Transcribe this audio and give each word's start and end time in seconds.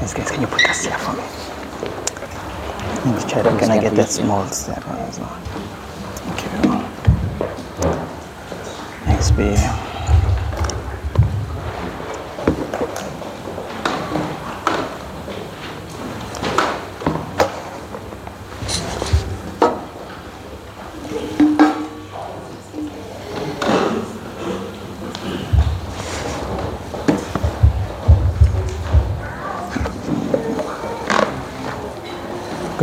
Yes, 0.00 0.12
guys, 0.12 0.30
can 0.30 0.40
you 0.42 0.46
put 0.46 0.60
this 0.60 0.84
here 0.84 0.98
for 0.98 1.12
me? 1.14 1.22
Cheddar, 3.28 3.58
can 3.58 3.70
I 3.70 3.80
get 3.80 3.94
that 3.94 4.08
small 4.08 4.46
step 4.46 4.86
as 4.86 5.18
well? 5.18 5.28
Thank 6.26 6.42
you. 6.44 6.50
Thanks, 9.04 9.30
B. 9.30 9.95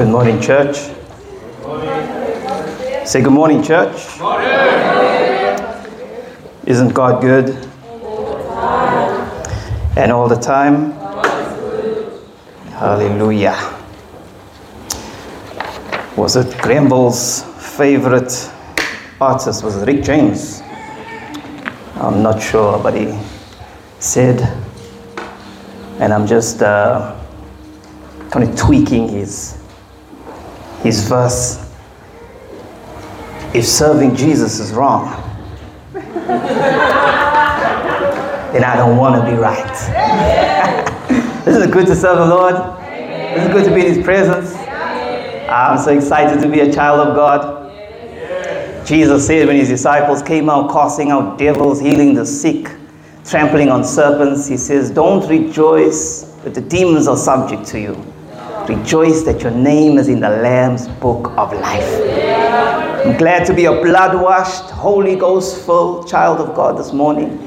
Good 0.03 0.11
morning, 0.11 0.41
church. 0.41 0.75
Say 3.07 3.21
good 3.21 3.31
morning, 3.31 3.63
church. 3.63 3.95
Isn't 6.65 6.93
God 6.93 7.21
good? 7.21 7.51
And 9.95 10.11
all 10.11 10.27
the 10.27 10.35
time? 10.35 10.91
Hallelujah. 12.71 13.55
Was 16.17 16.35
it 16.35 16.57
Grenville's 16.57 17.43
favorite 17.77 18.51
artist? 19.21 19.63
Was 19.63 19.81
it 19.81 19.85
Rick 19.87 20.03
James? 20.03 20.61
I'm 21.95 22.21
not 22.21 22.41
sure, 22.41 22.77
but 22.77 22.93
he 22.93 23.17
said, 23.99 24.41
and 26.01 26.13
I'm 26.13 26.27
just 26.27 26.61
uh, 26.61 27.17
kind 28.31 28.49
of 28.49 28.53
tweaking 28.57 29.07
his 29.07 29.62
his 30.83 31.07
verse 31.07 31.63
if 33.53 33.65
serving 33.65 34.15
Jesus 34.15 34.59
is 34.59 34.71
wrong, 34.73 35.05
then 35.93 36.03
I 38.63 38.75
don't 38.75 38.97
want 38.97 39.23
to 39.23 39.31
be 39.31 39.37
right. 39.37 40.79
This 41.43 41.57
it 41.57 41.71
good 41.71 41.87
to 41.87 41.95
serve 41.95 42.19
the 42.19 42.25
Lord? 42.25 42.55
It 42.55 43.51
good 43.51 43.65
to 43.65 43.75
be 43.75 43.85
in 43.85 43.93
His 43.93 44.03
presence? 44.05 44.55
I'm 45.49 45.77
so 45.77 45.91
excited 45.91 46.41
to 46.41 46.47
be 46.49 46.61
a 46.61 46.71
child 46.73 47.05
of 47.05 47.15
God. 47.15 48.87
Jesus 48.87 49.27
said 49.27 49.47
when 49.47 49.57
His 49.57 49.67
disciples 49.67 50.21
came 50.21 50.49
out 50.49 50.71
casting 50.71 51.11
out 51.11 51.37
devils, 51.37 51.81
healing 51.81 52.13
the 52.13 52.25
sick, 52.25 52.71
trampling 53.25 53.67
on 53.67 53.83
serpents, 53.83 54.47
He 54.47 54.55
says, 54.55 54.89
Don't 54.89 55.27
rejoice 55.27 56.23
that 56.43 56.53
the 56.53 56.61
demons 56.61 57.09
are 57.09 57.17
subject 57.17 57.65
to 57.67 57.79
you. 57.79 58.12
Rejoice 58.69 59.23
that 59.23 59.41
your 59.41 59.51
name 59.51 59.97
is 59.97 60.07
in 60.07 60.21
the 60.21 60.29
Lamb's 60.29 60.87
book 60.87 61.31
of 61.37 61.51
life. 61.51 61.83
I'm 63.05 63.17
glad 63.17 63.45
to 63.47 63.53
be 63.53 63.65
a 63.65 63.71
blood 63.81 64.21
washed, 64.21 64.71
Holy 64.71 65.17
Ghost 65.17 65.65
filled 65.65 66.07
child 66.07 66.39
of 66.39 66.55
God 66.55 66.77
this 66.77 66.93
morning. 66.93 67.37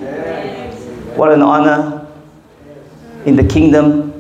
What 1.17 1.33
an 1.33 1.41
honor 1.41 2.07
in 3.25 3.37
the 3.37 3.45
kingdom. 3.45 4.13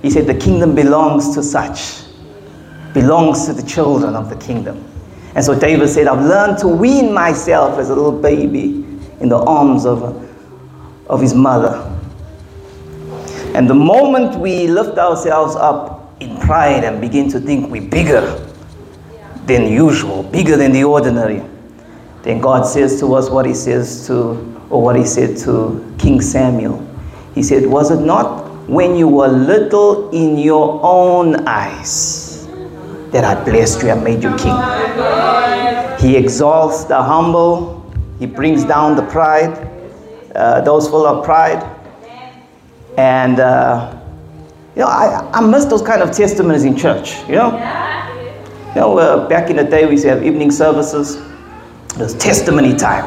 He 0.00 0.08
said, 0.08 0.26
The 0.26 0.34
kingdom 0.34 0.74
belongs 0.74 1.34
to 1.34 1.42
such, 1.42 2.04
belongs 2.94 3.44
to 3.46 3.52
the 3.52 3.62
children 3.62 4.16
of 4.16 4.30
the 4.30 4.36
kingdom. 4.36 4.82
And 5.34 5.44
so 5.44 5.58
David 5.58 5.88
said, 5.88 6.06
I've 6.06 6.24
learned 6.24 6.56
to 6.60 6.68
wean 6.68 7.12
myself 7.12 7.78
as 7.78 7.90
a 7.90 7.94
little 7.94 8.18
baby 8.18 8.86
in 9.20 9.28
the 9.28 9.38
arms 9.38 9.84
of, 9.84 10.02
of 11.08 11.20
his 11.20 11.34
mother. 11.34 11.88
And 13.54 13.68
the 13.68 13.74
moment 13.74 14.40
we 14.40 14.66
lift 14.66 14.96
ourselves 14.96 15.56
up 15.56 15.91
pride 16.42 16.84
and 16.84 17.00
begin 17.00 17.30
to 17.30 17.40
think 17.40 17.70
we're 17.70 17.88
bigger 17.88 18.38
than 19.46 19.66
usual, 19.66 20.22
bigger 20.22 20.56
than 20.56 20.72
the 20.72 20.84
ordinary, 20.84 21.42
then 22.22 22.40
God 22.40 22.62
says 22.62 23.00
to 23.00 23.14
us 23.14 23.28
what 23.30 23.46
He 23.46 23.54
says 23.54 24.06
to, 24.06 24.14
or 24.70 24.82
what 24.82 24.96
He 24.96 25.04
said 25.04 25.36
to 25.38 25.94
King 25.98 26.20
Samuel. 26.20 26.86
He 27.34 27.42
said, 27.42 27.66
Was 27.66 27.90
it 27.90 28.00
not 28.00 28.68
when 28.68 28.94
you 28.94 29.08
were 29.08 29.28
little 29.28 30.10
in 30.10 30.38
your 30.38 30.80
own 30.82 31.46
eyes 31.48 32.46
that 33.10 33.24
I 33.24 33.42
blessed 33.44 33.82
you 33.82 33.90
and 33.90 34.04
made 34.04 34.22
you 34.22 34.36
king? 34.36 34.56
He 35.98 36.16
exalts 36.16 36.84
the 36.84 37.02
humble, 37.02 37.90
He 38.18 38.26
brings 38.26 38.64
down 38.64 38.96
the 38.96 39.02
pride, 39.02 39.68
uh, 40.34 40.60
those 40.60 40.88
full 40.88 41.06
of 41.06 41.24
pride. 41.24 41.68
And 42.98 43.40
uh, 43.40 44.01
you 44.74 44.80
know, 44.80 44.88
I, 44.88 45.30
I 45.34 45.40
miss 45.46 45.66
those 45.66 45.82
kind 45.82 46.00
of 46.00 46.12
testimonies 46.12 46.64
in 46.64 46.76
church, 46.76 47.18
you 47.28 47.34
know? 47.34 47.52
You 48.74 48.80
know, 48.80 48.98
uh, 48.98 49.28
back 49.28 49.50
in 49.50 49.56
the 49.56 49.64
day, 49.64 49.84
we 49.84 49.92
used 49.92 50.04
to 50.04 50.08
have 50.10 50.24
evening 50.24 50.50
services. 50.50 51.22
There's 51.96 52.14
testimony 52.14 52.74
time. 52.74 53.04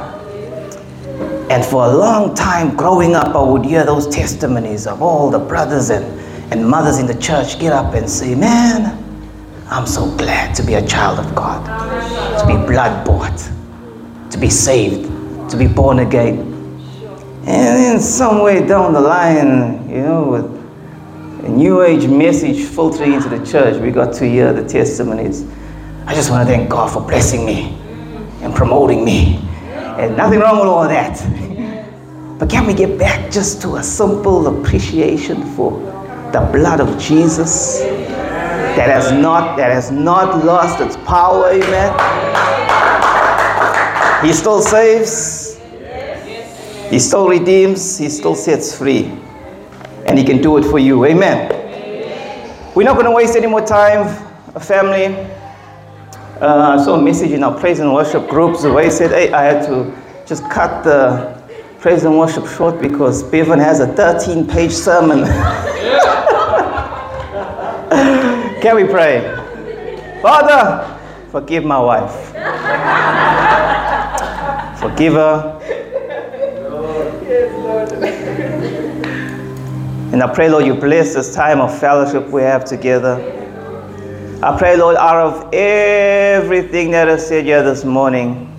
And 1.50 1.66
for 1.66 1.86
a 1.86 1.90
long 1.90 2.36
time 2.36 2.76
growing 2.76 3.16
up, 3.16 3.36
I 3.36 3.42
would 3.42 3.66
hear 3.66 3.84
those 3.84 4.08
testimonies 4.08 4.86
of 4.86 5.02
all 5.02 5.32
the 5.32 5.40
brothers 5.40 5.90
and, 5.90 6.06
and 6.54 6.68
mothers 6.68 7.00
in 7.00 7.08
the 7.08 7.16
church 7.16 7.60
get 7.60 7.74
up 7.74 7.96
and 7.96 8.08
say, 8.08 8.36
Man, 8.36 9.04
I'm 9.68 9.88
so 9.88 10.16
glad 10.18 10.54
to 10.56 10.64
be 10.64 10.76
a 10.76 10.86
child 10.86 11.18
of 11.18 11.34
God, 11.34 11.66
to 12.40 12.46
be 12.46 12.54
blood 12.54 13.06
bought, 13.08 13.38
to 14.30 14.38
be 14.38 14.52
saved, 14.52 15.10
to 15.50 15.58
be 15.58 15.66
born 15.66 16.00
again. 16.00 16.40
And 17.48 17.48
then 17.48 18.00
some 18.00 18.44
way 18.44 18.66
down 18.66 18.94
the 18.94 19.02
line, 19.02 19.90
you 19.90 20.02
know, 20.02 20.24
with 20.26 20.55
a 21.46 21.48
new 21.48 21.84
age 21.84 22.08
message 22.08 22.66
filtering 22.66 23.14
into 23.14 23.30
the 23.30 23.46
church, 23.46 23.80
we 23.80 23.92
got 23.92 24.12
to 24.16 24.28
hear 24.28 24.52
the 24.52 24.68
testimonies. 24.68 25.46
I 26.08 26.16
just 26.16 26.32
want 26.32 26.48
to 26.48 26.52
thank 26.52 26.68
God 26.72 26.92
for 26.92 27.02
blessing 27.02 27.46
me 27.46 27.78
and 28.42 28.54
promoting 28.56 29.06
me. 29.06 29.36
And 29.70 30.18
nothing 30.18 30.40
wrong 30.40 30.58
with 30.60 30.68
all 30.68 30.88
that. 30.88 31.22
But 32.38 32.50
can 32.50 32.68
we 32.68 32.74
get 32.74 33.00
back 33.00 33.32
just 33.32 33.62
to 33.62 33.78
a 33.78 33.84
simple 33.84 34.48
appreciation 34.48 35.42
for 35.56 35.72
the 36.34 36.42
blood 36.52 36.82
of 36.82 37.00
Jesus 37.00 37.80
that 37.80 38.90
has 38.90 39.10
not 39.14 39.56
that 39.56 39.72
has 39.72 39.90
not 39.90 40.44
lost 40.44 40.82
its 40.82 40.98
power, 41.08 41.48
amen? 41.48 41.94
He 44.26 44.34
still 44.34 44.62
saves, 44.62 45.58
he 46.90 47.00
still 47.00 47.30
redeems, 47.30 47.98
he 47.98 48.10
still 48.10 48.36
sets 48.36 48.78
free 48.78 49.10
and 50.06 50.18
He 50.18 50.24
can 50.24 50.42
do 50.42 50.58
it 50.58 50.64
for 50.64 50.80
you. 50.80 51.06
Amen. 51.06 51.52
We're 52.76 52.84
not 52.84 52.94
going 52.94 53.06
to 53.06 53.12
waste 53.12 53.36
any 53.36 53.48
more 53.48 53.66
time, 53.66 54.08
family. 54.60 55.16
Uh, 56.42 56.78
I 56.78 56.84
saw 56.84 56.96
a 56.96 57.02
message 57.02 57.32
in 57.32 57.44
our 57.44 57.58
praise 57.58 57.80
and 57.80 57.94
worship 57.94 58.28
groups 58.28 58.64
where 58.64 58.84
he 58.84 58.92
said, 58.92 59.12
Hey, 59.12 59.32
I 59.32 59.44
had 59.44 59.66
to 59.68 59.96
just 60.26 60.44
cut 60.50 60.84
the 60.84 61.42
praise 61.80 62.04
and 62.04 62.20
worship 62.20 62.46
short 62.48 62.82
because 62.82 63.24
Bevin 63.24 63.60
has 63.60 63.80
a 63.80 63.88
13 63.88 64.48
page 64.48 64.74
sermon. 64.74 65.20
Can 68.62 68.76
we 68.76 68.84
pray? 68.84 69.22
Father, 70.22 71.00
forgive 71.32 71.64
my 71.64 71.80
wife. 71.80 72.12
Forgive 74.80 75.14
her 75.14 75.56
And 80.16 80.24
I 80.24 80.34
pray, 80.34 80.48
Lord, 80.48 80.66
you 80.66 80.74
bless 80.76 81.14
this 81.14 81.36
time 81.36 81.60
of 81.60 81.78
fellowship 81.78 82.30
we 82.30 82.42
have 82.42 82.64
together. 82.64 83.16
I 84.42 84.58
pray, 84.58 84.78
Lord, 84.78 84.96
out 84.96 85.18
of 85.18 85.54
everything 85.54 86.92
that 86.92 87.10
I 87.10 87.18
said 87.18 87.44
here 87.44 87.62
this 87.62 87.84
morning, 87.84 88.50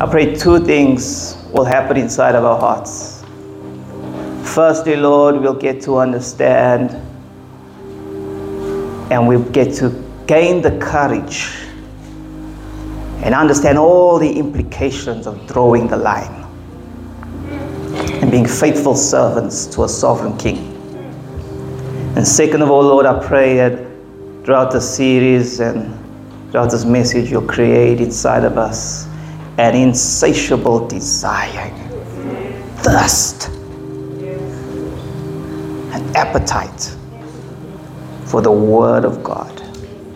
I 0.00 0.08
pray 0.10 0.34
two 0.34 0.64
things 0.64 1.36
will 1.52 1.64
happen 1.64 1.96
inside 1.96 2.34
of 2.34 2.44
our 2.44 2.58
hearts. 2.58 3.24
Firstly, 4.42 4.96
Lord, 4.96 5.36
we'll 5.36 5.54
get 5.54 5.80
to 5.82 5.98
understand 5.98 6.90
and 9.12 9.28
we'll 9.28 9.48
get 9.50 9.72
to 9.76 9.90
gain 10.26 10.60
the 10.60 10.76
courage 10.80 11.52
and 13.22 13.32
understand 13.32 13.78
all 13.78 14.18
the 14.18 14.32
implications 14.40 15.28
of 15.28 15.46
drawing 15.46 15.86
the 15.86 15.96
line 15.96 16.39
being 18.30 18.46
faithful 18.46 18.94
servants 18.94 19.66
to 19.66 19.84
a 19.84 19.88
sovereign 19.88 20.36
king. 20.38 20.68
And 22.16 22.26
second 22.26 22.62
of 22.62 22.70
all, 22.70 22.82
Lord, 22.82 23.06
I 23.06 23.24
pray 23.26 23.56
that 23.56 23.78
throughout 24.44 24.72
the 24.72 24.80
series 24.80 25.60
and 25.60 25.96
throughout 26.50 26.70
this 26.70 26.84
message, 26.84 27.30
you'll 27.30 27.46
create 27.46 28.00
inside 28.00 28.44
of 28.44 28.58
us 28.58 29.06
an 29.58 29.74
insatiable 29.74 30.86
desire, 30.88 31.70
thirst, 32.78 33.48
an 35.92 36.16
appetite 36.16 36.96
for 38.26 38.40
the 38.40 38.52
Word 38.52 39.04
of 39.04 39.22
God 39.22 39.60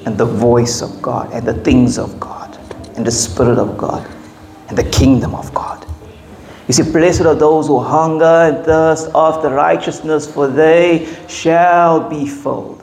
and 0.07 0.17
the 0.17 0.25
voice 0.25 0.83
of 0.83 1.03
God 1.03 1.33
and 1.33 1.47
the 1.47 1.55
things 1.55 1.99
of 1.99 2.19
God 2.21 2.59
and 2.97 3.07
the 3.07 3.11
Spirit 3.11 3.59
of 3.59 3.77
God 3.77 4.09
and 4.69 4.79
the 4.79 4.89
kingdom 4.91 5.35
of 5.35 5.53
God. 5.55 5.74
You 6.67 6.73
see, 6.73 6.91
blessed 6.91 7.23
are 7.23 7.35
those 7.35 7.67
who 7.67 7.79
hunger 7.79 8.25
and 8.25 8.65
thirst 8.65 9.11
after 9.15 9.51
righteousness, 9.51 10.33
for 10.33 10.49
they 10.49 11.15
shall 11.29 12.09
be 12.09 12.27
filled. 12.27 12.83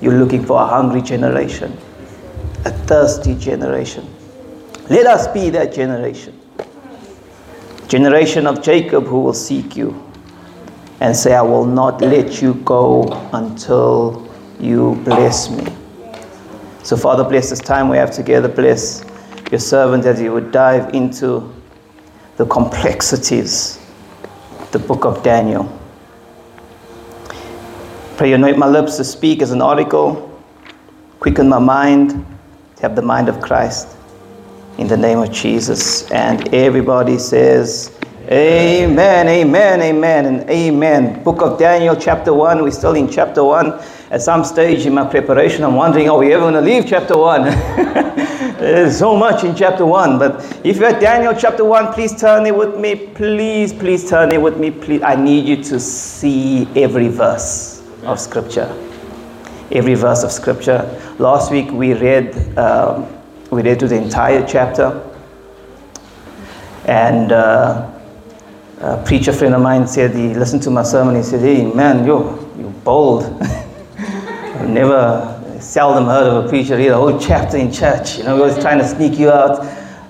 You're 0.00 0.18
looking 0.18 0.44
for 0.44 0.60
a 0.60 0.66
hungry 0.66 1.00
generation, 1.00 1.76
a 2.64 2.70
thirsty 2.70 3.34
generation. 3.34 4.06
Let 4.90 5.06
us 5.06 5.26
be 5.28 5.50
that 5.50 5.72
generation. 5.72 6.38
Generation 7.88 8.46
of 8.46 8.62
Jacob 8.62 9.06
who 9.06 9.20
will 9.20 9.32
seek 9.32 9.74
you 9.74 10.04
and 11.00 11.16
say, 11.16 11.34
I 11.34 11.42
will 11.42 11.64
not 11.64 12.02
let 12.02 12.42
you 12.42 12.54
go 12.54 13.04
until 13.32 14.28
you 14.60 15.00
bless 15.04 15.50
me. 15.50 15.66
So, 16.82 16.96
Father, 16.96 17.24
bless 17.24 17.50
this 17.50 17.60
time 17.60 17.88
we 17.88 17.96
have 17.96 18.10
together. 18.10 18.48
Bless 18.48 19.04
your 19.50 19.60
servant 19.60 20.04
as 20.04 20.18
he 20.18 20.28
would 20.28 20.52
dive 20.52 20.94
into 20.94 21.54
the 22.38 22.46
complexities, 22.46 23.80
the 24.70 24.78
book 24.78 25.04
of 25.04 25.24
Daniel. 25.24 25.68
Pray 28.16 28.32
anoint 28.32 28.56
my 28.56 28.66
lips 28.66 28.96
to 28.96 29.04
speak 29.04 29.42
as 29.42 29.50
an 29.50 29.60
oracle, 29.60 30.40
quicken 31.18 31.48
my 31.48 31.58
mind 31.58 32.24
to 32.76 32.82
have 32.82 32.94
the 32.94 33.02
mind 33.02 33.28
of 33.28 33.40
Christ. 33.40 33.96
In 34.78 34.86
the 34.86 34.96
name 34.96 35.18
of 35.18 35.32
Jesus. 35.32 36.08
And 36.12 36.54
everybody 36.54 37.18
says, 37.18 37.98
Amen, 38.30 39.26
amen, 39.26 39.82
amen, 39.82 40.26
and 40.26 40.48
amen. 40.48 41.24
Book 41.24 41.42
of 41.42 41.58
Daniel, 41.58 41.96
chapter 41.96 42.32
1. 42.32 42.62
We're 42.62 42.70
still 42.70 42.94
in 42.94 43.10
chapter 43.10 43.42
1. 43.42 43.80
At 44.10 44.22
some 44.22 44.42
stage 44.42 44.86
in 44.86 44.94
my 44.94 45.06
preparation, 45.06 45.64
I'm 45.64 45.74
wondering, 45.74 46.08
are 46.08 46.16
we 46.16 46.32
ever 46.32 46.44
going 46.44 46.54
to 46.54 46.62
leave 46.62 46.86
chapter 46.86 47.14
1? 47.16 47.42
There's 48.58 48.98
so 48.98 49.14
much 49.14 49.44
in 49.44 49.54
chapter 49.54 49.84
1. 49.84 50.18
But 50.18 50.60
if 50.64 50.78
you're 50.78 50.88
at 50.88 51.00
Daniel 51.00 51.34
chapter 51.38 51.62
1, 51.62 51.92
please 51.92 52.18
turn 52.18 52.46
it 52.46 52.56
with 52.56 52.78
me. 52.78 52.94
Please, 53.08 53.70
please 53.74 54.08
turn 54.08 54.32
it 54.32 54.40
with 54.40 54.56
me. 54.56 54.70
Please, 54.70 55.02
I 55.02 55.14
need 55.14 55.46
you 55.46 55.62
to 55.64 55.78
see 55.78 56.66
every 56.74 57.08
verse 57.08 57.86
of 58.04 58.18
Scripture. 58.18 58.74
Every 59.72 59.94
verse 59.94 60.22
of 60.22 60.32
Scripture. 60.32 60.88
Last 61.18 61.50
week 61.50 61.70
we 61.70 61.92
read, 61.92 62.34
um, 62.56 63.06
we 63.50 63.60
read 63.60 63.78
through 63.78 63.88
the 63.88 64.02
entire 64.02 64.46
chapter. 64.46 65.04
And. 66.86 67.32
Uh, 67.32 67.90
a 68.80 68.96
preacher 69.04 69.32
friend 69.32 69.56
of 69.56 69.60
mine 69.60 69.88
said 69.88 70.14
he 70.14 70.34
listened 70.34 70.62
to 70.62 70.70
my 70.70 70.84
sermon. 70.84 71.16
He 71.16 71.24
said, 71.24 71.40
"Hey 71.40 71.66
man, 71.66 72.06
you 72.06 72.48
you 72.56 72.68
bold. 72.84 73.24
Never, 74.66 75.58
seldom 75.60 76.06
heard 76.06 76.26
of 76.26 76.44
a 76.44 76.48
preacher 76.48 76.76
read 76.76 76.88
a 76.88 76.96
whole 76.96 77.18
chapter 77.18 77.56
in 77.56 77.72
church. 77.72 78.18
You 78.18 78.24
know, 78.24 78.36
always 78.40 78.58
trying 78.58 78.78
to 78.78 78.86
sneak 78.86 79.18
you 79.18 79.30
out 79.30 79.66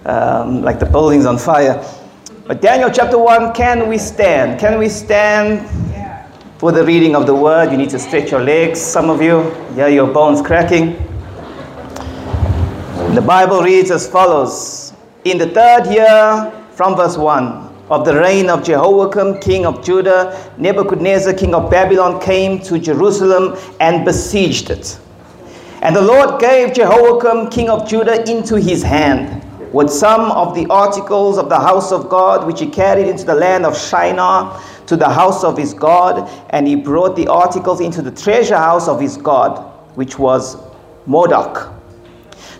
um, 0.06 0.62
like 0.62 0.78
the 0.78 0.86
building's 0.86 1.26
on 1.26 1.38
fire." 1.38 1.84
But 2.46 2.62
Daniel 2.62 2.90
chapter 2.90 3.18
one, 3.18 3.52
can 3.52 3.88
we 3.88 3.98
stand? 3.98 4.58
Can 4.58 4.78
we 4.78 4.88
stand 4.88 5.68
for 6.58 6.72
the 6.72 6.82
reading 6.82 7.14
of 7.14 7.26
the 7.26 7.34
word? 7.34 7.70
You 7.70 7.76
need 7.76 7.90
to 7.90 7.98
stretch 7.98 8.30
your 8.30 8.40
legs. 8.40 8.80
Some 8.80 9.10
of 9.10 9.20
you, 9.20 9.54
yeah, 9.76 9.86
your 9.86 10.06
bones 10.06 10.40
cracking. 10.40 10.96
The 13.14 13.22
Bible 13.24 13.62
reads 13.62 13.90
as 13.90 14.08
follows: 14.08 14.92
In 15.24 15.38
the 15.38 15.48
third 15.48 15.86
year, 15.92 16.52
from 16.72 16.96
verse 16.96 17.16
one 17.16 17.67
of 17.90 18.04
the 18.04 18.14
reign 18.14 18.50
of 18.50 18.64
Jehoiakim, 18.64 19.40
king 19.40 19.64
of 19.64 19.84
Judah, 19.84 20.52
Nebuchadnezzar, 20.58 21.32
king 21.34 21.54
of 21.54 21.70
Babylon, 21.70 22.20
came 22.20 22.60
to 22.60 22.78
Jerusalem 22.78 23.56
and 23.80 24.04
besieged 24.04 24.70
it. 24.70 24.98
And 25.80 25.94
the 25.94 26.02
Lord 26.02 26.40
gave 26.40 26.74
Jehoiakim, 26.74 27.50
king 27.50 27.70
of 27.70 27.88
Judah, 27.88 28.28
into 28.30 28.56
his 28.56 28.82
hand, 28.82 29.42
with 29.72 29.90
some 29.90 30.32
of 30.32 30.54
the 30.54 30.66
articles 30.68 31.38
of 31.38 31.48
the 31.48 31.58
house 31.58 31.92
of 31.92 32.08
God, 32.08 32.46
which 32.46 32.60
he 32.60 32.66
carried 32.66 33.06
into 33.06 33.24
the 33.24 33.34
land 33.34 33.64
of 33.64 33.78
Shinar 33.78 34.60
to 34.86 34.96
the 34.96 35.08
house 35.08 35.44
of 35.44 35.56
his 35.56 35.74
God, 35.74 36.28
and 36.50 36.66
he 36.66 36.74
brought 36.74 37.14
the 37.14 37.28
articles 37.28 37.80
into 37.80 38.02
the 38.02 38.10
treasure 38.10 38.56
house 38.56 38.88
of 38.88 39.00
his 39.00 39.16
God, 39.16 39.58
which 39.96 40.18
was 40.18 40.56
Marduk. 41.06 41.72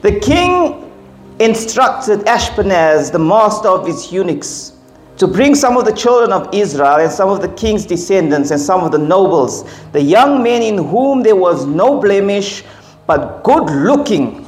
The 0.03 0.21
king 0.21 0.93
instructed 1.41 2.21
Ashpenaz, 2.21 3.11
the 3.11 3.19
master 3.19 3.69
of 3.69 3.87
his 3.87 4.13
eunuchs, 4.13 4.78
to 5.19 5.27
bring 5.27 5.55
some 5.55 5.77
of 5.77 5.85
the 5.85 5.93
children 5.93 6.33
of 6.33 6.49
Israel 6.55 6.97
and 6.97 7.11
some 7.11 7.29
of 7.29 7.43
the 7.43 7.49
king's 7.49 7.85
descendants 7.85 8.53
and 8.53 8.61
some 8.61 8.83
of 8.83 8.93
the 8.93 8.99
nobles, 8.99 9.65
the 9.91 10.01
young 10.01 10.43
men 10.43 10.63
in 10.63 10.79
whom 10.79 11.23
there 11.23 11.35
was 11.35 11.67
no 11.67 12.01
blemish, 12.01 12.63
but 13.07 13.43
good 13.43 13.69
looking. 13.69 14.47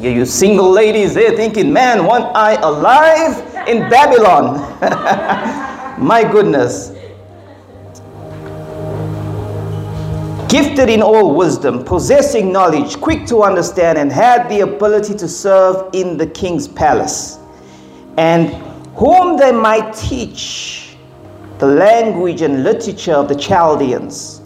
You 0.00 0.24
single 0.24 0.70
ladies 0.70 1.12
there 1.12 1.36
thinking, 1.36 1.70
man, 1.70 2.06
want 2.06 2.34
I 2.34 2.54
alive 2.54 3.68
in 3.68 3.88
Babylon? 3.90 4.56
My 6.02 6.22
goodness. 6.22 6.92
Gifted 10.48 10.88
in 10.88 11.02
all 11.02 11.34
wisdom, 11.34 11.84
possessing 11.84 12.50
knowledge, 12.50 12.98
quick 13.02 13.26
to 13.26 13.42
understand, 13.42 13.98
and 13.98 14.10
had 14.10 14.48
the 14.48 14.60
ability 14.60 15.14
to 15.16 15.28
serve 15.28 15.90
in 15.92 16.16
the 16.16 16.26
king's 16.26 16.66
palace. 16.66 17.38
And 18.16 18.67
whom 18.98 19.36
they 19.36 19.52
might 19.52 19.94
teach 19.94 20.96
the 21.58 21.66
language 21.66 22.42
and 22.42 22.64
literature 22.64 23.12
of 23.12 23.28
the 23.28 23.34
Chaldeans. 23.34 24.42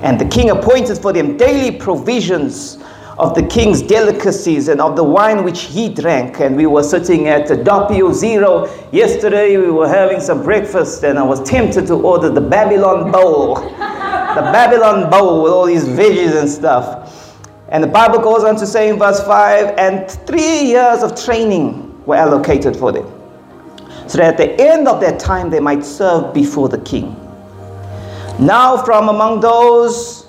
And 0.00 0.18
the 0.18 0.24
king 0.24 0.48
appointed 0.48 0.96
for 0.96 1.12
them 1.12 1.36
daily 1.36 1.76
provisions 1.76 2.78
of 3.18 3.34
the 3.34 3.42
king's 3.42 3.82
delicacies 3.82 4.68
and 4.68 4.80
of 4.80 4.96
the 4.96 5.04
wine 5.04 5.44
which 5.44 5.64
he 5.64 5.92
drank. 5.92 6.40
And 6.40 6.56
we 6.56 6.64
were 6.64 6.82
sitting 6.82 7.28
at 7.28 7.46
the 7.46 7.56
Doppio 7.56 8.14
Zero 8.14 8.74
yesterday. 8.90 9.58
We 9.58 9.70
were 9.70 9.88
having 9.88 10.20
some 10.20 10.42
breakfast, 10.42 11.04
and 11.04 11.18
I 11.18 11.22
was 11.22 11.42
tempted 11.42 11.86
to 11.88 11.94
order 11.94 12.30
the 12.30 12.40
Babylon 12.40 13.12
Bowl. 13.12 13.56
the 13.60 14.48
Babylon 14.50 15.10
Bowl 15.10 15.42
with 15.42 15.52
all 15.52 15.66
these 15.66 15.84
veggies 15.84 16.40
and 16.40 16.48
stuff. 16.48 17.36
And 17.68 17.84
the 17.84 17.88
Bible 17.88 18.20
goes 18.20 18.44
on 18.44 18.56
to 18.56 18.66
say 18.66 18.88
in 18.88 18.98
verse 18.98 19.22
5 19.24 19.74
and 19.76 20.10
three 20.26 20.62
years 20.62 21.02
of 21.02 21.22
training 21.22 22.02
were 22.06 22.16
allocated 22.16 22.74
for 22.74 22.92
them 22.92 23.17
so 24.08 24.18
that 24.18 24.34
at 24.34 24.36
the 24.38 24.60
end 24.60 24.88
of 24.88 25.00
that 25.00 25.20
time 25.20 25.50
they 25.50 25.60
might 25.60 25.84
serve 25.84 26.32
before 26.32 26.68
the 26.68 26.78
king. 26.78 27.14
Now, 28.38 28.82
from 28.82 29.08
among 29.08 29.40
those 29.40 30.26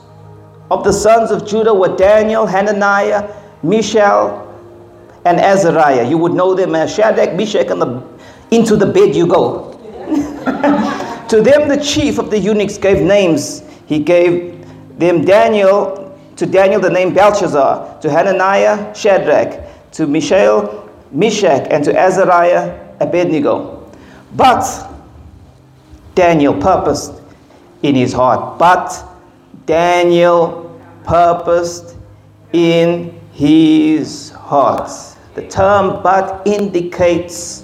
of 0.72 0.84
the 0.84 0.92
sons 0.92 1.32
of 1.32 1.48
Judah 1.48 1.74
were 1.74 1.96
Daniel, 1.96 2.46
Hananiah, 2.46 3.34
Mishael, 3.64 4.46
and 5.26 5.40
Azariah. 5.40 6.08
You 6.08 6.18
would 6.18 6.34
know 6.34 6.54
them 6.54 6.76
as 6.76 6.94
Shadrach, 6.94 7.36
Meshach, 7.36 7.68
and 7.68 7.82
the, 7.82 8.04
into 8.52 8.76
the 8.76 8.86
bed 8.86 9.16
you 9.16 9.28
go. 9.28 9.72
to 11.30 11.42
them, 11.42 11.68
the 11.68 11.80
chief 11.84 12.18
of 12.18 12.32
the 12.32 12.40
eunuchs 12.40 12.78
gave 12.78 13.02
names. 13.02 13.64
He 13.86 14.00
gave 14.00 14.66
them 14.98 15.24
Daniel, 15.24 16.18
to 16.36 16.46
Daniel 16.46 16.82
the 16.82 16.90
name 16.90 17.14
Belshazzar, 17.14 18.02
to 18.02 18.10
Hananiah, 18.10 18.94
Shadrach, 18.96 19.92
to 19.94 20.08
Mishael, 20.08 20.90
Meshach, 21.12 21.68
and 21.70 21.84
to 21.84 21.98
Azariah, 21.98 22.89
Abednego. 23.00 23.92
But 24.36 24.92
Daniel 26.16 26.54
purposed 26.54 27.14
in 27.82 27.96
his 27.96 28.14
heart. 28.14 28.60
But 28.60 29.06
Daniel 29.66 30.80
purposed 31.04 31.96
in 32.54 33.20
his 33.32 34.32
heart. 34.32 34.92
The 35.36 35.48
term 35.48 36.04
but 36.04 36.46
indicates 36.46 37.64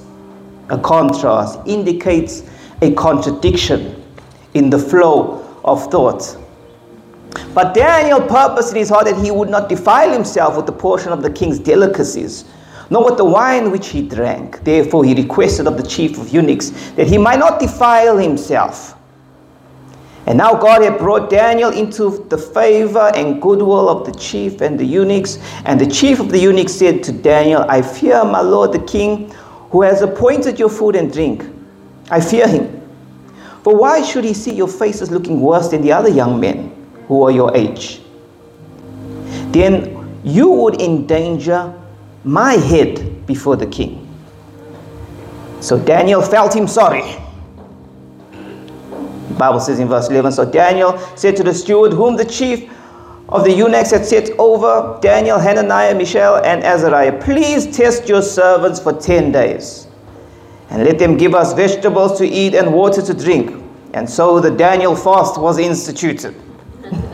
a 0.69 0.77
contrast, 0.77 1.59
indicates 1.65 2.43
a 2.81 2.93
contradiction 2.93 4.03
in 4.53 4.69
the 4.69 4.79
flow 4.79 5.59
of 5.63 5.91
thought. 5.91 6.37
But 7.53 7.73
Daniel 7.73 8.21
purposed 8.21 8.71
in 8.71 8.77
his 8.77 8.89
heart 8.89 9.05
that 9.05 9.17
he 9.17 9.31
would 9.31 9.49
not 9.49 9.67
defile 9.67 10.11
himself 10.11 10.55
with 10.55 10.65
the 10.65 10.71
portion 10.71 11.11
of 11.11 11.21
the 11.21 11.29
king's 11.29 11.59
delicacies, 11.59 12.45
nor 12.89 13.05
with 13.05 13.17
the 13.17 13.25
wine 13.25 13.71
which 13.71 13.87
he 13.87 14.07
drank. 14.07 14.63
Therefore, 14.63 15.03
he 15.03 15.13
requested 15.13 15.67
of 15.67 15.77
the 15.77 15.83
chief 15.87 16.17
of 16.17 16.29
eunuchs 16.29 16.69
that 16.91 17.07
he 17.07 17.17
might 17.17 17.39
not 17.39 17.59
defile 17.59 18.17
himself. 18.17 18.95
And 20.27 20.39
now 20.39 20.55
God 20.55 20.81
had 20.81 20.97
brought 20.97 21.29
Daniel 21.29 21.71
into 21.71 22.25
the 22.29 22.37
favor 22.37 23.11
and 23.15 23.39
goodwill 23.41 23.89
of 23.89 24.05
the 24.05 24.19
chief 24.19 24.61
and 24.61 24.79
the 24.79 24.85
eunuchs. 24.85 25.37
And 25.65 25.79
the 25.79 25.85
chief 25.85 26.19
of 26.19 26.29
the 26.29 26.39
eunuchs 26.39 26.73
said 26.73 27.03
to 27.03 27.11
Daniel, 27.11 27.63
I 27.69 27.81
fear 27.81 28.23
my 28.23 28.41
lord 28.41 28.71
the 28.71 28.79
king, 28.79 29.29
who 29.69 29.83
has 29.83 30.01
appointed 30.01 30.57
your 30.57 30.69
food 30.69 30.95
and 30.95 31.13
drink. 31.13 31.45
I 32.09 32.21
fear 32.21 32.47
him. 32.47 32.81
For 33.63 33.75
why 33.75 34.01
should 34.01 34.23
he 34.23 34.33
see 34.33 34.53
your 34.53 34.67
faces 34.67 35.11
looking 35.11 35.41
worse 35.41 35.69
than 35.69 35.81
the 35.81 35.91
other 35.91 36.09
young 36.09 36.39
men 36.39 36.71
who 37.07 37.23
are 37.23 37.31
your 37.31 37.55
age? 37.55 38.01
Then 39.51 40.21
you 40.23 40.49
would 40.49 40.81
endanger 40.81 41.73
my 42.25 42.53
head 42.53 43.25
before 43.25 43.55
the 43.55 43.67
king. 43.67 44.01
So 45.61 45.79
Daniel 45.79 46.21
felt 46.21 46.55
him 46.55 46.67
sorry. 46.67 47.15
The 49.29 49.35
Bible 49.37 49.59
says 49.59 49.79
in 49.79 49.87
verse 49.87 50.09
11 50.09 50.31
So 50.33 50.49
Daniel 50.49 50.97
said 51.15 51.35
to 51.37 51.43
the 51.43 51.53
steward, 51.53 51.93
whom 51.93 52.17
the 52.17 52.25
chief 52.25 52.69
of 53.29 53.43
the 53.43 53.51
eunuchs 53.51 53.91
had 53.91 54.05
set 54.05 54.29
over 54.37 54.99
Daniel, 55.01 55.39
Hananiah, 55.39 55.95
Mishael, 55.95 56.37
and 56.43 56.63
Azariah, 56.63 57.21
Please 57.21 57.75
test 57.75 58.07
your 58.07 58.21
servants 58.21 58.79
for 58.79 58.93
10 58.93 59.31
days. 59.31 59.87
and 60.69 60.83
let 60.83 60.97
them 60.99 61.15
give 61.15 61.33
us 61.35 61.53
vegetables 61.53 62.17
to 62.17 62.25
eat 62.27 62.55
and 62.55 62.73
water 62.73 63.01
to 63.01 63.13
drink. 63.13 63.63
And 63.93 64.09
so 64.09 64.39
the 64.39 64.51
Daniel 64.51 64.95
fast 64.95 65.39
was 65.39 65.57
instituted. 65.59 66.35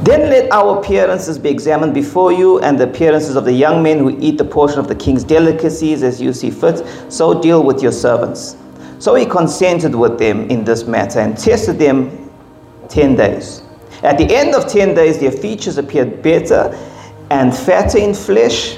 Then 0.04 0.28
let 0.28 0.52
our 0.52 0.78
appearances 0.78 1.38
be 1.38 1.48
examined 1.48 1.94
before 1.94 2.30
you, 2.30 2.60
and 2.60 2.78
the 2.78 2.84
appearances 2.84 3.36
of 3.36 3.46
the 3.46 3.52
young 3.52 3.82
men 3.82 3.98
who 4.00 4.18
eat 4.20 4.36
the 4.36 4.44
portion 4.44 4.78
of 4.78 4.86
the 4.86 4.94
king's 4.94 5.24
delicacies 5.24 6.02
as 6.02 6.20
you 6.20 6.34
see 6.34 6.50
fit. 6.50 6.84
So 7.10 7.40
deal 7.40 7.62
with 7.62 7.82
your 7.82 7.92
servants. 7.92 8.58
So 8.98 9.14
he 9.14 9.24
consented 9.24 9.94
with 9.94 10.18
them 10.18 10.50
in 10.50 10.62
this 10.62 10.84
matter 10.84 11.20
and 11.20 11.38
tested 11.38 11.78
them 11.78 12.30
10 12.90 13.16
days. 13.16 13.62
At 14.02 14.18
the 14.18 14.34
end 14.34 14.54
of 14.54 14.68
10 14.68 14.94
days, 14.94 15.18
their 15.18 15.32
features 15.32 15.78
appeared 15.78 16.22
better 16.22 16.76
and 17.30 17.56
fatter 17.56 17.96
in 17.96 18.12
flesh 18.12 18.76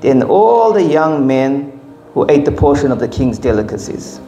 than 0.00 0.22
all 0.22 0.72
the 0.72 0.82
young 0.82 1.26
men 1.26 1.78
who 2.14 2.24
ate 2.30 2.46
the 2.46 2.52
portion 2.52 2.90
of 2.90 2.98
the 2.98 3.08
king's 3.08 3.38
delicacies. 3.38 4.20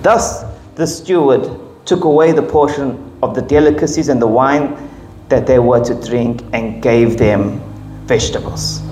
Thus, 0.00 0.42
the 0.76 0.86
steward 0.86 1.60
took 1.84 2.04
away 2.04 2.32
the 2.32 2.42
portion 2.42 3.12
of 3.22 3.34
the 3.34 3.42
delicacies 3.42 4.08
and 4.08 4.22
the 4.22 4.26
wine 4.26 4.83
that 5.28 5.46
they 5.46 5.58
were 5.58 5.82
to 5.84 5.94
drink 6.06 6.42
and 6.52 6.82
gave 6.82 7.18
them 7.18 7.60
vegetables. 8.06 8.82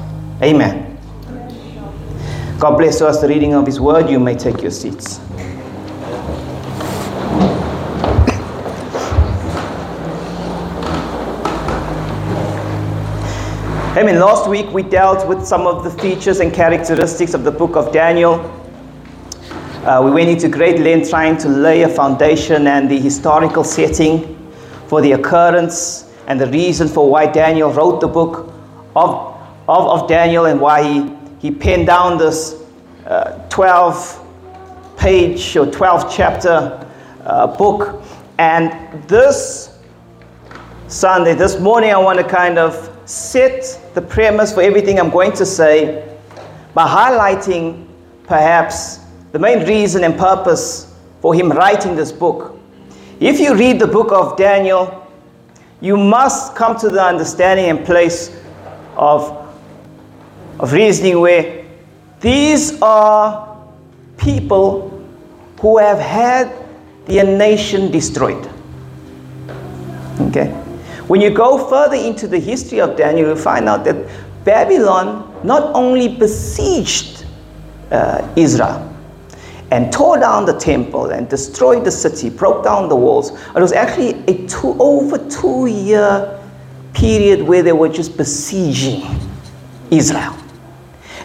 Amen. 0.42 0.98
God 2.58 2.76
bless 2.76 3.00
us 3.02 3.20
the 3.20 3.28
reading 3.28 3.54
of 3.54 3.66
His 3.66 3.80
word. 3.80 4.08
You 4.08 4.20
may 4.20 4.36
take 4.36 4.62
your 4.62 4.70
seats. 4.70 5.20
Amen. 13.94 14.18
Last 14.18 14.48
week 14.48 14.72
we 14.72 14.82
dealt 14.82 15.28
with 15.28 15.44
some 15.44 15.66
of 15.66 15.84
the 15.84 15.90
features 15.90 16.40
and 16.40 16.52
characteristics 16.52 17.34
of 17.34 17.44
the 17.44 17.50
book 17.50 17.76
of 17.76 17.92
Daniel. 17.92 18.34
Uh, 19.84 20.00
we 20.02 20.10
went 20.10 20.30
into 20.30 20.48
great 20.48 20.80
length 20.80 21.10
trying 21.10 21.36
to 21.36 21.48
lay 21.48 21.82
a 21.82 21.88
foundation 21.88 22.68
and 22.68 22.90
the 22.90 22.98
historical 22.98 23.64
setting 23.64 24.38
for 24.86 25.02
the 25.02 25.12
occurrence 25.12 26.11
and 26.32 26.40
the 26.40 26.46
reason 26.46 26.88
for 26.88 27.10
why 27.10 27.26
Daniel 27.26 27.70
wrote 27.70 28.00
the 28.00 28.08
book 28.08 28.50
of, 28.96 29.38
of, 29.68 30.02
of 30.02 30.08
Daniel 30.08 30.46
and 30.46 30.58
why 30.58 30.82
he, 30.82 31.12
he 31.40 31.50
penned 31.50 31.86
down 31.86 32.16
this 32.16 32.54
uh, 33.04 33.32
12 33.50 34.96
page 34.96 35.54
or 35.58 35.70
12 35.70 36.10
chapter 36.10 36.88
uh, 37.26 37.46
book. 37.48 38.02
And 38.38 39.06
this 39.06 39.78
Sunday, 40.88 41.34
this 41.34 41.60
morning, 41.60 41.90
I 41.90 41.98
want 41.98 42.18
to 42.18 42.24
kind 42.24 42.56
of 42.56 42.90
set 43.04 43.78
the 43.92 44.00
premise 44.00 44.54
for 44.54 44.62
everything 44.62 44.98
I'm 44.98 45.10
going 45.10 45.32
to 45.32 45.44
say 45.44 46.16
by 46.72 46.88
highlighting 46.88 47.86
perhaps 48.24 49.00
the 49.32 49.38
main 49.38 49.66
reason 49.66 50.02
and 50.02 50.16
purpose 50.16 50.96
for 51.20 51.34
him 51.34 51.52
writing 51.52 51.94
this 51.94 52.10
book. 52.10 52.58
If 53.20 53.38
you 53.38 53.54
read 53.54 53.78
the 53.78 53.86
book 53.86 54.12
of 54.12 54.38
Daniel, 54.38 55.01
you 55.82 55.96
must 55.96 56.54
come 56.54 56.78
to 56.78 56.88
the 56.88 57.02
understanding 57.02 57.68
and 57.68 57.84
place 57.84 58.30
of, 58.96 59.30
of 60.60 60.72
reasoning 60.72 61.20
where 61.20 61.66
these 62.20 62.80
are 62.80 63.58
people 64.16 64.88
who 65.60 65.78
have 65.78 65.98
had 65.98 66.52
their 67.06 67.24
nation 67.24 67.90
destroyed. 67.90 68.48
Okay? 70.20 70.50
When 71.08 71.20
you 71.20 71.30
go 71.30 71.68
further 71.68 71.96
into 71.96 72.28
the 72.28 72.38
history 72.38 72.80
of 72.80 72.96
Daniel, 72.96 73.30
you 73.30 73.36
find 73.36 73.68
out 73.68 73.84
that 73.84 74.08
Babylon 74.44 75.40
not 75.42 75.74
only 75.74 76.14
besieged 76.16 77.26
uh, 77.90 78.26
Israel, 78.36 78.88
and 79.72 79.90
tore 79.90 80.18
down 80.18 80.44
the 80.44 80.52
temple 80.52 81.06
and 81.06 81.30
destroyed 81.30 81.82
the 81.82 81.90
city, 81.90 82.28
broke 82.28 82.62
down 82.62 82.90
the 82.90 82.94
walls. 82.94 83.30
It 83.56 83.60
was 83.60 83.72
actually 83.72 84.22
a 84.28 84.46
two, 84.46 84.76
over 84.78 85.16
two 85.30 85.66
year 85.66 86.38
period 86.92 87.40
where 87.40 87.62
they 87.62 87.72
were 87.72 87.88
just 87.88 88.18
besieging 88.18 89.02
Israel. 89.90 90.36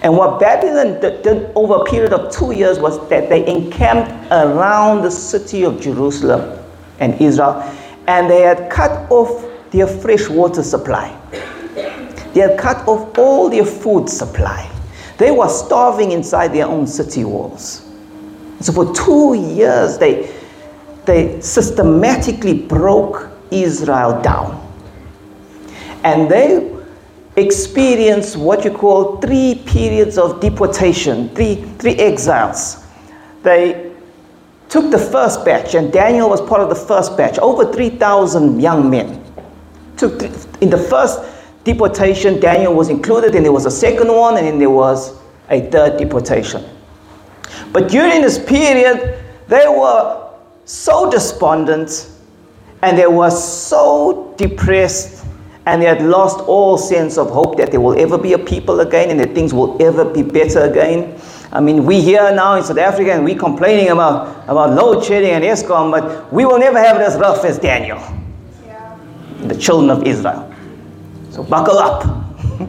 And 0.02 0.16
what 0.16 0.40
Babylon 0.40 1.02
did 1.02 1.52
over 1.56 1.76
a 1.76 1.84
period 1.84 2.14
of 2.14 2.32
two 2.32 2.54
years 2.54 2.80
was 2.80 3.06
that 3.10 3.28
they 3.28 3.46
encamped 3.46 4.32
around 4.32 5.02
the 5.02 5.12
city 5.12 5.66
of 5.66 5.82
Jerusalem 5.82 6.58
and 7.00 7.20
Israel, 7.20 7.62
and 8.08 8.30
they 8.30 8.44
had 8.44 8.72
cut 8.72 9.12
off 9.12 9.46
their 9.72 9.88
fresh 9.88 10.30
water 10.30 10.64
supply. 10.64 11.10
They 12.34 12.40
had 12.40 12.58
cut 12.58 12.88
off 12.88 13.18
all 13.18 13.50
their 13.50 13.66
food 13.66 14.08
supply. 14.08 14.72
They 15.18 15.32
were 15.32 15.50
starving 15.50 16.14
inside 16.14 16.54
their 16.54 16.68
own 16.68 16.88
city 16.88 17.26
walls. 17.26 17.87
So 18.60 18.74
for 18.74 18.94
two 18.94 19.36
years, 19.36 19.98
they, 19.98 20.34
they 21.06 21.40
systematically 21.42 22.58
broke 22.58 23.30
Israel 23.52 24.22
down. 24.22 24.64
And 26.04 26.30
they 26.30 26.76
experienced 27.36 28.36
what 28.36 28.66
you 28.66 28.72
call 28.72 29.18
three 29.18 29.62
periods 29.66 30.18
of 30.18 30.40
deportation, 30.40 31.30
three, 31.36 31.56
three 31.78 31.96
exiles. 31.96 32.84
They 33.44 33.94
took 34.70 34.92
the 34.92 34.98
first 34.98 35.46
batch, 35.46 35.76
and 35.76 35.94
Daniel 35.94 36.30
was 36.30 36.42
part 36.42 36.62
of 36.62 36.70
the 36.70 36.76
first 36.76 37.16
batch, 37.16 37.38
over 37.40 37.72
3,000 37.72 38.60
young 38.60 38.90
men. 38.90 39.24
Took 39.98 40.22
in 40.62 40.70
the 40.70 40.78
first 40.78 41.20
deportation, 41.64 42.40
Daniel 42.40 42.74
was 42.74 42.90
included, 42.90 43.36
and 43.36 43.46
there 43.46 43.52
was 43.52 43.66
a 43.66 43.72
second 43.72 44.08
one, 44.08 44.38
and 44.38 44.48
then 44.48 44.60
there 44.60 44.70
was 44.70 45.18
a 45.50 45.62
third 45.70 45.98
deportation. 45.98 46.64
But 47.72 47.90
during 47.90 48.22
this 48.22 48.40
period, 48.40 49.24
they 49.48 49.68
were 49.68 50.28
so 50.66 51.10
despondent 51.10 52.10
and 52.82 52.98
they 52.98 53.08
were 53.08 53.30
so 53.30 54.34
depressed 54.38 55.26
and 55.66 55.82
they 55.82 55.86
had 55.86 56.02
lost 56.02 56.40
all 56.48 56.78
sense 56.78 57.18
of 57.18 57.30
hope 57.30 57.58
that 57.58 57.72
there 57.72 57.82
will 57.82 58.00
ever 58.00 58.18
be 58.18 58.34
a 58.34 58.38
people 58.40 58.80
again 58.80 59.10
and 59.10 59.20
that 59.20 59.34
things 59.34 59.54
will 59.54 59.82
ever 59.82 60.06
be 60.06 60.22
better 60.24 60.62
again. 60.62 61.20
I 61.52 61.60
mean, 61.60 61.86
we 61.86 62.02
here 62.02 62.34
now 62.34 62.56
in 62.56 62.64
South 62.64 62.78
Africa 62.78 63.12
and 63.14 63.26
we 63.26 63.36
complaining 63.36 63.90
about, 63.90 64.44
about 64.50 64.74
load 64.74 65.04
shedding 65.04 65.32
and 65.32 65.44
Eskom, 65.44 65.92
but 65.92 66.32
we 66.32 66.46
will 66.46 66.60
never 66.60 66.80
have 66.80 66.98
it 66.98 67.02
as 67.02 67.18
rough 67.18 67.44
as 67.44 67.58
Daniel, 67.60 67.98
yeah. 68.66 68.98
the 69.42 69.58
children 69.58 69.90
of 69.90 70.04
Israel. 70.08 70.54
So 71.32 71.44
buckle 71.44 71.78
up. 71.78 72.06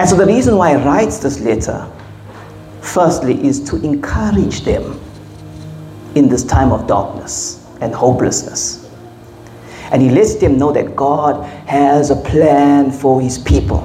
and 0.00 0.08
so 0.08 0.16
the 0.16 0.26
reason 0.26 0.56
why 0.56 0.78
he 0.78 0.84
writes 0.84 1.18
this 1.18 1.40
letter 1.40 1.90
firstly, 2.80 3.44
is 3.44 3.60
to 3.70 3.76
encourage 3.84 4.62
them 4.62 5.00
in 6.14 6.28
this 6.28 6.44
time 6.44 6.72
of 6.72 6.86
darkness 6.86 7.66
and 7.80 7.94
hopelessness. 7.94 8.88
And 9.90 10.02
he 10.02 10.10
lets 10.10 10.34
them 10.34 10.58
know 10.58 10.72
that 10.72 10.94
God 10.94 11.44
has 11.66 12.10
a 12.10 12.16
plan 12.16 12.90
for 12.90 13.20
his 13.20 13.38
people. 13.38 13.82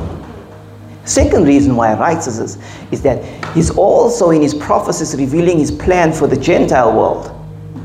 Second 1.06 1.46
reason 1.46 1.76
why 1.76 1.94
he 1.94 2.00
writes 2.00 2.26
this 2.26 2.58
is 2.92 3.02
that 3.02 3.24
he's 3.54 3.70
also 3.72 4.32
in 4.32 4.42
his 4.42 4.54
prophecies 4.54 5.16
revealing 5.16 5.60
his 5.60 5.72
plan 5.72 6.14
for 6.14 6.28
the 6.28 6.38
Gentile 6.38 6.94
world, 6.94 7.32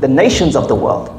the 0.01 0.07
nations 0.07 0.55
of 0.55 0.67
the 0.67 0.75
world. 0.75 1.09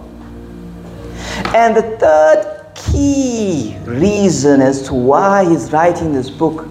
And 1.55 1.77
the 1.77 1.83
third 1.99 2.73
key 2.75 3.77
reason 3.85 4.63
as 4.63 4.83
to 4.83 4.95
why 4.95 5.49
he's 5.49 5.73
writing 5.73 6.13
this 6.13 6.31
book 6.31 6.69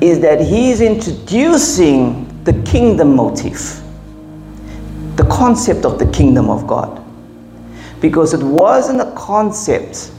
is 0.00 0.20
that 0.20 0.40
he's 0.40 0.80
introducing 0.80 2.26
the 2.44 2.54
kingdom 2.62 3.14
motif, 3.16 3.82
the 5.16 5.24
concept 5.24 5.84
of 5.84 5.98
the 5.98 6.06
kingdom 6.10 6.48
of 6.48 6.66
God. 6.66 7.04
Because 8.00 8.32
it 8.32 8.42
wasn't 8.42 9.00
a 9.00 9.12
concept 9.12 10.10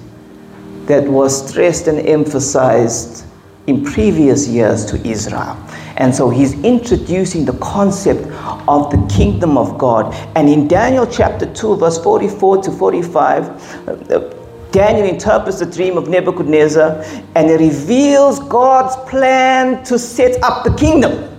that 0.85 1.03
was 1.03 1.49
stressed 1.49 1.87
and 1.87 1.99
emphasized 1.99 3.25
in 3.67 3.83
previous 3.83 4.47
years 4.47 4.85
to 4.85 5.07
Israel. 5.07 5.57
And 5.97 6.13
so 6.13 6.29
he's 6.29 6.53
introducing 6.63 7.45
the 7.45 7.57
concept 7.59 8.25
of 8.67 8.91
the 8.91 9.07
kingdom 9.13 9.57
of 9.57 9.77
God. 9.77 10.13
And 10.35 10.47
in 10.49 10.67
Daniel 10.67 11.07
chapter 11.07 11.51
2, 11.51 11.77
verse 11.77 12.01
44 12.01 12.63
to 12.63 12.71
45, 12.71 13.87
uh, 13.87 14.33
Daniel 14.71 15.07
interprets 15.07 15.59
the 15.59 15.65
dream 15.65 15.97
of 15.97 16.07
Nebuchadnezzar 16.07 17.03
and 17.35 17.49
it 17.49 17.59
reveals 17.59 18.39
God's 18.39 18.95
plan 19.09 19.83
to 19.85 19.99
set 19.99 20.41
up 20.43 20.63
the 20.63 20.73
kingdom 20.75 21.30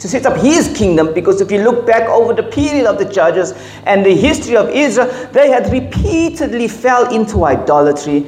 to 0.00 0.08
set 0.08 0.24
up 0.24 0.36
his 0.38 0.74
kingdom 0.76 1.12
because 1.12 1.40
if 1.42 1.50
you 1.52 1.62
look 1.62 1.86
back 1.86 2.08
over 2.08 2.32
the 2.32 2.42
period 2.42 2.86
of 2.86 2.98
the 2.98 3.04
judges 3.04 3.52
and 3.84 4.04
the 4.04 4.16
history 4.16 4.56
of 4.56 4.70
Israel, 4.70 5.06
they 5.32 5.50
had 5.50 5.70
repeatedly 5.70 6.68
fell 6.68 7.14
into 7.14 7.44
idolatry 7.44 8.26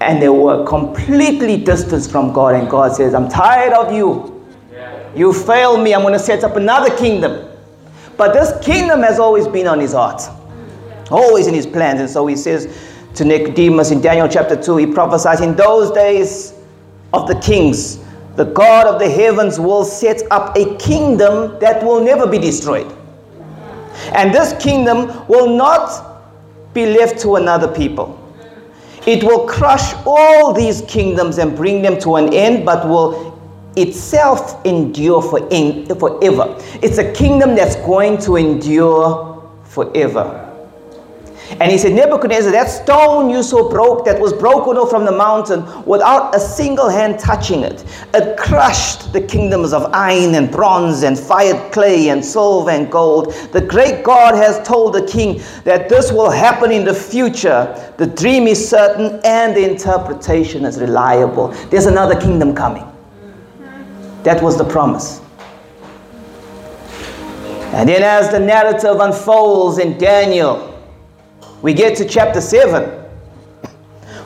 and 0.00 0.20
they 0.20 0.30
were 0.30 0.64
completely 0.66 1.58
distanced 1.62 2.10
from 2.10 2.32
God. 2.32 2.54
And 2.54 2.70
God 2.70 2.96
says, 2.96 3.14
I'm 3.14 3.28
tired 3.28 3.74
of 3.74 3.92
you. 3.92 4.44
You 5.14 5.32
fail 5.34 5.76
me. 5.76 5.94
I'm 5.94 6.00
going 6.00 6.14
to 6.14 6.18
set 6.18 6.42
up 6.42 6.56
another 6.56 6.96
kingdom. 6.96 7.46
But 8.16 8.32
this 8.32 8.64
kingdom 8.64 9.02
has 9.02 9.18
always 9.18 9.46
been 9.46 9.66
on 9.66 9.78
his 9.78 9.92
heart, 9.92 10.22
always 11.10 11.46
in 11.46 11.54
his 11.54 11.66
plans. 11.66 12.00
And 12.00 12.08
so 12.08 12.26
he 12.26 12.36
says 12.36 12.78
to 13.14 13.24
Nicodemus 13.26 13.90
in 13.90 14.00
Daniel 14.00 14.28
chapter 14.28 14.60
2, 14.60 14.76
he 14.78 14.86
prophesies 14.86 15.42
in 15.42 15.54
those 15.54 15.90
days 15.90 16.54
of 17.12 17.28
the 17.28 17.38
kings 17.40 18.02
the 18.40 18.46
God 18.46 18.86
of 18.86 18.98
the 18.98 19.10
heavens 19.10 19.60
will 19.60 19.84
set 19.84 20.22
up 20.30 20.56
a 20.56 20.74
kingdom 20.78 21.58
that 21.60 21.84
will 21.84 22.02
never 22.02 22.26
be 22.26 22.38
destroyed. 22.38 22.90
And 24.14 24.34
this 24.34 24.54
kingdom 24.62 25.28
will 25.28 25.54
not 25.54 26.22
be 26.72 26.86
left 26.86 27.20
to 27.20 27.36
another 27.36 27.68
people. 27.68 28.16
It 29.06 29.22
will 29.22 29.46
crush 29.46 29.92
all 30.06 30.54
these 30.54 30.80
kingdoms 30.88 31.36
and 31.36 31.54
bring 31.54 31.82
them 31.82 32.00
to 32.00 32.16
an 32.16 32.32
end, 32.32 32.64
but 32.64 32.88
will 32.88 33.38
itself 33.76 34.64
endure 34.64 35.20
for 35.20 35.46
in, 35.50 35.84
forever. 35.96 36.56
It's 36.82 36.96
a 36.96 37.12
kingdom 37.12 37.54
that's 37.54 37.76
going 37.76 38.16
to 38.22 38.36
endure 38.36 39.52
forever. 39.64 40.49
And 41.58 41.70
he 41.70 41.78
said, 41.78 41.92
Nebuchadnezzar, 41.92 42.52
that 42.52 42.70
stone 42.70 43.28
you 43.28 43.42
saw 43.42 43.68
broke, 43.68 44.04
that 44.04 44.20
was 44.20 44.32
broken 44.32 44.76
off 44.76 44.90
from 44.90 45.04
the 45.04 45.12
mountain 45.12 45.64
without 45.84 46.34
a 46.34 46.38
single 46.38 46.88
hand 46.88 47.18
touching 47.18 47.64
it, 47.64 47.84
it 48.14 48.38
crushed 48.38 49.12
the 49.12 49.20
kingdoms 49.20 49.72
of 49.72 49.90
iron 49.92 50.36
and 50.36 50.50
bronze 50.50 51.02
and 51.02 51.18
fired 51.18 51.72
clay 51.72 52.10
and 52.10 52.24
silver 52.24 52.70
and 52.70 52.90
gold. 52.90 53.32
The 53.52 53.60
great 53.60 54.04
God 54.04 54.36
has 54.36 54.66
told 54.66 54.94
the 54.94 55.04
king 55.06 55.42
that 55.64 55.88
this 55.88 56.12
will 56.12 56.30
happen 56.30 56.70
in 56.70 56.84
the 56.84 56.94
future. 56.94 57.92
The 57.98 58.06
dream 58.06 58.46
is 58.46 58.68
certain 58.68 59.20
and 59.24 59.54
the 59.56 59.68
interpretation 59.68 60.64
is 60.64 60.80
reliable. 60.80 61.48
There's 61.70 61.86
another 61.86 62.18
kingdom 62.18 62.54
coming. 62.54 62.86
That 64.22 64.40
was 64.42 64.56
the 64.56 64.64
promise. 64.64 65.20
And 67.72 67.88
then, 67.88 68.02
as 68.02 68.30
the 68.30 68.38
narrative 68.38 68.98
unfolds 68.98 69.78
in 69.78 69.96
Daniel, 69.96 70.69
we 71.62 71.74
get 71.74 71.96
to 71.98 72.04
chapter 72.04 72.40
7, 72.40 72.88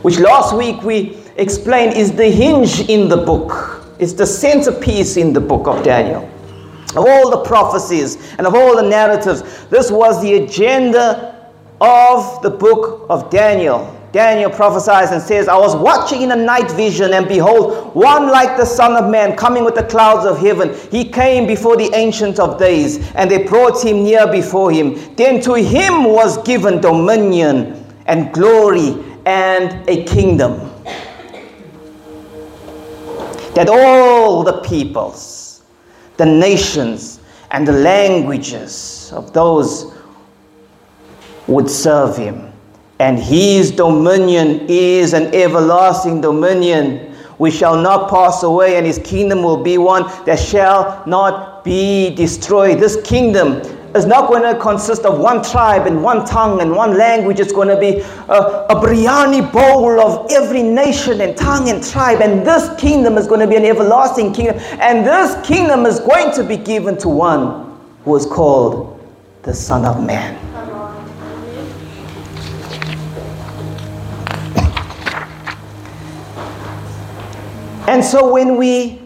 which 0.02 0.18
last 0.18 0.56
week 0.56 0.82
we 0.82 1.16
explained 1.36 1.96
is 1.96 2.12
the 2.12 2.28
hinge 2.28 2.88
in 2.88 3.08
the 3.08 3.16
book, 3.16 3.84
it's 3.98 4.12
the 4.12 4.26
centerpiece 4.26 5.16
in 5.16 5.32
the 5.32 5.40
book 5.40 5.66
of 5.66 5.82
Daniel. 5.82 6.30
Of 6.90 7.06
all 7.06 7.30
the 7.30 7.42
prophecies 7.42 8.32
and 8.38 8.46
of 8.46 8.54
all 8.54 8.76
the 8.76 8.88
narratives, 8.88 9.66
this 9.66 9.90
was 9.90 10.22
the 10.22 10.44
agenda 10.44 11.50
of 11.80 12.40
the 12.42 12.50
book 12.50 13.06
of 13.10 13.30
Daniel. 13.30 13.93
Daniel 14.14 14.48
prophesies 14.48 15.10
and 15.10 15.20
says, 15.20 15.48
I 15.48 15.56
was 15.56 15.74
watching 15.74 16.22
in 16.22 16.30
a 16.30 16.36
night 16.36 16.70
vision, 16.70 17.14
and 17.14 17.26
behold, 17.26 17.96
one 17.96 18.28
like 18.28 18.56
the 18.56 18.64
Son 18.64 18.92
of 18.94 19.10
Man 19.10 19.36
coming 19.36 19.64
with 19.64 19.74
the 19.74 19.82
clouds 19.82 20.24
of 20.24 20.38
heaven. 20.38 20.72
He 20.92 21.08
came 21.08 21.48
before 21.48 21.76
the 21.76 21.92
Ancient 21.92 22.38
of 22.38 22.56
Days, 22.56 23.10
and 23.16 23.28
they 23.28 23.42
brought 23.42 23.84
him 23.84 24.04
near 24.04 24.30
before 24.30 24.70
him. 24.70 24.94
Then 25.16 25.40
to 25.40 25.54
him 25.54 26.04
was 26.04 26.40
given 26.44 26.80
dominion 26.80 27.92
and 28.06 28.32
glory 28.32 28.94
and 29.26 29.82
a 29.90 30.04
kingdom. 30.04 30.60
That 33.54 33.68
all 33.68 34.44
the 34.44 34.60
peoples, 34.60 35.64
the 36.18 36.26
nations, 36.26 37.18
and 37.50 37.66
the 37.66 37.72
languages 37.72 39.12
of 39.12 39.32
those 39.32 39.92
would 41.48 41.68
serve 41.68 42.16
him 42.16 42.53
and 42.98 43.18
his 43.18 43.70
dominion 43.70 44.66
is 44.68 45.12
an 45.12 45.34
everlasting 45.34 46.20
dominion 46.20 47.12
which 47.38 47.54
shall 47.54 47.76
not 47.76 48.08
pass 48.08 48.44
away, 48.44 48.76
and 48.76 48.86
his 48.86 48.98
kingdom 48.98 49.42
will 49.42 49.62
be 49.62 49.76
one 49.76 50.04
that 50.24 50.38
shall 50.38 51.02
not 51.06 51.64
be 51.64 52.14
destroyed. 52.14 52.78
This 52.78 53.00
kingdom 53.02 53.60
is 53.94 54.06
not 54.06 54.28
going 54.28 54.42
to 54.42 54.58
consist 54.60 55.04
of 55.04 55.18
one 55.18 55.42
tribe 55.42 55.86
and 55.86 56.02
one 56.02 56.24
tongue 56.24 56.60
and 56.60 56.70
one 56.74 56.96
language. 56.96 57.40
It's 57.40 57.52
going 57.52 57.68
to 57.68 57.78
be 57.78 58.00
a, 58.28 58.66
a 58.68 58.74
biryani 58.74 59.52
bowl 59.52 60.00
of 60.00 60.30
every 60.30 60.62
nation 60.62 61.20
and 61.20 61.36
tongue 61.36 61.68
and 61.68 61.82
tribe. 61.82 62.20
And 62.20 62.46
this 62.46 62.68
kingdom 62.80 63.16
is 63.16 63.26
going 63.26 63.40
to 63.40 63.46
be 63.46 63.56
an 63.56 63.64
everlasting 63.64 64.32
kingdom. 64.32 64.58
And 64.80 65.06
this 65.06 65.46
kingdom 65.46 65.86
is 65.86 66.00
going 66.00 66.32
to 66.34 66.44
be 66.44 66.56
given 66.56 66.98
to 66.98 67.08
one 67.08 67.78
who 68.04 68.16
is 68.16 68.26
called 68.26 69.00
the 69.42 69.54
Son 69.54 69.84
of 69.84 70.04
Man. 70.04 70.63
And 77.86 78.04
so 78.04 78.32
when 78.32 78.56
we 78.56 79.00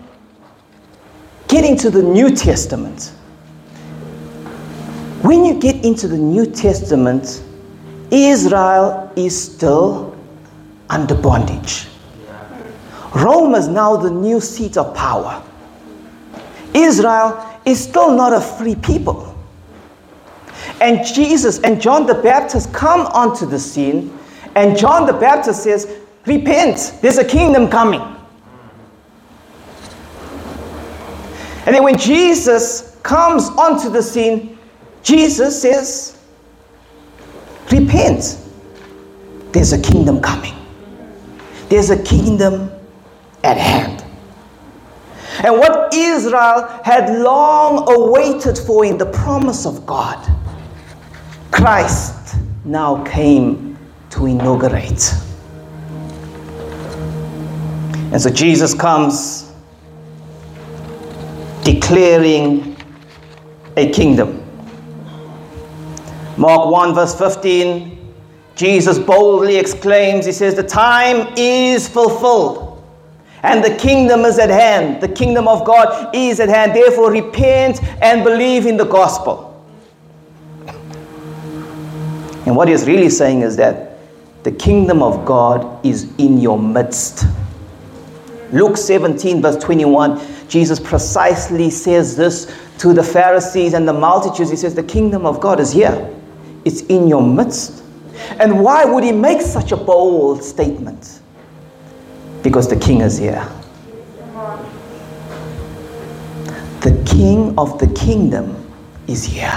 get 1.49 1.64
into 1.64 1.91
the 1.91 2.03
New 2.03 2.31
Testament, 2.31 3.12
when 5.23 5.45
you 5.45 5.59
get 5.59 5.85
into 5.85 6.07
the 6.07 6.17
New 6.17 6.47
Testament, 6.47 7.43
Israel 8.11 9.12
is 9.17 9.53
still 9.53 10.17
under 10.88 11.14
bondage. 11.14 11.87
Rome 13.14 13.55
is 13.55 13.67
now 13.69 13.97
the 13.97 14.11
new 14.11 14.41
seat 14.41 14.77
of 14.77 14.95
power. 14.95 15.43
Israel 16.73 17.45
is 17.64 17.83
still 17.83 18.14
not 18.14 18.33
a 18.33 18.41
free 18.41 18.77
people. 18.77 19.35
And 20.81 21.05
Jesus 21.05 21.59
and 21.61 21.81
John 21.81 22.07
the 22.07 22.14
Baptist 22.14 22.73
come 22.73 23.07
onto 23.09 23.45
the 23.45 23.59
scene, 23.59 24.17
and 24.55 24.79
John 24.79 25.07
the 25.07 25.12
Baptist 25.12 25.64
says, 25.64 25.93
Repent, 26.27 26.99
there's 27.03 27.19
a 27.19 27.25
kingdom 27.25 27.69
coming. 27.69 28.18
And 31.69 31.75
then 31.75 31.83
when 31.83 31.99
Jesus 31.99 32.97
comes 33.03 33.51
onto 33.51 33.91
the 33.91 34.03
scene, 34.03 34.59
Jesus 35.03 35.61
says, 35.61 36.19
Repent. 37.71 38.39
There's 39.53 39.75
a 39.75 39.79
kingdom 39.79 40.23
coming, 40.23 40.55
there's 41.69 41.91
a 41.91 42.03
kingdom 42.03 42.71
at 43.45 43.59
hand. 43.59 44.03
And 45.45 45.59
what 45.59 45.93
Israel 45.93 46.81
had 46.85 47.21
long 47.21 47.85
awaited 47.93 48.57
for 48.57 48.87
in 48.87 48.97
the 48.97 49.05
promise 49.05 49.67
of 49.67 49.85
God, 49.85 50.27
Christ 51.51 52.35
now 52.65 53.05
came 53.05 53.77
to 54.09 54.25
inaugurate. 54.25 55.13
And 58.11 58.19
so 58.19 58.31
Jesus 58.31 58.73
comes 58.73 59.48
declaring 61.73 62.75
a 63.77 63.91
kingdom. 63.91 64.43
Mark 66.39 66.71
1, 66.71 66.95
verse 66.95 67.15
15, 67.19 68.15
Jesus 68.55 68.99
boldly 68.99 69.57
exclaims, 69.57 70.25
He 70.25 70.33
says, 70.33 70.55
The 70.55 70.63
time 70.63 71.35
is 71.37 71.87
fulfilled. 71.87 72.65
And 73.43 73.63
the 73.63 73.77
kingdom 73.77 74.25
is 74.25 74.39
at 74.39 74.49
hand. 74.49 75.03
The 75.03 75.09
kingdom 75.09 75.47
of 75.47 75.65
God 75.65 76.15
is 76.15 76.41
at 76.41 76.49
hand. 76.49 76.75
Therefore, 76.75 77.13
repent 77.13 77.83
and 78.03 78.25
believe 78.25 78.65
in 78.65 78.79
the 78.79 78.87
gospel. 78.87 79.45
And 82.47 82.57
what 82.57 82.69
he's 82.69 82.87
really 82.87 83.11
saying 83.11 83.43
is 83.43 83.57
that 83.57 83.99
the 84.43 84.53
kingdom 84.53 85.03
of 85.03 85.25
God 85.27 85.85
is 85.85 86.11
in 86.17 86.39
your 86.39 86.59
midst. 86.59 87.27
Luke 88.53 88.77
17, 88.77 89.43
verse 89.43 89.57
21 89.57 90.21
Jesus 90.49 90.81
precisely 90.81 91.71
says 91.71 92.17
this 92.17 92.55
to 92.79 92.95
the 92.95 93.03
Pharisees 93.03 93.75
and 93.75 93.87
the 93.87 93.93
multitudes. 93.93 94.51
He 94.51 94.57
says, 94.57 94.75
The 94.75 94.83
kingdom 94.83 95.27
of 95.27 95.41
God 95.41 95.61
is 95.61 95.71
here, 95.71 96.15
it's 96.65 96.83
in 96.83 97.07
your 97.07 97.23
midst. 97.23 97.85
And 98.41 98.65
why 98.65 98.85
would 98.85 99.05
he 99.05 99.13
make 99.13 99.41
such 99.41 99.73
a 99.73 99.77
bold 99.77 100.43
statement? 100.43 101.21
Because 102.43 102.69
the 102.69 102.77
king 102.77 103.01
is 103.01 103.19
here. 103.19 103.47
The 106.81 107.05
king 107.07 107.57
of 107.59 107.79
the 107.79 107.89
kingdom 107.89 108.55
is 109.07 109.25
here. 109.25 109.51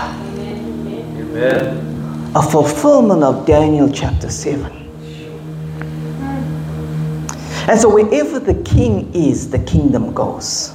Amen. 1.16 1.88
A 2.36 2.42
fulfillment 2.42 3.24
of 3.24 3.46
Daniel 3.46 3.90
chapter 3.92 4.30
7. 4.30 4.81
And 7.68 7.80
so, 7.80 7.94
wherever 7.94 8.40
the 8.40 8.56
king 8.64 9.12
is, 9.14 9.50
the 9.50 9.60
kingdom 9.60 10.14
goes. 10.14 10.74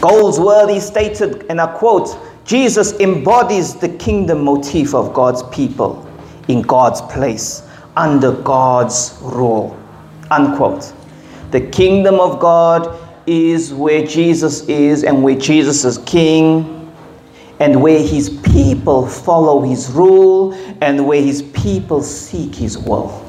Goldsworthy 0.00 0.80
stated, 0.80 1.46
and 1.48 1.60
I 1.60 1.66
quote, 1.76 2.18
Jesus 2.44 2.92
embodies 2.94 3.76
the 3.76 3.88
kingdom 3.88 4.44
motif 4.44 4.94
of 4.94 5.14
God's 5.14 5.42
people 5.44 6.08
in 6.48 6.62
God's 6.62 7.00
place, 7.02 7.62
under 7.96 8.32
God's 8.32 9.16
rule. 9.20 9.78
Unquote. 10.30 10.92
The 11.52 11.60
kingdom 11.60 12.18
of 12.18 12.40
God 12.40 12.98
is 13.26 13.72
where 13.72 14.04
Jesus 14.04 14.68
is 14.68 15.04
and 15.04 15.22
where 15.22 15.36
Jesus 15.36 15.84
is 15.84 15.98
king, 15.98 16.92
and 17.60 17.80
where 17.80 18.04
his 18.04 18.28
people 18.28 19.06
follow 19.06 19.60
his 19.60 19.90
rule, 19.92 20.52
and 20.80 21.06
where 21.06 21.22
his 21.22 21.42
people 21.42 22.02
seek 22.02 22.54
his 22.54 22.76
will. 22.76 23.21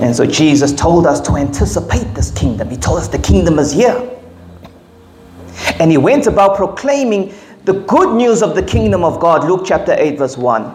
And 0.00 0.16
so 0.16 0.24
Jesus 0.24 0.72
told 0.72 1.06
us 1.06 1.20
to 1.20 1.36
anticipate 1.36 2.14
this 2.14 2.30
kingdom. 2.30 2.70
He 2.70 2.76
told 2.76 2.98
us 2.98 3.08
the 3.08 3.18
kingdom 3.18 3.58
is 3.58 3.70
here. 3.70 4.10
And 5.78 5.90
he 5.90 5.98
went 5.98 6.26
about 6.26 6.56
proclaiming 6.56 7.34
the 7.64 7.74
good 7.74 8.16
news 8.16 8.42
of 8.42 8.54
the 8.54 8.62
kingdom 8.62 9.04
of 9.04 9.20
God, 9.20 9.44
Luke 9.46 9.62
chapter 9.66 9.94
8, 9.96 10.16
verse 10.16 10.38
1. 10.38 10.74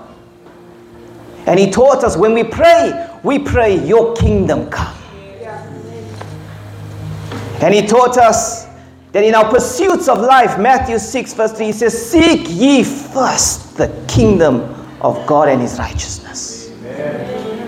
And 1.47 1.59
he 1.59 1.71
taught 1.71 2.03
us 2.03 2.15
when 2.15 2.33
we 2.33 2.43
pray, 2.43 3.09
we 3.23 3.39
pray, 3.39 3.83
Your 3.85 4.15
kingdom 4.15 4.69
come. 4.69 4.95
And 7.61 7.73
he 7.73 7.85
taught 7.87 8.17
us 8.17 8.65
that 9.11 9.23
in 9.23 9.33
our 9.33 9.49
pursuits 9.49 10.07
of 10.07 10.19
life, 10.19 10.59
Matthew 10.59 10.99
6, 10.99 11.33
verse 11.33 11.53
3, 11.53 11.65
he 11.67 11.71
says, 11.71 12.11
Seek 12.11 12.47
ye 12.49 12.83
first 12.83 13.77
the 13.77 13.87
kingdom 14.07 14.61
of 15.01 15.25
God 15.25 15.47
and 15.47 15.61
his 15.61 15.79
righteousness. 15.79 16.69
Amen. 16.69 17.64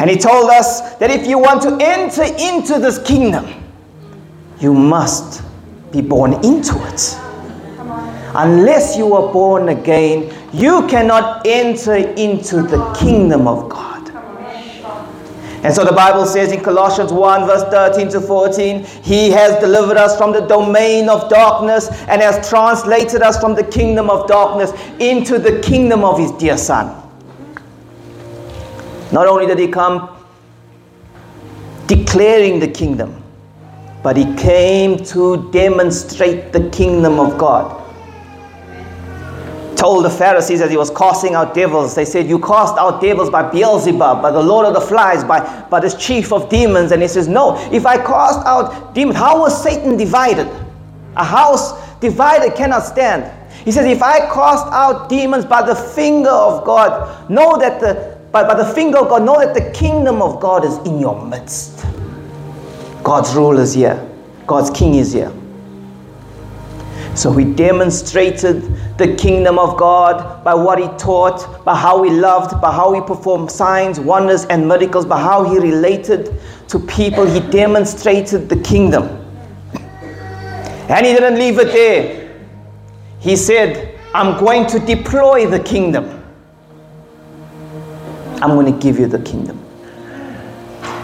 And 0.00 0.08
he 0.08 0.16
told 0.16 0.48
us 0.48 0.94
that 0.96 1.10
if 1.10 1.26
you 1.26 1.38
want 1.38 1.60
to 1.62 1.76
enter 1.78 2.22
into 2.22 2.80
this 2.80 2.98
kingdom, 2.98 3.46
you 4.58 4.72
must 4.72 5.42
be 5.92 6.00
born 6.00 6.32
into 6.42 6.74
it. 6.86 7.18
Unless 8.34 8.96
you 8.96 9.12
are 9.14 9.30
born 9.30 9.68
again, 9.68 10.34
you 10.54 10.86
cannot 10.86 11.46
enter 11.46 11.96
into 11.96 12.62
the 12.62 12.96
kingdom 12.98 13.46
of 13.46 13.68
God. 13.68 13.90
And 15.62 15.74
so 15.74 15.84
the 15.84 15.92
Bible 15.92 16.24
says 16.24 16.50
in 16.50 16.62
Colossians 16.62 17.12
1, 17.12 17.46
verse 17.46 17.64
13 17.64 18.08
to 18.12 18.22
14, 18.22 18.82
He 19.02 19.28
has 19.28 19.60
delivered 19.60 19.98
us 19.98 20.16
from 20.16 20.32
the 20.32 20.40
domain 20.40 21.10
of 21.10 21.28
darkness 21.28 21.88
and 22.08 22.22
has 22.22 22.48
translated 22.48 23.20
us 23.20 23.38
from 23.38 23.54
the 23.54 23.64
kingdom 23.64 24.08
of 24.08 24.26
darkness 24.26 24.72
into 24.98 25.38
the 25.38 25.60
kingdom 25.60 26.04
of 26.04 26.18
His 26.18 26.30
dear 26.32 26.56
Son. 26.56 26.99
Not 29.12 29.26
only 29.26 29.46
did 29.46 29.58
He 29.58 29.68
come 29.68 30.16
declaring 31.86 32.60
the 32.60 32.68
kingdom, 32.68 33.22
but 34.02 34.16
He 34.16 34.34
came 34.36 34.96
to 35.06 35.50
demonstrate 35.50 36.52
the 36.52 36.68
kingdom 36.70 37.18
of 37.18 37.38
God 37.38 37.80
told 39.80 40.04
the 40.04 40.10
Pharisees 40.10 40.60
as 40.60 40.70
he 40.70 40.76
was 40.76 40.90
casting 40.90 41.34
out 41.34 41.54
devils, 41.54 41.94
they 41.94 42.04
said, 42.04 42.28
You 42.28 42.38
cast 42.38 42.76
out 42.76 43.00
devils 43.00 43.30
by 43.30 43.50
Beelzebub, 43.50 44.20
by 44.20 44.30
the 44.30 44.42
Lord 44.42 44.66
of 44.66 44.74
the 44.74 44.80
flies, 44.80 45.24
by, 45.24 45.40
by 45.70 45.80
this 45.80 45.94
chief 45.94 46.34
of 46.34 46.50
demons. 46.50 46.92
And 46.92 47.00
he 47.00 47.08
says, 47.08 47.26
No, 47.26 47.56
if 47.72 47.86
I 47.86 47.96
cast 47.96 48.46
out 48.46 48.94
demons, 48.94 49.16
how 49.16 49.40
was 49.40 49.62
Satan 49.62 49.96
divided? 49.96 50.46
A 51.16 51.24
house 51.24 51.72
divided 51.98 52.54
cannot 52.54 52.80
stand. 52.80 53.32
He 53.64 53.72
says, 53.72 53.86
If 53.86 54.02
I 54.02 54.18
cast 54.34 54.66
out 54.66 55.08
demons 55.08 55.46
by 55.46 55.62
the 55.62 55.74
finger 55.74 56.28
of 56.28 56.62
God, 56.66 57.30
know 57.30 57.56
that 57.58 57.80
the 57.80 58.19
by, 58.32 58.44
by 58.44 58.54
the 58.54 58.74
finger 58.74 58.98
of 58.98 59.08
God, 59.08 59.24
know 59.24 59.38
that 59.38 59.54
the 59.54 59.70
kingdom 59.72 60.22
of 60.22 60.40
God 60.40 60.64
is 60.64 60.76
in 60.86 61.00
your 61.00 61.24
midst. 61.26 61.84
God's 63.02 63.34
rule 63.34 63.58
is 63.58 63.74
here. 63.74 64.06
God's 64.46 64.70
king 64.70 64.94
is 64.94 65.12
here. 65.12 65.32
So 67.14 67.32
he 67.32 67.44
demonstrated 67.44 68.62
the 68.96 69.14
kingdom 69.16 69.58
of 69.58 69.76
God 69.76 70.44
by 70.44 70.54
what 70.54 70.78
he 70.78 70.86
taught, 70.96 71.64
by 71.64 71.74
how 71.74 72.02
he 72.02 72.10
loved, 72.10 72.60
by 72.60 72.72
how 72.72 72.92
he 72.92 73.00
performed 73.00 73.50
signs, 73.50 73.98
wonders, 73.98 74.44
and 74.46 74.66
miracles, 74.66 75.04
by 75.04 75.20
how 75.20 75.44
he 75.44 75.58
related 75.58 76.40
to 76.68 76.78
people. 76.78 77.26
He 77.26 77.40
demonstrated 77.50 78.48
the 78.48 78.56
kingdom. 78.62 79.04
And 80.88 81.06
he 81.06 81.12
didn't 81.12 81.38
leave 81.38 81.58
it 81.58 81.72
there. 81.72 82.40
He 83.18 83.36
said, 83.36 83.98
I'm 84.14 84.38
going 84.38 84.66
to 84.68 84.78
deploy 84.78 85.46
the 85.46 85.60
kingdom. 85.60 86.19
I'm 88.42 88.50
going 88.50 88.72
to 88.72 88.78
give 88.78 88.98
you 88.98 89.06
the 89.06 89.18
kingdom. 89.20 89.58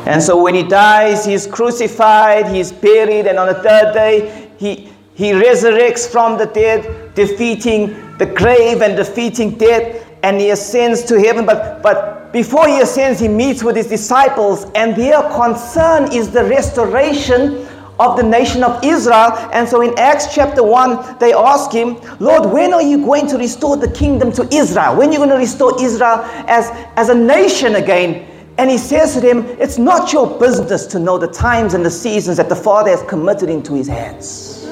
And 0.06 0.22
so 0.22 0.40
when 0.40 0.54
he 0.54 0.62
dies, 0.62 1.26
he's 1.26 1.46
crucified, 1.46 2.46
he's 2.46 2.70
buried, 2.70 3.26
and 3.26 3.38
on 3.38 3.48
the 3.48 3.54
third 3.54 3.92
day, 3.92 4.50
he, 4.56 4.92
he 5.14 5.32
resurrects 5.32 6.08
from 6.08 6.38
the 6.38 6.46
dead, 6.46 7.14
defeating 7.14 8.16
the 8.18 8.26
grave 8.26 8.82
and 8.82 8.96
defeating 8.96 9.58
death, 9.58 10.06
and 10.22 10.40
he 10.40 10.50
ascends 10.50 11.02
to 11.04 11.18
heaven. 11.18 11.44
But, 11.44 11.82
but 11.82 12.32
before 12.32 12.68
he 12.68 12.80
ascends, 12.80 13.18
he 13.18 13.28
meets 13.28 13.64
with 13.64 13.76
his 13.76 13.88
disciples, 13.88 14.66
and 14.74 14.94
their 14.94 15.22
concern 15.30 16.12
is 16.12 16.30
the 16.30 16.44
restoration 16.44 17.65
of 17.98 18.16
the 18.16 18.22
nation 18.22 18.62
of 18.62 18.82
Israel. 18.84 19.32
And 19.52 19.68
so 19.68 19.80
in 19.80 19.98
Acts 19.98 20.34
chapter 20.34 20.62
1, 20.62 21.18
they 21.18 21.32
ask 21.32 21.72
him, 21.72 21.96
Lord, 22.20 22.52
when 22.52 22.72
are 22.72 22.82
you 22.82 23.04
going 23.04 23.26
to 23.28 23.38
restore 23.38 23.76
the 23.76 23.90
kingdom 23.90 24.32
to 24.32 24.48
Israel? 24.54 24.96
When 24.96 25.08
are 25.08 25.12
you 25.12 25.18
going 25.18 25.30
to 25.30 25.36
restore 25.36 25.80
Israel 25.82 26.20
as, 26.46 26.70
as 26.96 27.08
a 27.08 27.14
nation 27.14 27.76
again? 27.76 28.28
And 28.58 28.70
he 28.70 28.78
says 28.78 29.14
to 29.14 29.20
them, 29.20 29.44
It's 29.60 29.78
not 29.78 30.12
your 30.12 30.38
business 30.38 30.86
to 30.86 30.98
know 30.98 31.18
the 31.18 31.28
times 31.28 31.74
and 31.74 31.84
the 31.84 31.90
seasons 31.90 32.38
that 32.38 32.48
the 32.48 32.56
Father 32.56 32.90
has 32.90 33.02
committed 33.02 33.50
into 33.50 33.74
his 33.74 33.86
hands. 33.86 34.66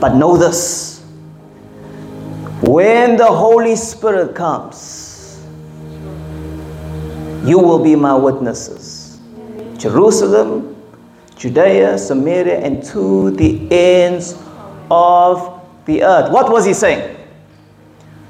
But 0.00 0.14
know 0.14 0.36
this 0.36 0.96
when 2.62 3.16
the 3.16 3.26
Holy 3.26 3.76
Spirit 3.76 4.34
comes, 4.34 5.44
you 7.44 7.58
will 7.58 7.82
be 7.82 7.94
my 7.94 8.14
witnesses. 8.14 9.20
Jerusalem, 9.76 10.75
Judea, 11.36 11.98
Samaria, 11.98 12.58
and 12.60 12.82
to 12.84 13.30
the 13.32 13.68
ends 13.70 14.34
of 14.90 15.62
the 15.84 16.02
earth. 16.02 16.32
What 16.32 16.50
was 16.50 16.64
he 16.64 16.72
saying? 16.72 17.16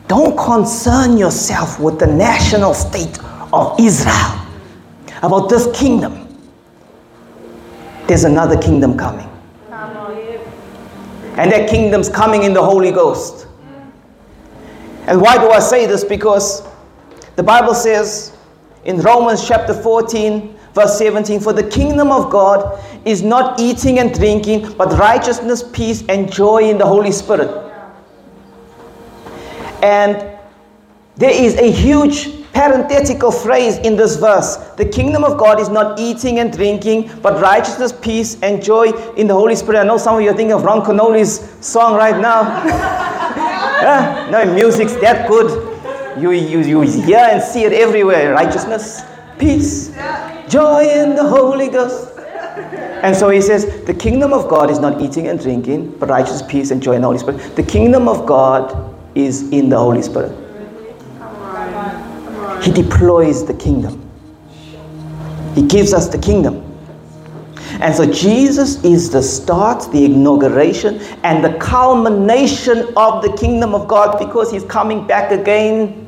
Don't 0.09 0.37
concern 0.37 1.16
yourself 1.16 1.81
with 1.81 1.99
the 1.99 2.07
national 2.07 2.75
state 2.75 3.19
of 3.53 3.79
Israel, 3.79 4.40
about 5.23 5.49
this 5.49 5.69
kingdom. 5.79 6.23
There's 8.07 8.25
another 8.25 8.61
kingdom 8.61 8.97
coming. 8.97 9.29
And 11.38 11.53
that 11.53 11.69
kingdom's 11.69 12.09
coming 12.09 12.45
in 12.45 12.55
the 12.55 12.62
Holy 12.62 12.90
Ghost. 12.90 13.47
And 15.07 15.21
why 15.21 15.37
do 15.37 15.51
I 15.51 15.61
say 15.61 15.87
this? 15.87 16.03
Because 16.03 16.66
the 17.37 17.42
Bible 17.42 17.75
says 17.75 18.37
in 18.85 19.01
Romans 19.01 19.47
chapter 19.47 19.75
14, 19.75 20.56
verse 20.77 20.99
17 20.99 21.41
For 21.41 21.53
the 21.53 21.69
kingdom 21.69 22.12
of 22.12 22.31
God 22.31 22.81
is 23.05 23.23
not 23.23 23.59
eating 23.59 23.99
and 23.99 24.15
drinking, 24.15 24.75
but 24.75 24.93
righteousness, 24.99 25.65
peace, 25.73 26.05
and 26.09 26.31
joy 26.31 26.69
in 26.71 26.79
the 26.79 26.87
Holy 26.87 27.11
Spirit. 27.11 27.51
And 29.83 30.39
there 31.17 31.31
is 31.33 31.55
a 31.57 31.73
huge 31.73 32.45
parenthetical 32.53 33.33
phrase 33.33 33.79
in 33.79 33.97
this 33.97 34.17
verse. 34.17 34.57
The 34.77 34.85
kingdom 34.85 35.25
of 35.25 35.39
God 35.39 35.61
is 35.61 35.69
not 35.69 35.99
eating 35.99 36.39
and 36.41 36.53
drinking, 36.53 37.11
but 37.23 37.41
righteousness, 37.41 37.93
peace, 37.93 38.41
and 38.43 38.62
joy 38.62 38.93
in 39.15 39.27
the 39.27 39.35
Holy 39.35 39.57
Spirit. 39.57 39.81
I 39.81 39.85
know 39.85 39.97
some 39.97 40.17
of 40.17 40.23
you 40.23 40.31
are 40.31 40.37
thinking 40.37 40.53
of 40.53 40.65
Ron 40.65 40.85
Kenoly's 40.85 41.41
song 41.65 41.95
right 41.95 42.21
now. 42.21 42.43
yeah? 43.83 44.29
No, 44.31 44.55
music's 44.55 44.95
that 44.97 45.29
good. 45.29 45.51
You, 46.21 46.31
you, 46.33 46.61
you 46.61 46.81
hear 46.81 47.19
and 47.19 47.43
see 47.43 47.65
it 47.65 47.73
everywhere. 47.73 48.33
Righteousness, 48.33 49.03
peace, 49.38 49.88
joy 50.49 50.88
in 50.88 51.14
the 51.14 51.27
Holy 51.27 51.68
Ghost. 51.68 52.12
And 53.03 53.14
so 53.14 53.29
he 53.29 53.40
says, 53.40 53.85
the 53.85 53.94
kingdom 53.94 54.33
of 54.33 54.49
God 54.49 54.70
is 54.70 54.79
not 54.79 55.01
eating 55.01 55.29
and 55.29 55.38
drinking, 55.38 55.90
but 55.99 56.09
righteous 56.09 56.42
peace, 56.42 56.70
and 56.70 56.83
joy 56.83 56.94
in 56.94 57.03
the 57.03 57.07
Holy 57.07 57.18
Spirit. 57.18 57.55
The 57.55 57.62
kingdom 57.62 58.09
of 58.09 58.27
God 58.27 58.94
is 59.14 59.51
in 59.51 59.68
the 59.68 59.79
Holy 59.79 60.03
Spirit. 60.03 60.33
He 62.62 62.72
deploys 62.72 63.44
the 63.46 63.55
kingdom. 63.55 64.03
He 65.55 65.62
gives 65.62 65.92
us 65.94 66.09
the 66.09 66.18
kingdom. 66.18 66.62
And 67.81 67.94
so 67.94 68.11
Jesus 68.11 68.83
is 68.85 69.11
the 69.11 69.22
start, 69.22 69.90
the 69.92 70.07
inauguration, 70.07 70.99
and 71.22 71.44
the 71.44 71.57
culmination 71.59 72.92
of 72.96 73.22
the 73.22 73.37
kingdom 73.38 73.75
of 73.75 73.87
God 73.87 74.18
because 74.18 74.51
he's 74.51 74.64
coming 74.64 75.07
back 75.07 75.31
again. 75.31 76.06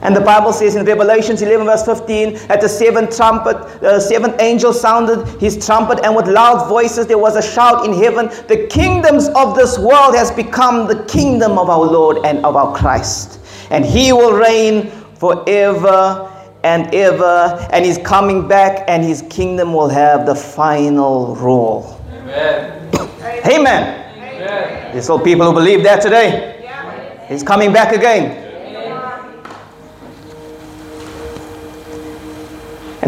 And 0.00 0.14
the 0.14 0.20
Bible 0.20 0.52
says 0.52 0.76
in 0.76 0.84
Revelations 0.84 1.42
11, 1.42 1.66
verse 1.66 1.84
15, 1.84 2.36
at 2.50 2.60
the 2.60 2.68
seventh 2.68 3.16
trumpet, 3.16 3.56
uh, 3.56 3.78
the 3.80 4.00
seventh 4.00 4.40
angel 4.40 4.72
sounded 4.72 5.26
his 5.40 5.64
trumpet, 5.64 6.04
and 6.04 6.14
with 6.14 6.28
loud 6.28 6.68
voices 6.68 7.06
there 7.06 7.18
was 7.18 7.36
a 7.36 7.42
shout 7.42 7.84
in 7.84 7.92
heaven 7.92 8.28
The 8.46 8.68
kingdoms 8.68 9.28
of 9.28 9.56
this 9.56 9.78
world 9.78 10.14
has 10.14 10.30
become 10.30 10.86
the 10.86 11.04
kingdom 11.04 11.58
of 11.58 11.68
our 11.68 11.84
Lord 11.84 12.24
and 12.24 12.44
of 12.44 12.54
our 12.56 12.74
Christ. 12.76 13.40
And 13.70 13.84
he 13.84 14.12
will 14.12 14.32
reign 14.32 14.90
forever 15.16 16.32
and 16.64 16.92
ever, 16.94 17.68
and 17.72 17.84
he's 17.84 17.98
coming 17.98 18.48
back, 18.48 18.84
and 18.88 19.02
his 19.04 19.22
kingdom 19.30 19.72
will 19.72 19.88
have 19.88 20.26
the 20.26 20.34
final 20.34 21.34
rule. 21.36 22.00
Amen. 22.12 22.90
Amen. 23.46 24.14
Amen. 24.18 24.92
There's 24.92 25.08
all 25.08 25.20
people 25.20 25.46
who 25.46 25.52
believe 25.52 25.82
that 25.84 26.02
today. 26.02 26.60
Yeah. 26.62 27.26
He's 27.28 27.42
coming 27.42 27.72
back 27.72 27.94
again. 27.94 28.47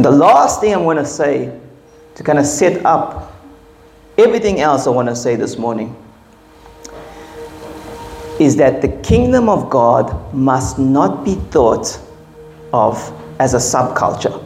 And 0.00 0.04
the 0.06 0.10
last 0.10 0.62
thing 0.62 0.72
I'm 0.72 0.84
going 0.84 0.96
to 0.96 1.04
say 1.04 1.54
to 2.14 2.22
kind 2.22 2.38
of 2.38 2.46
set 2.46 2.86
up 2.86 3.34
everything 4.16 4.62
else 4.62 4.86
I 4.86 4.90
want 4.90 5.10
to 5.10 5.14
say 5.14 5.36
this 5.36 5.58
morning 5.58 5.94
is 8.38 8.56
that 8.56 8.80
the 8.80 8.88
kingdom 9.02 9.50
of 9.50 9.68
God 9.68 10.32
must 10.32 10.78
not 10.78 11.22
be 11.22 11.34
thought 11.34 12.00
of 12.72 12.96
as 13.38 13.52
a 13.52 13.58
subculture. 13.58 14.42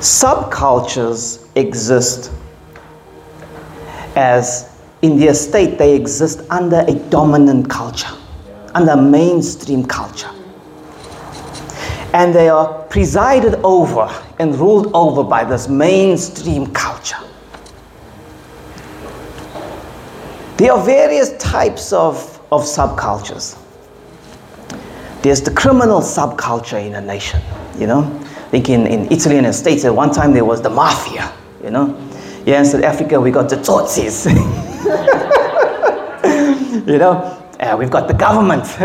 Subcultures 0.00 1.48
exist 1.56 2.30
as 4.16 4.78
in 5.00 5.18
their 5.18 5.32
state 5.32 5.78
they 5.78 5.96
exist 5.96 6.42
under 6.50 6.80
a 6.86 6.94
dominant 7.08 7.70
culture, 7.70 8.14
under 8.74 8.98
mainstream 8.98 9.82
culture. 9.82 10.28
And 12.14 12.34
they 12.34 12.48
are 12.48 12.82
presided 12.84 13.56
over 13.62 14.08
and 14.38 14.54
ruled 14.56 14.90
over 14.94 15.22
by 15.22 15.44
this 15.44 15.68
mainstream 15.68 16.66
culture. 16.72 17.18
There 20.56 20.72
are 20.72 20.82
various 20.84 21.36
types 21.36 21.92
of, 21.92 22.40
of 22.50 22.62
subcultures. 22.62 23.56
There's 25.22 25.40
the 25.42 25.52
criminal 25.52 26.00
subculture 26.00 26.84
in 26.84 26.94
a 26.94 27.00
nation, 27.00 27.40
you 27.78 27.86
know. 27.86 28.02
I 28.02 28.50
think 28.50 28.68
in, 28.68 28.86
in 28.86 29.12
Italy 29.12 29.36
and 29.36 29.46
the 29.46 29.52
States 29.52 29.84
at 29.84 29.94
one 29.94 30.10
time 30.10 30.32
there 30.32 30.44
was 30.44 30.62
the 30.62 30.70
mafia, 30.70 31.32
you 31.62 31.70
know. 31.70 31.94
Yeah, 32.46 32.60
in 32.60 32.64
South 32.64 32.82
Africa 32.82 33.20
we 33.20 33.30
got 33.30 33.48
the 33.50 33.56
Tsotsis. 33.56 34.26
you 36.86 36.98
know, 36.98 37.38
uh, 37.60 37.76
we've 37.78 37.90
got 37.90 38.08
the 38.08 38.14
government. 38.14 38.64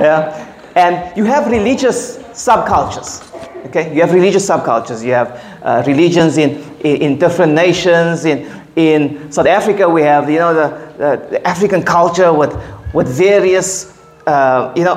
yeah. 0.00 0.46
And 0.76 1.16
you 1.16 1.24
have 1.24 1.50
religious 1.50 2.18
subcultures. 2.18 3.26
Okay, 3.66 3.94
you 3.94 4.00
have 4.00 4.12
religious 4.12 4.48
subcultures. 4.48 5.04
You 5.04 5.12
have 5.12 5.60
uh, 5.62 5.82
religions 5.86 6.38
in, 6.38 6.58
in, 6.80 7.02
in, 7.02 7.18
different 7.18 7.52
nations. 7.52 8.24
In, 8.24 8.50
in 8.76 9.30
South 9.30 9.46
Africa, 9.46 9.88
we 9.88 10.02
have 10.02 10.30
you 10.30 10.38
know 10.38 10.54
the, 10.54 11.28
the, 11.30 11.46
African 11.46 11.82
culture 11.82 12.32
with, 12.32 12.56
with 12.94 13.08
various 13.08 13.98
uh, 14.26 14.72
you 14.76 14.84
know 14.84 14.94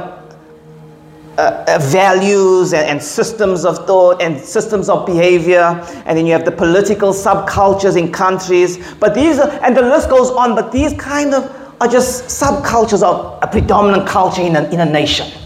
uh, 1.37 1.65
uh, 1.67 1.79
values 1.81 2.73
and, 2.73 2.87
and, 2.87 3.01
systems 3.01 3.65
of 3.65 3.85
thought 3.87 4.21
and 4.21 4.39
systems 4.39 4.87
of 4.87 5.05
behavior, 5.05 5.83
and 6.05 6.17
then 6.17 6.25
you 6.25 6.31
have 6.31 6.45
the 6.45 6.51
political 6.51 7.11
subcultures 7.11 7.97
in 7.97 8.11
countries. 8.11 8.77
But 8.95 9.15
these 9.15 9.39
are, 9.39 9.49
and 9.63 9.75
the 9.75 9.81
list 9.81 10.09
goes 10.09 10.29
on, 10.29 10.55
but 10.55 10.71
these 10.71 10.93
kind 10.93 11.33
of 11.33 11.43
are 11.81 11.87
just 11.87 12.25
subcultures 12.25 13.01
of 13.01 13.39
a 13.41 13.47
predominant 13.47 14.07
culture 14.07 14.43
in 14.43 14.55
a, 14.55 14.63
in 14.69 14.79
a 14.79 14.85
nation 14.85 15.42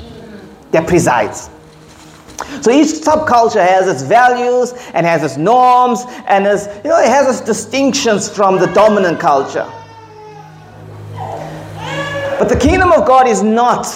that 0.72 0.88
presides. 0.88 1.50
So 2.62 2.72
each 2.72 2.88
subculture 2.88 3.66
has 3.66 3.88
its 3.88 4.04
values 4.04 4.74
and 4.94 5.06
has 5.06 5.24
its 5.24 5.38
norms 5.38 6.04
and 6.28 6.46
its, 6.46 6.68
you 6.84 6.90
know, 6.90 7.00
it 7.00 7.08
has 7.08 7.28
its 7.28 7.46
distinctions 7.46 8.30
from 8.30 8.60
the 8.60 8.68
dominant 8.68 9.20
culture. 9.20 9.70
But 12.40 12.50
the 12.50 12.58
kingdom 12.58 12.92
of 12.92 13.08
God 13.08 13.28
is 13.28 13.42
not 13.42 13.88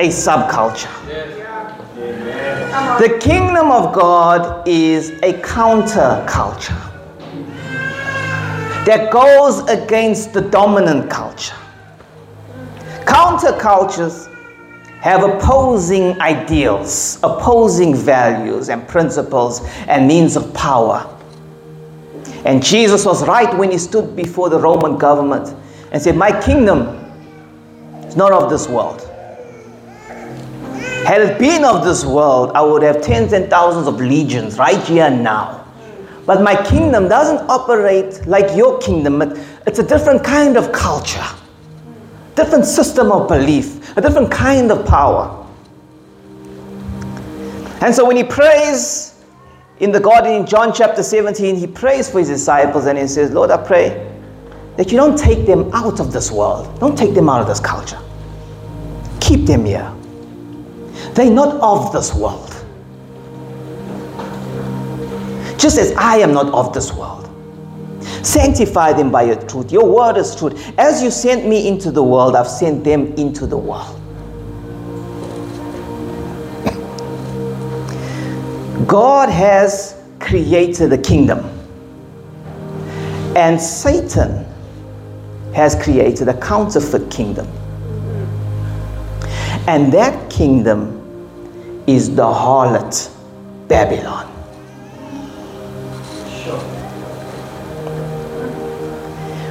a 0.00 0.08
subculture. 0.08 0.88
The 2.98 3.18
kingdom 3.20 3.70
of 3.70 3.94
God 3.94 4.66
is 4.66 5.10
a 5.22 5.34
counterculture 5.34 6.84
that 8.86 9.10
goes 9.12 9.68
against 9.68 10.32
the 10.32 10.40
dominant 10.40 11.10
culture. 11.10 11.56
Countercultures 13.04 14.28
have 15.00 15.22
opposing 15.22 16.20
ideals, 16.20 17.18
opposing 17.22 17.94
values 17.94 18.68
and 18.68 18.86
principles 18.88 19.64
and 19.86 20.08
means 20.08 20.36
of 20.36 20.52
power. 20.54 21.14
And 22.44 22.64
Jesus 22.64 23.04
was 23.04 23.26
right 23.26 23.56
when 23.56 23.70
he 23.70 23.78
stood 23.78 24.16
before 24.16 24.48
the 24.48 24.58
Roman 24.58 24.96
government 24.98 25.54
and 25.92 26.02
said, 26.02 26.16
My 26.16 26.38
kingdom 26.40 26.80
is 28.06 28.16
not 28.16 28.32
of 28.32 28.50
this 28.50 28.68
world. 28.68 29.02
Had 31.06 31.22
it 31.22 31.38
been 31.38 31.64
of 31.64 31.84
this 31.84 32.04
world, 32.04 32.52
I 32.54 32.62
would 32.62 32.82
have 32.82 33.00
tens 33.00 33.32
and 33.32 33.48
thousands 33.48 33.86
of 33.86 34.00
legions 34.00 34.58
right 34.58 34.82
here 34.84 35.04
and 35.04 35.22
now. 35.22 35.64
But 36.26 36.42
my 36.42 36.62
kingdom 36.68 37.08
doesn't 37.08 37.48
operate 37.48 38.26
like 38.26 38.54
your 38.54 38.78
kingdom. 38.80 39.22
It's 39.66 39.78
a 39.78 39.82
different 39.82 40.22
kind 40.22 40.58
of 40.58 40.70
culture, 40.72 41.24
different 42.38 42.64
system 42.64 43.10
of 43.10 43.28
belief, 43.28 43.96
a 43.96 44.00
different 44.00 44.30
kind 44.30 44.70
of 44.70 44.86
power. 44.86 45.34
And 47.80 47.94
so 47.94 48.06
when 48.06 48.16
he 48.16 48.24
prays 48.24 49.22
in 49.80 49.90
the 49.90 50.00
garden 50.00 50.32
in 50.32 50.46
John 50.46 50.72
chapter 50.72 51.02
17, 51.02 51.56
he 51.56 51.66
prays 51.66 52.10
for 52.10 52.20
his 52.20 52.28
disciples 52.28 52.86
and 52.86 52.96
he 52.96 53.06
says, 53.08 53.32
Lord, 53.32 53.50
I 53.50 53.56
pray 53.56 54.08
that 54.76 54.92
you 54.92 54.96
don't 54.96 55.18
take 55.18 55.46
them 55.46 55.70
out 55.74 55.98
of 55.98 56.12
this 56.12 56.30
world, 56.30 56.78
don't 56.78 56.96
take 56.96 57.14
them 57.14 57.28
out 57.28 57.40
of 57.40 57.48
this 57.48 57.60
culture. 57.60 58.00
Keep 59.20 59.46
them 59.46 59.64
here. 59.64 59.92
They're 61.14 61.30
not 61.30 61.60
of 61.60 61.92
this 61.92 62.14
world. 62.14 62.54
Just 65.58 65.76
as 65.76 65.92
I 65.96 66.18
am 66.18 66.32
not 66.32 66.52
of 66.54 66.72
this 66.72 66.92
world. 66.92 67.27
Sanctify 68.28 68.92
them 68.92 69.10
by 69.10 69.22
your 69.22 69.36
truth. 69.46 69.72
Your 69.72 69.90
word 69.90 70.18
is 70.18 70.36
truth. 70.36 70.74
As 70.76 71.02
you 71.02 71.10
sent 71.10 71.46
me 71.46 71.66
into 71.66 71.90
the 71.90 72.02
world, 72.02 72.36
I've 72.36 72.46
sent 72.46 72.84
them 72.84 73.14
into 73.14 73.46
the 73.46 73.56
world. 73.56 73.98
God 78.86 79.30
has 79.30 79.98
created 80.20 80.92
a 80.92 80.98
kingdom, 80.98 81.38
and 83.34 83.58
Satan 83.58 84.44
has 85.54 85.74
created 85.82 86.28
a 86.28 86.38
counterfeit 86.38 87.10
kingdom. 87.10 87.46
And 89.66 89.90
that 89.94 90.30
kingdom 90.30 91.82
is 91.86 92.14
the 92.14 92.24
harlot 92.24 93.10
Babylon. 93.68 94.37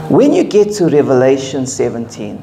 When 0.09 0.31
you 0.31 0.45
get 0.45 0.71
to 0.75 0.85
Revelation 0.87 1.67
17, 1.67 2.37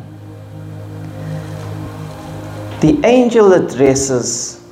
the 2.80 3.00
angel 3.06 3.54
addresses 3.54 4.62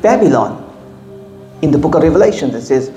Babylon 0.00 0.62
in 1.60 1.70
the 1.70 1.76
book 1.76 1.94
of 1.94 2.02
Revelation. 2.02 2.54
It 2.54 2.62
says, 2.62 2.90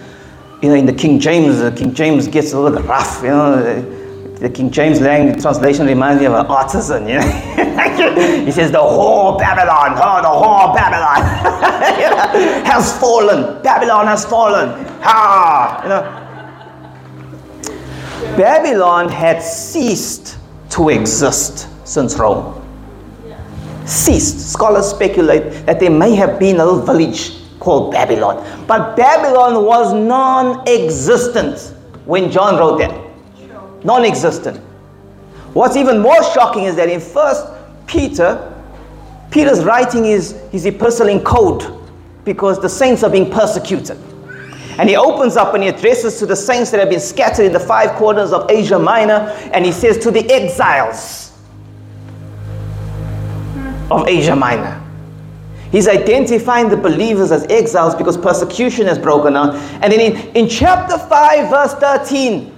you 0.62 0.70
know, 0.70 0.76
in 0.76 0.86
the 0.86 0.94
King 0.94 1.20
James, 1.20 1.60
the 1.60 1.70
King 1.70 1.94
James 1.94 2.30
gets 2.30 2.54
a 2.54 2.60
little 2.60 2.82
rough, 2.84 3.22
you 3.22 3.28
know. 3.28 3.96
The 4.36 4.50
King 4.50 4.72
James 4.72 5.02
language 5.02 5.42
translation 5.42 5.86
reminds 5.86 6.22
me 6.22 6.28
of 6.28 6.34
an 6.36 6.46
artisan, 6.46 7.06
you 7.06 7.16
know. 7.16 7.22
he 8.46 8.52
says, 8.54 8.72
The 8.72 8.80
whole 8.80 9.38
Babylon, 9.38 9.98
oh, 9.98 10.22
the 10.22 10.30
whole 10.30 10.74
Babylon 10.74 12.64
has 12.66 12.98
fallen. 12.98 13.62
Babylon 13.64 14.08
has 14.08 14.24
fallen. 14.24 14.70
Ha! 15.02 15.82
You 15.84 15.90
know. 15.90 16.29
Babylon 18.38 19.10
had 19.10 19.42
ceased 19.42 20.38
to 20.72 20.90
exist 20.90 21.68
since 21.88 22.16
Rome. 22.16 22.56
Ceased. 23.86 24.52
Scholars 24.52 24.88
speculate 24.88 25.66
that 25.66 25.80
there 25.80 25.90
may 25.90 26.16
have 26.16 26.40
been 26.40 26.60
a 26.60 26.66
little 26.66 26.82
village 26.82 27.32
called 27.60 27.92
Babylon. 27.92 28.66
But 28.68 28.96
Babylon 28.96 29.66
was 29.66 29.94
non 29.94 30.68
existent 30.68 31.74
when 32.06 32.32
John 32.32 32.58
wrote 32.58 32.80
that. 32.80 33.86
Non 33.86 34.06
existent. 34.06 34.58
What's 35.54 35.76
even 35.76 36.00
more 36.00 36.22
shocking 36.34 36.66
is 36.66 36.76
that 36.76 36.90
in 36.90 37.00
First 37.00 37.48
Peter, 37.88 38.54
Peter's 39.32 39.64
writing 39.64 40.04
his, 40.04 40.40
his 40.52 40.66
epistle 40.66 41.08
in 41.08 41.24
code 41.24 41.80
because 42.24 42.62
the 42.62 42.70
saints 42.70 43.04
are 43.04 43.10
being 43.10 43.32
persecuted. 43.32 43.98
And 44.80 44.88
he 44.88 44.96
opens 44.96 45.36
up 45.36 45.54
and 45.54 45.62
he 45.62 45.68
addresses 45.68 46.20
to 46.20 46.26
the 46.26 46.38
saints 46.38 46.72
that 46.72 46.80
have 46.80 46.90
been 46.90 47.02
scattered 47.02 47.46
in 47.46 47.52
the 47.52 47.60
five 47.60 47.98
corners 47.98 48.32
of 48.32 48.50
Asia 48.50 48.80
Minor, 48.80 49.28
and 49.52 49.66
he 49.66 49.74
says 49.74 49.98
to 49.98 50.10
the 50.10 50.26
exiles 50.32 51.38
of 53.92 54.08
Asia 54.08 54.38
Minor. 54.38 54.82
He's 55.70 55.90
identifying 55.90 56.70
the 56.70 56.78
believers 56.78 57.30
as 57.34 57.44
exiles 57.48 57.94
because 57.94 58.16
persecution 58.16 58.88
has 58.88 58.98
broken 58.98 59.36
out. 59.36 59.54
And 59.84 59.92
then 59.92 60.00
in, 60.00 60.16
in 60.30 60.48
chapter 60.48 60.98
5, 60.98 61.50
verse 61.50 61.74
13, 61.74 62.56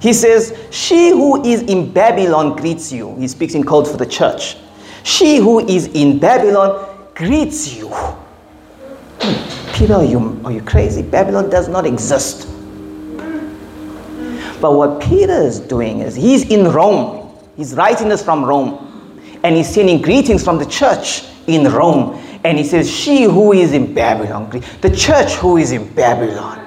he 0.00 0.14
says, 0.14 0.58
She 0.70 1.10
who 1.10 1.44
is 1.44 1.60
in 1.60 1.92
Babylon 1.92 2.56
greets 2.56 2.90
you. 2.90 3.14
He 3.16 3.28
speaks 3.28 3.54
in 3.54 3.62
code 3.62 3.86
for 3.86 3.98
the 3.98 4.06
church. 4.06 4.56
She 5.02 5.36
who 5.36 5.60
is 5.68 5.88
in 5.88 6.18
Babylon 6.18 7.12
greets 7.14 7.76
you. 7.76 7.88
Hmm. 9.20 9.59
Peter, 9.74 9.94
are 9.94 10.04
you, 10.04 10.40
are 10.44 10.52
you 10.52 10.62
crazy? 10.62 11.02
Babylon 11.02 11.50
does 11.50 11.68
not 11.68 11.86
exist. 11.86 12.48
But 14.60 14.74
what 14.74 15.00
Peter 15.00 15.40
is 15.40 15.58
doing 15.58 16.00
is 16.00 16.14
he's 16.14 16.50
in 16.50 16.70
Rome. 16.70 17.34
He's 17.56 17.74
writing 17.74 18.08
this 18.08 18.22
from 18.22 18.44
Rome. 18.44 18.86
And 19.42 19.56
he's 19.56 19.68
sending 19.68 20.02
greetings 20.02 20.44
from 20.44 20.58
the 20.58 20.66
church 20.66 21.24
in 21.46 21.64
Rome. 21.64 22.22
And 22.44 22.58
he 22.58 22.64
says, 22.64 22.90
She 22.90 23.24
who 23.24 23.52
is 23.52 23.72
in 23.72 23.94
Babylon, 23.94 24.50
the 24.80 24.94
church 24.94 25.32
who 25.34 25.56
is 25.56 25.72
in 25.72 25.92
Babylon 25.94 26.66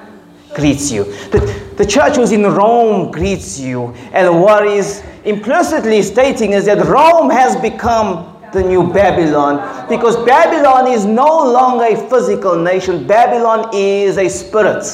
greets 0.54 0.90
you. 0.90 1.04
The, 1.04 1.74
the 1.76 1.84
church 1.84 2.16
who's 2.16 2.32
in 2.32 2.42
Rome 2.42 3.10
greets 3.10 3.58
you. 3.58 3.92
And 4.12 4.40
what 4.40 4.66
is 4.66 5.04
implicitly 5.24 6.02
stating 6.02 6.52
is 6.52 6.66
that 6.66 6.84
Rome 6.86 7.30
has 7.30 7.56
become 7.56 8.33
the 8.54 8.62
new 8.62 8.90
Babylon 8.92 9.88
because 9.88 10.16
Babylon 10.24 10.90
is 10.90 11.04
no 11.04 11.26
longer 11.26 11.84
a 11.84 12.08
physical 12.08 12.56
nation, 12.56 13.06
Babylon 13.06 13.68
is 13.74 14.16
a 14.16 14.28
spirit. 14.28 14.84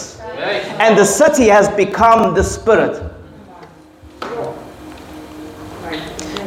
And 0.81 0.99
the 0.99 1.05
city 1.05 1.47
has 1.47 1.69
become 1.69 2.35
the 2.35 2.43
spirit. 2.43 3.01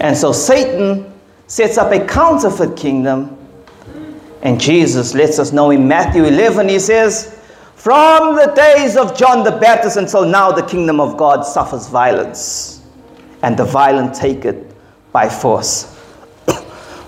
And 0.02 0.18
so 0.18 0.34
Satan 0.34 1.14
sets 1.48 1.78
up 1.78 1.92
a 1.92 2.06
counterfeit 2.06 2.76
kingdom 2.76 3.38
And 4.44 4.60
Jesus 4.60 5.14
lets 5.14 5.40
us 5.40 5.54
know 5.54 5.72
in 5.72 5.88
Matthew 5.88 6.26
11, 6.26 6.68
he 6.68 6.78
says, 6.78 7.40
From 7.76 8.36
the 8.36 8.52
days 8.54 8.98
of 8.98 9.18
John 9.18 9.46
the 9.46 9.52
Baptist 9.52 9.96
until 9.96 10.26
now, 10.26 10.52
the 10.52 10.64
kingdom 10.64 11.00
of 11.00 11.16
God 11.16 11.44
suffers 11.44 11.88
violence, 11.88 12.82
and 13.42 13.56
the 13.56 13.64
violent 13.64 14.14
take 14.14 14.44
it 14.44 14.76
by 15.14 15.30
force. 15.30 15.93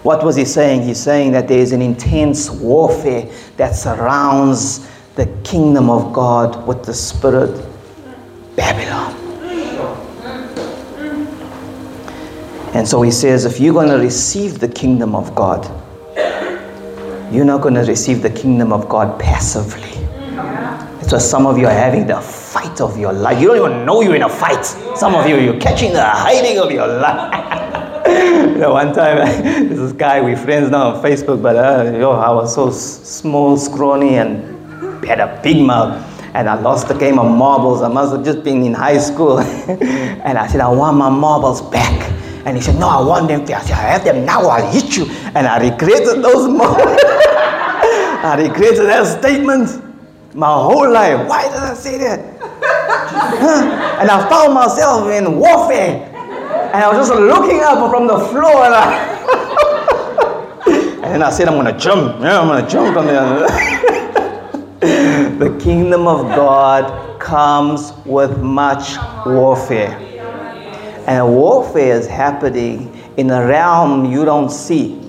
What 0.05 0.23
was 0.23 0.35
he 0.35 0.45
saying? 0.45 0.83
He's 0.83 0.99
saying 0.99 1.31
that 1.31 1.47
there 1.47 1.57
is 1.57 1.71
an 1.71 1.81
intense 1.81 2.47
warfare 2.51 3.27
that 3.57 3.75
surrounds 3.75 4.87
the 5.15 5.25
kingdom 5.43 5.89
of 5.89 6.13
God 6.13 6.67
with 6.67 6.83
the 6.85 6.93
spirit, 6.93 7.65
Babylon. 8.55 9.15
And 12.75 12.87
so 12.87 13.01
he 13.01 13.09
says, 13.09 13.45
if 13.45 13.59
you're 13.59 13.73
going 13.73 13.89
to 13.89 13.97
receive 13.97 14.59
the 14.59 14.67
kingdom 14.67 15.15
of 15.15 15.33
God, 15.33 15.65
you're 17.33 17.43
not 17.43 17.61
going 17.61 17.73
to 17.73 17.81
receive 17.81 18.21
the 18.21 18.29
kingdom 18.29 18.71
of 18.71 18.87
God 18.87 19.19
passively. 19.19 19.89
That's 20.35 21.13
why 21.13 21.17
some 21.17 21.47
of 21.47 21.57
you 21.57 21.65
are 21.65 21.73
having 21.73 22.05
the 22.05 22.21
fight 22.21 22.79
of 22.79 22.95
your 22.95 23.11
life. 23.11 23.41
You 23.41 23.47
don't 23.47 23.71
even 23.71 23.85
know 23.87 24.01
you're 24.01 24.15
in 24.15 24.21
a 24.21 24.29
fight. 24.29 24.65
Some 24.95 25.15
of 25.15 25.27
you, 25.27 25.39
you're 25.39 25.59
catching 25.59 25.93
the 25.93 26.03
hiding 26.03 26.59
of 26.59 26.69
your 26.71 26.85
life. 26.85 27.61
you 28.59 28.61
know, 28.61 28.71
one 28.71 28.93
time, 28.93 29.17
this 29.67 29.91
guy, 29.91 30.21
we 30.21 30.33
friends 30.33 30.71
now 30.71 30.91
on 30.91 31.03
Facebook, 31.03 31.41
but 31.41 31.57
uh, 31.57 31.91
yo, 31.97 32.11
I 32.11 32.31
was 32.31 32.55
so 32.55 32.71
small, 32.71 33.57
scrawny, 33.57 34.15
and 34.15 35.03
had 35.03 35.19
a 35.19 35.41
big 35.43 35.57
mouth. 35.57 36.01
And 36.33 36.47
I 36.47 36.57
lost 36.61 36.87
the 36.87 36.93
game 36.93 37.19
of 37.19 37.29
marbles. 37.29 37.81
I 37.81 37.89
must 37.89 38.13
have 38.13 38.23
just 38.23 38.45
been 38.45 38.63
in 38.63 38.73
high 38.73 38.97
school. 38.97 39.39
and 39.67 40.37
I 40.37 40.47
said, 40.47 40.61
I 40.61 40.69
want 40.69 40.95
my 40.95 41.09
marbles 41.09 41.63
back. 41.63 42.09
And 42.45 42.55
he 42.55 42.63
said, 42.63 42.79
No, 42.79 42.87
I 42.87 43.05
want 43.05 43.27
them. 43.27 43.41
I 43.41 43.45
said, 43.45 43.71
I 43.71 43.91
have 43.91 44.05
them 44.05 44.25
now, 44.25 44.47
I'll 44.47 44.71
hit 44.71 44.95
you. 44.95 45.05
And 45.35 45.47
I 45.47 45.59
regretted 45.59 46.23
those 46.23 46.47
moments. 46.47 47.03
I 47.03 48.37
regretted 48.39 48.85
that 48.85 49.19
statement 49.19 49.83
my 50.33 50.53
whole 50.53 50.89
life. 50.89 51.27
Why 51.27 51.43
did 51.43 51.57
I 51.57 51.73
say 51.73 51.97
that? 51.97 52.19
and 53.99 54.09
I 54.09 54.29
found 54.29 54.53
myself 54.53 55.09
in 55.11 55.39
warfare. 55.39 56.14
And 56.75 56.83
I 56.83 56.89
was 56.89 57.07
just 57.07 57.17
looking 57.17 57.61
up 57.61 57.89
from 57.89 58.05
the 58.05 58.19
floor 58.19 58.65
and 58.65 58.75
I 58.75 59.15
and 60.67 61.03
then 61.05 61.23
I 61.23 61.29
said, 61.29 61.47
I'm 61.47 61.55
gonna 61.55 61.79
jump. 61.79 62.19
Yeah, 62.19 62.41
I'm 62.41 62.49
gonna 62.49 62.67
jump 62.67 62.97
on 62.97 63.05
there. 63.05 63.47
the 65.39 65.57
kingdom 65.63 66.05
of 66.05 66.27
God 66.35 67.17
comes 67.21 67.93
with 68.05 68.39
much 68.41 68.97
warfare. 69.25 69.97
And 71.07 71.25
warfare 71.33 71.95
is 71.95 72.07
happening 72.07 72.93
in 73.15 73.29
a 73.29 73.47
realm 73.47 74.11
you 74.11 74.25
don't 74.25 74.49
see. 74.49 74.99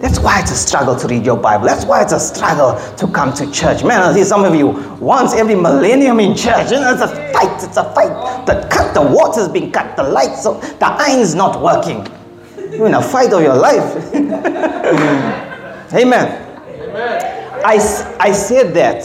That's 0.00 0.18
why 0.18 0.40
it's 0.40 0.50
a 0.50 0.56
struggle 0.56 0.94
to 0.94 1.08
read 1.08 1.24
your 1.24 1.38
Bible. 1.38 1.66
That's 1.66 1.86
why 1.86 2.02
it's 2.02 2.12
a 2.12 2.20
struggle 2.20 2.78
to 2.96 3.06
come 3.08 3.32
to 3.34 3.50
church. 3.50 3.82
Man, 3.82 4.02
I 4.02 4.12
see 4.12 4.24
some 4.24 4.44
of 4.44 4.54
you 4.54 4.68
once 5.00 5.32
every 5.34 5.54
millennium 5.54 6.20
in 6.20 6.36
church. 6.36 6.70
You 6.70 6.80
know, 6.80 6.92
it's 6.92 7.02
a 7.02 7.08
fight. 7.32 7.62
It's 7.64 7.76
a 7.76 7.84
fight. 7.94 8.44
The 8.46 8.68
cut, 8.70 8.92
the 8.92 9.00
water's 9.00 9.48
being 9.48 9.72
cut, 9.72 9.96
the 9.96 10.02
lights, 10.02 10.42
so 10.42 10.60
the 10.60 10.86
iron's 10.86 11.34
not 11.34 11.62
working. 11.62 12.06
You're 12.72 12.88
in 12.88 12.94
a 12.94 13.02
fight 13.02 13.32
of 13.32 13.42
your 13.42 13.56
life. 13.56 14.14
Amen. 15.94 16.42
Amen. 16.82 17.62
I, 17.64 18.16
I 18.20 18.32
said 18.32 18.74
that 18.74 19.02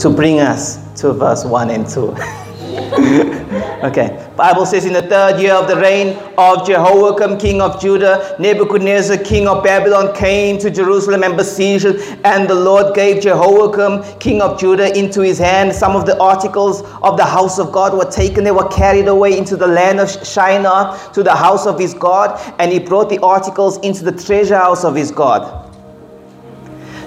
to 0.00 0.10
bring 0.10 0.40
us 0.40 0.78
to 1.00 1.12
verse 1.12 1.44
1 1.44 1.70
and 1.70 1.88
2. 1.88 2.14
okay. 3.84 4.32
Bible 4.34 4.64
says 4.64 4.86
in 4.86 4.94
the 4.94 5.02
third 5.02 5.38
year 5.38 5.52
of 5.52 5.68
the 5.68 5.76
reign 5.76 6.16
of 6.38 6.66
Jehoiakim, 6.66 7.38
king 7.38 7.60
of 7.60 7.78
Judah, 7.78 8.34
Nebuchadnezzar, 8.38 9.18
king 9.18 9.46
of 9.46 9.62
Babylon, 9.62 10.14
came 10.14 10.58
to 10.58 10.70
Jerusalem 10.70 11.22
and 11.22 11.36
besieged 11.36 11.84
it. 11.84 12.18
And 12.24 12.48
the 12.48 12.54
Lord 12.54 12.94
gave 12.94 13.22
Jehoiakim, 13.22 14.18
king 14.18 14.40
of 14.40 14.58
Judah, 14.58 14.96
into 14.98 15.20
his 15.20 15.38
hand. 15.38 15.74
Some 15.74 15.94
of 15.94 16.06
the 16.06 16.18
articles 16.18 16.82
of 17.02 17.18
the 17.18 17.26
house 17.26 17.58
of 17.58 17.72
God 17.72 17.92
were 17.92 18.10
taken. 18.10 18.42
They 18.42 18.52
were 18.52 18.68
carried 18.68 19.08
away 19.08 19.36
into 19.36 19.56
the 19.56 19.66
land 19.66 20.00
of 20.00 20.10
Shinar 20.26 21.12
to 21.12 21.22
the 21.22 21.34
house 21.34 21.66
of 21.66 21.78
his 21.78 21.92
God. 21.92 22.40
And 22.58 22.72
he 22.72 22.78
brought 22.78 23.10
the 23.10 23.18
articles 23.22 23.78
into 23.80 24.02
the 24.02 24.12
treasure 24.12 24.56
house 24.56 24.82
of 24.82 24.94
his 24.94 25.10
God. 25.10 25.70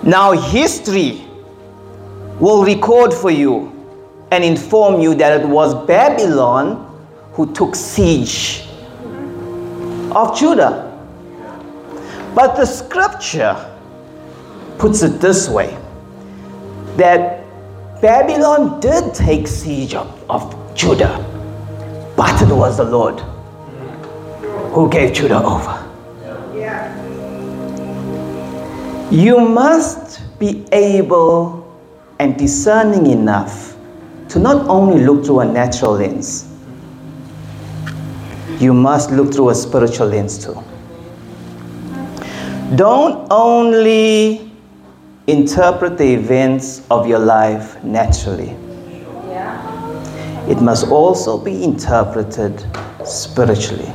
Now, 0.04 0.34
history 0.34 1.26
will 2.40 2.64
record 2.64 3.12
for 3.12 3.32
you 3.32 3.75
and 4.36 4.44
inform 4.44 5.00
you 5.00 5.16
that 5.16 5.40
it 5.40 5.48
was 5.48 5.74
Babylon 5.88 6.92
who 7.32 7.54
took 7.54 7.74
siege 7.74 8.68
of 10.12 10.38
Judah. 10.38 10.92
But 12.36 12.58
the 12.58 12.66
scripture 12.66 13.56
puts 14.78 15.04
it 15.04 15.22
this 15.22 15.48
way 15.48 15.78
that 16.98 17.46
Babylon 18.02 18.82
did 18.82 19.14
take 19.14 19.48
siege 19.48 19.96
of, 19.96 20.30
of 20.30 20.76
Judah, 20.76 21.16
but 22.18 22.42
it 22.42 22.54
was 22.54 22.76
the 22.76 22.84
Lord 22.84 23.22
who 24.74 24.90
gave 24.90 25.14
Judah 25.14 25.42
over. 25.46 25.82
You 29.10 29.40
must 29.40 30.20
be 30.40 30.66
able 30.74 31.64
and 32.20 32.38
discerning 32.38 33.06
enough 33.08 33.75
to 34.30 34.40
not 34.40 34.68
only 34.68 35.04
look 35.04 35.26
through 35.26 35.42
a 35.42 35.46
natural 35.46 35.94
lens, 35.94 36.52
you 38.60 38.74
must 38.74 39.12
look 39.12 39.34
through 39.34 39.50
a 39.50 39.56
spiritual 39.56 40.08
lens 40.08 40.44
too. 40.44 40.62
Don't 42.76 43.28
only 43.32 44.52
interpret 45.28 45.98
the 45.98 46.14
events 46.14 46.86
of 46.90 47.08
your 47.08 47.20
life 47.20 47.84
naturally. 47.84 48.56
It 50.48 50.62
must 50.62 50.88
also 50.88 51.38
be 51.38 51.64
interpreted 51.64 52.64
spiritually. 53.04 53.90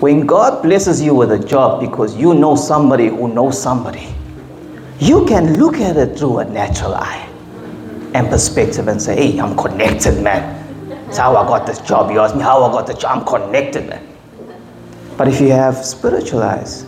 When 0.00 0.26
God 0.26 0.62
blesses 0.62 1.00
you 1.00 1.14
with 1.14 1.32
a 1.32 1.38
job 1.38 1.80
because 1.80 2.16
you 2.16 2.34
know 2.34 2.54
somebody 2.56 3.08
who 3.08 3.28
knows 3.32 3.60
somebody, 3.60 4.12
you 4.98 5.26
can 5.26 5.54
look 5.54 5.76
at 5.76 5.96
it 5.96 6.18
through 6.18 6.38
a 6.38 6.44
natural 6.44 6.94
eye 6.94 7.28
and 8.14 8.28
perspective 8.28 8.88
and 8.88 9.00
say, 9.00 9.14
hey, 9.14 9.38
I'm 9.38 9.56
connected, 9.56 10.22
man. 10.22 10.88
That's 10.88 11.18
how 11.18 11.36
I 11.36 11.46
got 11.46 11.66
this 11.66 11.80
job. 11.80 12.10
You 12.10 12.20
ask 12.20 12.34
me 12.34 12.42
how 12.42 12.62
I 12.64 12.72
got 12.72 12.86
the 12.86 12.94
job. 12.94 13.18
I'm 13.18 13.26
connected, 13.26 13.88
man. 13.88 14.06
But 15.18 15.28
if 15.28 15.40
you 15.40 15.50
have 15.50 15.76
spiritual 15.84 16.42
eyes, 16.42 16.86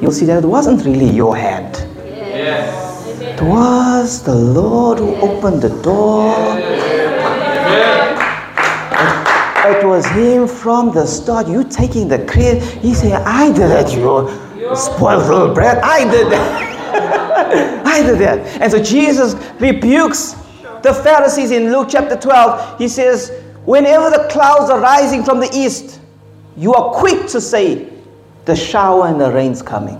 you'll 0.00 0.12
see 0.12 0.24
that 0.26 0.42
it 0.42 0.46
wasn't 0.46 0.84
really 0.84 1.10
your 1.10 1.36
hand. 1.36 1.74
Yes. 2.06 3.06
It 3.20 3.42
was 3.42 4.22
the 4.22 4.34
Lord 4.34 4.98
who 4.98 5.14
opened 5.16 5.62
the 5.62 5.82
door. 5.82 6.34
It, 6.58 6.64
it 9.76 9.86
was 9.86 10.06
Him 10.06 10.48
from 10.48 10.92
the 10.92 11.06
start. 11.06 11.46
You 11.46 11.64
taking 11.64 12.08
the 12.08 12.24
credit. 12.24 12.62
He 12.62 12.94
said, 12.94 13.22
I 13.22 13.52
did 13.52 13.70
it, 13.70 13.92
you 13.92 14.30
spoiled 14.74 15.28
little 15.28 15.54
brat. 15.54 15.84
I 15.84 16.10
did 16.10 16.32
that. 16.32 16.66
I 16.92 18.02
did 18.04 18.18
that. 18.18 18.60
And 18.60 18.70
so 18.70 18.82
Jesus 18.82 19.34
rebukes 19.60 20.36
the 20.82 20.94
Pharisees 20.94 21.50
in 21.50 21.70
Luke 21.70 21.88
chapter 21.90 22.16
12, 22.16 22.78
he 22.78 22.88
says, 22.88 23.30
Whenever 23.64 24.10
the 24.10 24.28
clouds 24.30 24.70
are 24.70 24.80
rising 24.80 25.22
from 25.22 25.38
the 25.40 25.50
east, 25.52 26.00
you 26.56 26.72
are 26.74 26.94
quick 26.94 27.26
to 27.28 27.40
say, 27.40 27.88
The 28.46 28.56
shower 28.56 29.06
and 29.06 29.20
the 29.20 29.30
rain's 29.30 29.60
coming. 29.62 29.98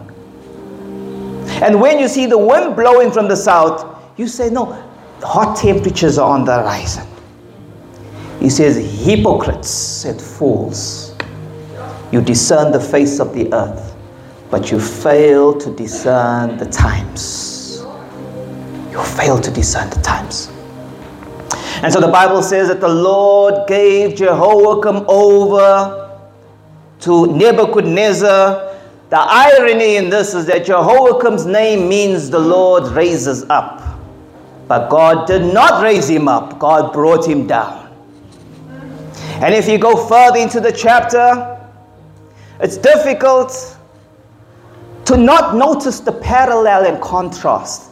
And 1.62 1.80
when 1.80 1.98
you 1.98 2.08
see 2.08 2.26
the 2.26 2.38
wind 2.38 2.76
blowing 2.76 3.10
from 3.10 3.28
the 3.28 3.36
south, 3.36 3.84
you 4.16 4.26
say, 4.26 4.48
No, 4.48 4.72
hot 5.22 5.56
temperatures 5.56 6.16
are 6.16 6.30
on 6.30 6.44
the 6.44 6.56
horizon. 6.56 7.06
He 8.38 8.48
says, 8.48 9.04
Hypocrites 9.04 10.06
and 10.06 10.20
fools, 10.20 11.14
you 12.10 12.22
discern 12.22 12.72
the 12.72 12.80
face 12.80 13.20
of 13.20 13.34
the 13.34 13.52
earth, 13.52 13.89
but 14.50 14.70
you 14.70 14.80
fail 14.80 15.56
to 15.58 15.74
discern 15.74 16.56
the 16.56 16.66
times. 16.66 17.84
You 18.90 19.02
fail 19.02 19.40
to 19.40 19.50
discern 19.50 19.88
the 19.90 20.00
times. 20.00 20.50
And 21.82 21.92
so 21.92 22.00
the 22.00 22.08
Bible 22.08 22.42
says 22.42 22.68
that 22.68 22.80
the 22.80 22.88
Lord 22.88 23.68
gave 23.68 24.16
Jehoiakim 24.16 25.04
over 25.08 26.20
to 27.00 27.26
Nebuchadnezzar. 27.28 28.76
The 29.08 29.18
irony 29.18 29.96
in 29.96 30.10
this 30.10 30.34
is 30.34 30.46
that 30.46 30.66
Jehoiakim's 30.66 31.46
name 31.46 31.88
means 31.88 32.28
the 32.28 32.38
Lord 32.38 32.92
raises 32.92 33.44
up. 33.48 33.82
But 34.68 34.88
God 34.88 35.26
did 35.26 35.52
not 35.54 35.82
raise 35.82 36.08
him 36.08 36.28
up, 36.28 36.58
God 36.58 36.92
brought 36.92 37.26
him 37.26 37.46
down. 37.46 37.88
And 39.42 39.54
if 39.54 39.68
you 39.68 39.78
go 39.78 40.06
further 40.06 40.38
into 40.38 40.60
the 40.60 40.70
chapter, 40.70 41.58
it's 42.60 42.76
difficult 42.76 43.78
to 45.06 45.16
not 45.16 45.56
notice 45.56 46.00
the 46.00 46.12
parallel 46.12 46.86
and 46.86 47.02
contrast 47.02 47.90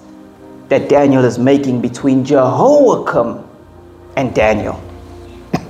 that 0.69 0.89
Daniel 0.89 1.25
is 1.25 1.39
making 1.39 1.81
between 1.81 2.25
Jehoiakim 2.25 3.45
and 4.17 4.35
Daniel. 4.35 4.81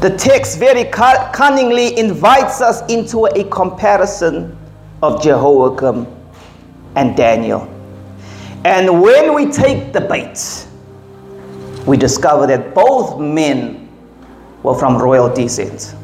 The 0.00 0.16
text 0.16 0.58
very 0.58 0.84
cunningly 0.84 1.98
invites 1.98 2.62
us 2.62 2.80
into 2.90 3.26
a 3.26 3.44
comparison 3.50 4.56
of 5.02 5.22
Jehoiakim 5.22 6.06
and 6.96 7.14
Daniel. 7.16 7.68
And 8.64 9.02
when 9.02 9.34
we 9.34 9.50
take 9.50 9.92
the 9.92 10.00
bait, 10.00 10.66
we 11.86 11.96
discover 11.96 12.46
that 12.46 12.74
both 12.74 13.20
men 13.20 13.88
were 14.62 14.78
from 14.78 14.96
royal 14.96 15.32
descent. 15.32 15.94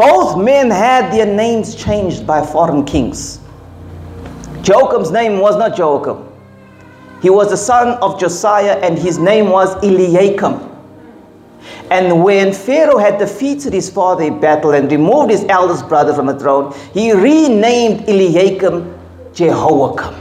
Both 0.00 0.38
men 0.38 0.70
had 0.70 1.12
their 1.12 1.26
names 1.26 1.74
changed 1.74 2.26
by 2.26 2.40
foreign 2.42 2.86
kings. 2.86 3.38
Jehoiakim's 4.62 5.10
name 5.10 5.40
was 5.40 5.58
not 5.58 5.76
Joachim. 5.76 6.26
He 7.20 7.28
was 7.28 7.50
the 7.50 7.58
son 7.58 7.98
of 8.00 8.18
Josiah, 8.18 8.78
and 8.78 8.98
his 8.98 9.18
name 9.18 9.50
was 9.50 9.74
Eliakim. 9.84 10.58
And 11.90 12.24
when 12.24 12.54
Pharaoh 12.54 12.96
had 12.96 13.18
defeated 13.18 13.74
his 13.74 13.90
father 13.90 14.22
in 14.22 14.40
battle 14.40 14.70
and 14.70 14.90
removed 14.90 15.32
his 15.32 15.44
eldest 15.50 15.86
brother 15.86 16.14
from 16.14 16.24
the 16.24 16.38
throne, 16.38 16.74
he 16.94 17.12
renamed 17.12 18.08
Eliakim 18.08 18.98
Jehoiakim. 19.34 20.14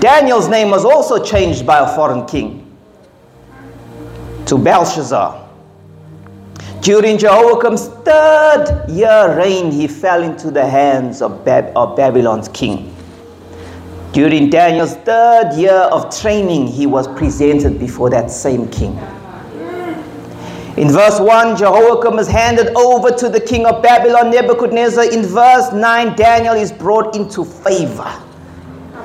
Daniel's 0.00 0.48
name 0.48 0.68
was 0.68 0.84
also 0.84 1.24
changed 1.24 1.64
by 1.64 1.78
a 1.78 1.94
foreign 1.94 2.26
king 2.26 2.76
to 4.44 4.58
Belshazzar. 4.58 5.47
During 6.88 7.18
Jehoiakim's 7.18 7.88
third 8.02 8.86
year 8.88 9.36
reign, 9.36 9.70
he 9.70 9.86
fell 9.86 10.22
into 10.22 10.50
the 10.50 10.66
hands 10.66 11.20
of, 11.20 11.44
Bab- 11.44 11.70
of 11.76 11.94
Babylon's 11.94 12.48
king. 12.48 12.96
During 14.12 14.48
Daniel's 14.48 14.94
third 14.94 15.52
year 15.54 15.70
of 15.92 16.08
training, 16.18 16.66
he 16.66 16.86
was 16.86 17.06
presented 17.08 17.78
before 17.78 18.08
that 18.08 18.30
same 18.30 18.70
king. 18.70 18.96
In 20.78 20.88
verse 20.90 21.20
1, 21.20 21.58
Jehoiakim 21.58 22.18
is 22.18 22.26
handed 22.26 22.74
over 22.74 23.10
to 23.10 23.28
the 23.28 23.40
king 23.40 23.66
of 23.66 23.82
Babylon, 23.82 24.30
Nebuchadnezzar. 24.30 25.12
In 25.12 25.26
verse 25.26 25.70
9, 25.74 26.16
Daniel 26.16 26.54
is 26.54 26.72
brought 26.72 27.14
into 27.14 27.44
favor 27.44 28.10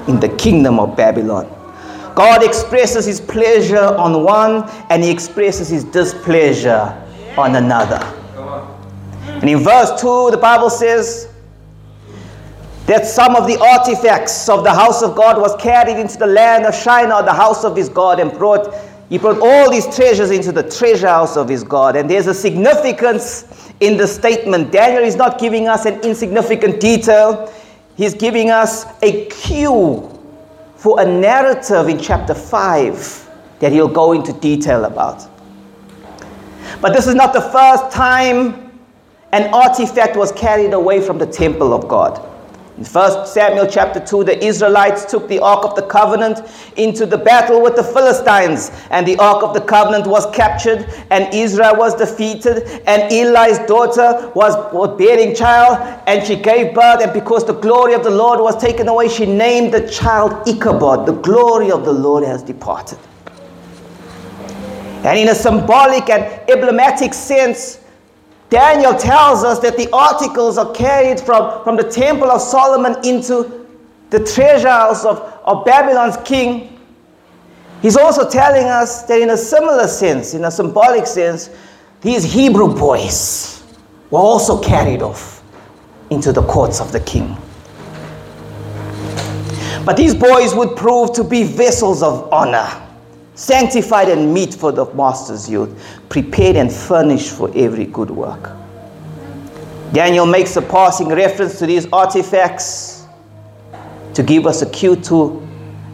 in 0.07 0.21
the 0.21 0.29
kingdom 0.37 0.79
of 0.79 0.95
Babylon. 0.95 1.53
God 2.15 2.45
expresses 2.45 3.05
his 3.05 3.19
pleasure 3.19 3.83
on 3.97 4.23
one 4.23 4.69
and 4.89 5.03
he 5.03 5.11
expresses 5.11 5.67
his 5.67 5.83
displeasure 5.83 6.97
on 7.37 7.55
another. 7.55 7.99
And 9.25 9.49
in 9.49 9.59
verse 9.59 9.99
2, 9.99 10.31
the 10.31 10.37
Bible 10.37 10.69
says 10.69 11.29
that 12.85 13.05
some 13.05 13.35
of 13.35 13.47
the 13.47 13.57
artifacts 13.59 14.47
of 14.49 14.63
the 14.63 14.71
house 14.71 15.01
of 15.01 15.15
God 15.15 15.39
was 15.39 15.55
carried 15.61 15.97
into 15.97 16.17
the 16.17 16.27
land 16.27 16.65
of 16.65 16.75
Shinar, 16.75 17.23
the 17.23 17.33
house 17.33 17.63
of 17.63 17.75
his 17.75 17.89
God, 17.89 18.19
and 18.19 18.31
brought 18.31 18.73
he 19.09 19.19
brought 19.19 19.39
all 19.41 19.69
these 19.69 19.85
treasures 19.95 20.31
into 20.31 20.51
the 20.51 20.63
treasure 20.63 21.07
house 21.07 21.37
of 21.37 21.47
his 21.47 21.63
God. 21.63 21.95
And 21.95 22.09
there's 22.09 22.25
a 22.25 22.33
significance 22.33 23.71
in 23.79 23.95
the 23.95 24.07
statement. 24.07 24.71
Daniel 24.71 25.03
is 25.03 25.15
not 25.15 25.39
giving 25.39 25.67
us 25.67 25.85
an 25.85 25.99
insignificant 26.01 26.79
detail, 26.79 27.53
he's 27.95 28.15
giving 28.15 28.49
us 28.49 28.85
a 29.03 29.25
cue 29.25 30.09
for 30.75 30.99
a 30.99 31.05
narrative 31.05 31.89
in 31.89 31.99
chapter 31.99 32.33
5 32.33 33.29
that 33.59 33.71
he'll 33.71 33.87
go 33.87 34.13
into 34.13 34.33
detail 34.33 34.85
about. 34.85 35.29
But 36.83 36.91
this 36.91 37.07
is 37.07 37.15
not 37.15 37.31
the 37.31 37.39
first 37.39 37.95
time 37.95 38.69
an 39.31 39.53
artifact 39.53 40.17
was 40.17 40.33
carried 40.33 40.73
away 40.73 40.99
from 40.99 41.17
the 41.17 41.25
temple 41.25 41.73
of 41.73 41.87
God. 41.87 42.21
In 42.77 42.83
1 42.83 43.25
Samuel 43.25 43.67
chapter 43.67 44.01
2, 44.01 44.25
the 44.25 44.43
Israelites 44.43 45.05
took 45.05 45.29
the 45.29 45.39
Ark 45.39 45.63
of 45.63 45.75
the 45.75 45.83
Covenant 45.83 46.41
into 46.75 47.05
the 47.05 47.17
battle 47.17 47.61
with 47.61 47.77
the 47.77 47.83
Philistines, 47.85 48.69
and 48.89 49.07
the 49.07 49.15
Ark 49.15 49.43
of 49.43 49.53
the 49.53 49.61
Covenant 49.61 50.07
was 50.07 50.25
captured, 50.35 50.85
and 51.09 51.33
Israel 51.33 51.77
was 51.77 51.95
defeated, 51.95 52.67
and 52.85 53.09
Eli's 53.13 53.59
daughter 53.59 54.29
was, 54.35 54.53
bearing 54.97 55.33
child, 55.33 55.77
and 56.05 56.27
she 56.27 56.35
gave 56.35 56.75
birth, 56.75 57.01
and 57.01 57.13
because 57.13 57.45
the 57.45 57.53
glory 57.53 57.93
of 57.93 58.03
the 58.03 58.11
Lord 58.11 58.41
was 58.41 58.61
taken 58.61 58.89
away, 58.89 59.07
she 59.07 59.25
named 59.25 59.73
the 59.73 59.87
child 59.87 60.45
Ichabod. 60.45 61.05
The 61.05 61.13
glory 61.13 61.71
of 61.71 61.85
the 61.85 61.93
Lord 61.93 62.25
has 62.25 62.43
departed. 62.43 62.99
And 65.03 65.19
in 65.19 65.29
a 65.29 65.35
symbolic 65.35 66.09
and 66.09 66.23
emblematic 66.49 67.13
sense, 67.13 67.79
Daniel 68.49 68.93
tells 68.93 69.43
us 69.43 69.59
that 69.59 69.77
the 69.77 69.89
articles 69.91 70.57
are 70.57 70.71
carried 70.73 71.19
from, 71.19 71.63
from 71.63 71.75
the 71.75 71.83
temple 71.83 72.29
of 72.31 72.41
Solomon 72.41 72.95
into 73.05 73.67
the 74.11 74.23
treasure 74.23 74.69
house 74.69 75.03
of, 75.03 75.19
of 75.43 75.65
Babylon's 75.65 76.17
king. 76.23 76.79
He's 77.81 77.97
also 77.97 78.29
telling 78.29 78.65
us 78.65 79.03
that 79.03 79.19
in 79.19 79.31
a 79.31 79.37
similar 79.37 79.87
sense, 79.87 80.35
in 80.35 80.45
a 80.45 80.51
symbolic 80.51 81.05
sense, 81.05 81.49
these 82.01 82.23
Hebrew 82.23 82.73
boys 82.73 83.63
were 84.09 84.19
also 84.19 84.61
carried 84.61 85.01
off 85.01 85.43
into 86.11 86.31
the 86.31 86.43
courts 86.43 86.79
of 86.79 86.91
the 86.91 86.99
king. 87.01 87.35
But 89.83 89.97
these 89.97 90.15
boys 90.15 90.55
would 90.55 90.77
prove 90.77 91.11
to 91.13 91.23
be 91.23 91.43
vessels 91.43 92.03
of 92.03 92.31
honor 92.31 92.82
sanctified 93.35 94.09
and 94.09 94.33
meet 94.33 94.53
for 94.53 94.71
the 94.71 94.85
master's 94.93 95.49
use, 95.49 95.69
prepared 96.09 96.55
and 96.55 96.71
furnished 96.71 97.31
for 97.31 97.51
every 97.55 97.85
good 97.85 98.09
work. 98.09 98.51
Daniel 99.91 100.25
makes 100.25 100.55
a 100.55 100.61
passing 100.61 101.09
reference 101.09 101.59
to 101.59 101.65
these 101.65 101.87
artifacts 101.93 103.05
to 104.13 104.23
give 104.23 104.47
us 104.47 104.61
a 104.61 104.69
cue 104.69 104.95
to 104.95 105.39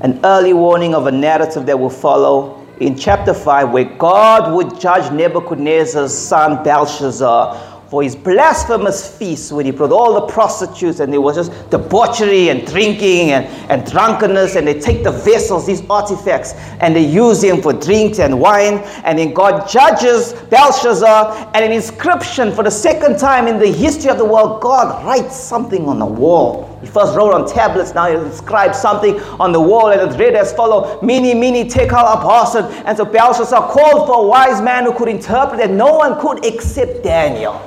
an 0.02 0.20
early 0.24 0.54
warning 0.54 0.96
of 0.96 1.08
a 1.08 1.12
narrative 1.12 1.66
that 1.66 1.78
will 1.78 1.90
follow 1.90 2.66
in 2.80 2.98
chapter 2.98 3.34
5, 3.34 3.72
where 3.72 3.84
God 3.84 4.54
would 4.54 4.80
judge 4.80 5.12
Nebuchadnezzar's 5.12 6.18
son 6.18 6.64
Belshazzar 6.64 7.69
for 7.90 8.04
his 8.04 8.16
blasphemous 8.16 9.18
feast 9.18 9.52
when 9.52 9.66
he 9.66 9.72
brought 9.72 9.92
all 9.92 10.14
the 10.14 10.32
prostitutes 10.32 11.00
and 11.00 11.12
there 11.12 11.22
was 11.22 11.36
just 11.36 11.70
debauchery 11.72 12.50
and 12.50 12.68
drinking 12.68 13.32
and, 13.32 13.46
and 13.72 13.90
drunkenness 13.92 14.56
and 14.56 14.68
they 14.68 14.80
take 14.80 15.04
the 15.04 15.12
vessels 15.12 15.66
these 15.66 15.82
artifacts 15.90 16.54
and 16.82 16.96
they 16.96 17.04
use 17.04 17.42
them 17.42 17.62
for 17.62 17.74
drinks 17.74 18.20
and 18.20 18.40
wine 18.40 18.78
and 19.06 19.18
then 19.18 19.34
god 19.34 19.68
judges 19.68 20.34
belshazzar 20.52 21.52
and 21.56 21.66
an 21.66 21.72
inscription 21.72 22.52
for 22.52 22.64
the 22.64 22.70
second 22.70 23.18
time 23.18 23.48
in 23.48 23.58
the 23.58 23.68
history 23.68 24.12
of 24.12 24.20
the 24.20 24.26
world 24.26 24.62
god 24.62 25.04
writes 25.04 25.36
something 25.36 25.88
on 25.88 25.98
the 25.98 26.06
wall. 26.06 26.78
He 26.82 26.88
first 26.88 27.16
wrote 27.18 27.34
on 27.34 27.48
tablets 27.48 27.96
now 27.96 28.08
he 28.08 28.16
inscribed 28.16 28.76
something 28.76 29.20
on 29.40 29.52
the 29.52 29.60
wall 29.60 29.90
and 29.90 30.00
it's 30.00 30.18
read 30.20 30.36
as 30.36 30.54
follow 30.54 31.02
mene 31.02 31.40
mene 31.40 31.68
tekel 31.68 31.98
upharsin 31.98 32.70
and 32.86 32.96
so 32.96 33.04
belshazzar 33.04 33.72
called 33.72 34.08
for 34.08 34.24
a 34.24 34.28
wise 34.28 34.62
man 34.62 34.86
who 34.86 34.94
could 34.94 35.10
interpret 35.10 35.60
and 35.60 35.76
no 35.76 35.96
one 35.96 36.20
could 36.22 36.46
except 36.46 37.04
daniel 37.04 37.60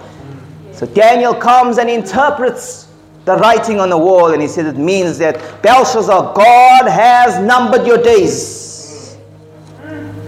so 0.83 0.89
Daniel 0.95 1.33
comes 1.33 1.79
and 1.79 1.89
interprets 1.89 2.89
the 3.25 3.37
writing 3.37 3.79
on 3.79 3.89
the 3.89 3.97
wall 3.97 4.33
and 4.33 4.43
he 4.43 4.49
says 4.49 4.67
it 4.67 4.77
means 4.77 5.17
that 5.19 5.63
Belshazzar, 5.63 6.35
God 6.35 6.91
has 6.91 7.39
numbered 7.39 7.87
your 7.87 7.99
days 7.99 9.17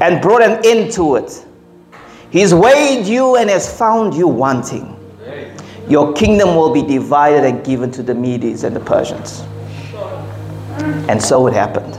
and 0.00 0.22
brought 0.22 0.42
an 0.42 0.64
end 0.64 0.92
to 0.92 1.16
it. 1.16 1.44
He's 2.30 2.55
weighed 2.55 3.05
you 3.05 3.34
and 3.34 3.50
has 3.50 3.76
found 3.76 4.14
you 4.14 4.28
wanting. 4.28 4.96
Your 5.88 6.12
kingdom 6.12 6.55
will 6.55 6.72
be 6.72 6.82
divided 6.82 7.42
and 7.42 7.64
given 7.64 7.90
to 7.90 8.05
the 8.05 8.14
Medes 8.14 8.62
and 8.62 8.76
the 8.76 8.80
Persians. 8.80 9.40
And 11.11 11.20
so 11.20 11.48
it 11.48 11.52
happened. 11.52 11.94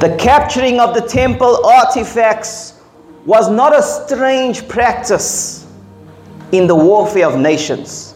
The 0.00 0.16
capturing 0.18 0.80
of 0.80 0.92
the 0.92 1.02
temple 1.02 1.64
artifacts 1.64 2.80
was 3.24 3.48
not 3.48 3.78
a 3.78 3.82
strange 3.82 4.66
practice 4.66 5.57
in 6.52 6.66
the 6.66 6.74
warfare 6.74 7.26
of 7.26 7.38
nations. 7.38 8.14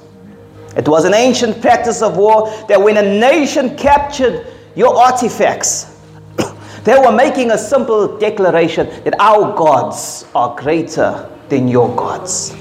It 0.77 0.89
was 0.89 1.05
an 1.05 1.15
ancient 1.15 1.61
practice 1.61 2.01
of 2.01 2.17
war 2.17 2.49
that 2.69 2.81
when 2.81 2.97
a 2.97 3.03
nation 3.03 3.77
captured 3.77 4.47
your 4.75 4.97
artifacts, 4.97 5.99
they 6.85 6.99
were 6.99 7.13
making 7.13 7.51
a 7.51 7.59
simple 7.59 8.19
declaration 8.19 8.87
that 9.05 9.15
our 9.21 9.55
gods 9.55 10.27
are 10.35 10.57
greater 10.57 11.29
than 11.49 11.69
your 11.69 11.95
gods. 11.95 12.57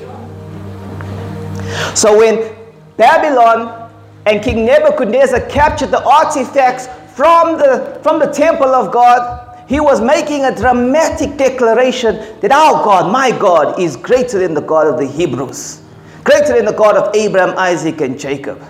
So 1.95 2.17
when 2.17 2.53
Babylon 2.97 3.89
and 4.26 4.43
King 4.43 4.65
Nebuchadnezzar 4.65 5.41
captured 5.49 5.91
the 5.91 6.03
artifacts 6.03 6.88
from 7.15 7.57
the, 7.57 7.99
from 8.03 8.19
the 8.19 8.28
temple 8.28 8.67
of 8.67 8.91
God, 8.91 9.51
he 9.72 9.80
was 9.80 10.01
making 10.01 10.43
a 10.43 10.53
dramatic 10.53 11.38
declaration 11.38 12.17
that 12.41 12.51
our 12.51 12.84
God, 12.84 13.09
my 13.09 13.32
God, 13.32 13.80
is 13.80 13.95
greater 13.95 14.38
than 14.38 14.53
the 14.53 14.59
God 14.59 14.86
of 14.86 14.97
the 14.97 15.07
Hebrews, 15.07 15.82
greater 16.26 16.55
than 16.57 16.65
the 16.65 16.74
God 16.74 16.97
of 16.97 17.15
Abraham, 17.15 17.57
Isaac, 17.57 18.01
and 18.01 18.19
Jacob. 18.19 18.61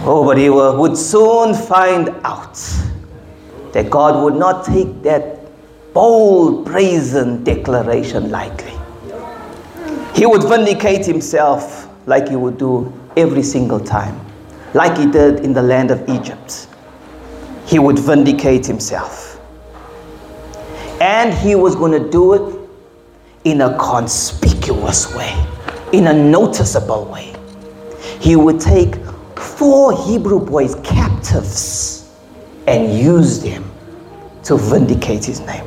Oh, 0.00 0.24
but 0.24 0.38
he 0.38 0.50
would 0.50 0.96
soon 0.96 1.54
find 1.54 2.08
out 2.24 2.54
that 3.72 3.88
God 3.90 4.24
would 4.24 4.34
not 4.34 4.64
take 4.64 5.02
that 5.04 5.38
bold, 5.92 6.64
brazen 6.64 7.44
declaration 7.44 8.32
lightly. 8.32 8.76
He 10.16 10.26
would 10.26 10.42
vindicate 10.42 11.06
himself 11.06 11.88
like 12.06 12.28
he 12.28 12.34
would 12.34 12.58
do 12.58 12.92
every 13.16 13.44
single 13.44 13.78
time, 13.78 14.18
like 14.74 14.98
he 14.98 15.06
did 15.06 15.44
in 15.44 15.52
the 15.52 15.62
land 15.62 15.92
of 15.92 16.08
Egypt. 16.08 16.66
He 17.66 17.78
would 17.78 18.00
vindicate 18.00 18.66
himself. 18.66 19.23
And 21.04 21.34
he 21.34 21.54
was 21.54 21.76
going 21.76 21.92
to 21.92 22.10
do 22.10 22.32
it 22.32 22.58
in 23.44 23.60
a 23.60 23.76
conspicuous 23.76 25.14
way, 25.14 25.34
in 25.92 26.06
a 26.06 26.14
noticeable 26.14 27.04
way. 27.04 27.34
He 28.20 28.36
would 28.36 28.58
take 28.58 28.96
four 29.36 29.92
Hebrew 30.06 30.40
boys 30.40 30.76
captives 30.76 32.10
and 32.66 32.98
use 32.98 33.42
them 33.42 33.70
to 34.44 34.56
vindicate 34.56 35.26
his 35.26 35.40
name. 35.40 35.66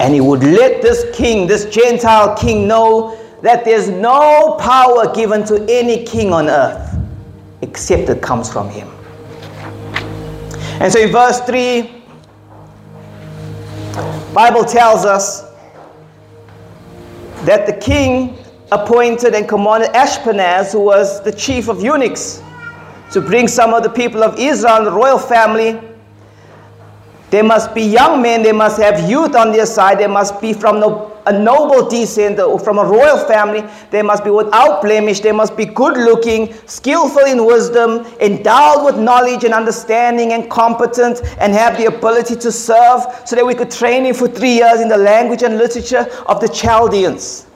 And 0.00 0.12
he 0.12 0.20
would 0.20 0.42
let 0.42 0.82
this 0.82 1.16
king, 1.16 1.46
this 1.46 1.66
Gentile 1.66 2.36
king, 2.36 2.66
know 2.66 3.16
that 3.42 3.64
there's 3.64 3.88
no 3.88 4.56
power 4.58 5.14
given 5.14 5.44
to 5.44 5.64
any 5.68 6.04
king 6.04 6.32
on 6.32 6.48
earth 6.48 6.96
except 7.62 8.08
it 8.08 8.20
comes 8.20 8.52
from 8.52 8.68
him. 8.68 8.88
And 10.80 10.92
so 10.92 10.98
in 10.98 11.12
verse 11.12 11.38
3, 11.42 12.03
Bible 14.34 14.64
tells 14.64 15.04
us 15.04 15.42
that 17.44 17.66
the 17.66 17.72
king 17.72 18.36
appointed 18.72 19.32
and 19.32 19.48
commanded 19.48 19.90
Ashpenaz, 19.90 20.72
who 20.72 20.80
was 20.80 21.22
the 21.22 21.30
chief 21.30 21.68
of 21.68 21.80
eunuchs, 21.80 22.42
to 23.12 23.20
bring 23.20 23.46
some 23.46 23.72
of 23.72 23.84
the 23.84 23.90
people 23.90 24.24
of 24.24 24.36
Israel, 24.36 24.84
the 24.84 24.90
royal 24.90 25.20
family. 25.20 25.80
They 27.30 27.42
must 27.42 27.74
be 27.74 27.82
young 27.82 28.20
men, 28.22 28.42
they 28.42 28.50
must 28.50 28.80
have 28.80 29.08
youth 29.08 29.36
on 29.36 29.52
their 29.52 29.66
side, 29.66 30.00
they 30.00 30.08
must 30.08 30.40
be 30.40 30.52
from 30.52 30.80
the 30.80 31.13
a 31.26 31.32
noble 31.32 31.88
descent 31.88 32.38
from 32.62 32.78
a 32.78 32.84
royal 32.84 33.18
family. 33.26 33.64
They 33.90 34.02
must 34.02 34.24
be 34.24 34.30
without 34.30 34.82
blemish. 34.82 35.20
They 35.20 35.32
must 35.32 35.56
be 35.56 35.64
good 35.64 35.96
looking, 35.96 36.54
skillful 36.66 37.24
in 37.24 37.44
wisdom, 37.44 38.06
endowed 38.20 38.84
with 38.84 38.96
knowledge 38.98 39.44
and 39.44 39.54
understanding, 39.54 40.32
and 40.32 40.50
competent, 40.50 41.22
and 41.38 41.52
have 41.52 41.76
the 41.76 41.86
ability 41.86 42.36
to 42.36 42.52
serve 42.52 43.02
so 43.24 43.36
that 43.36 43.46
we 43.46 43.54
could 43.54 43.70
train 43.70 44.04
him 44.04 44.14
for 44.14 44.28
three 44.28 44.54
years 44.54 44.80
in 44.80 44.88
the 44.88 44.96
language 44.96 45.42
and 45.42 45.56
literature 45.56 46.06
of 46.26 46.40
the 46.40 46.48
Chaldeans. 46.48 47.46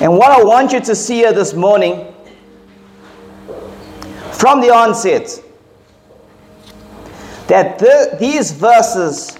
And 0.00 0.18
what 0.18 0.30
I 0.30 0.42
want 0.44 0.72
you 0.72 0.80
to 0.80 0.94
see 0.94 1.16
here 1.16 1.32
this 1.32 1.54
morning, 1.54 2.12
from 4.32 4.60
the 4.60 4.70
onset, 4.70 5.42
that 7.46 7.78
the, 7.78 8.16
these 8.20 8.52
verses 8.52 9.38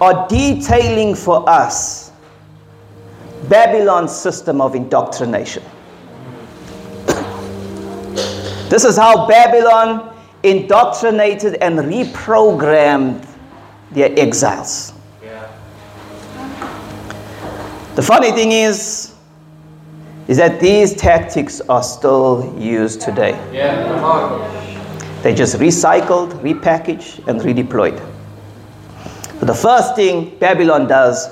are 0.00 0.26
detailing 0.28 1.14
for 1.14 1.48
us 1.48 2.12
Babylon's 3.48 4.14
system 4.14 4.60
of 4.60 4.74
indoctrination. 4.74 5.62
this 8.68 8.84
is 8.84 8.96
how 8.96 9.26
Babylon 9.26 10.14
indoctrinated 10.42 11.54
and 11.54 11.78
reprogrammed 11.78 13.26
their 13.92 14.10
exiles. 14.18 14.92
Yeah. 15.22 15.50
The 17.94 18.02
funny 18.02 18.32
thing 18.32 18.52
is, 18.52 19.14
is 20.28 20.36
that 20.38 20.60
these 20.60 20.94
tactics 20.94 21.60
are 21.62 21.82
still 21.82 22.54
used 22.58 23.00
today. 23.00 23.30
Yeah. 23.52 24.42
They 25.22 25.34
just 25.34 25.56
recycled, 25.56 26.32
repackaged, 26.42 27.26
and 27.28 27.40
redeployed. 27.40 28.15
So 29.40 29.44
the 29.44 29.54
first 29.54 29.94
thing 29.96 30.38
Babylon 30.38 30.88
does 30.88 31.28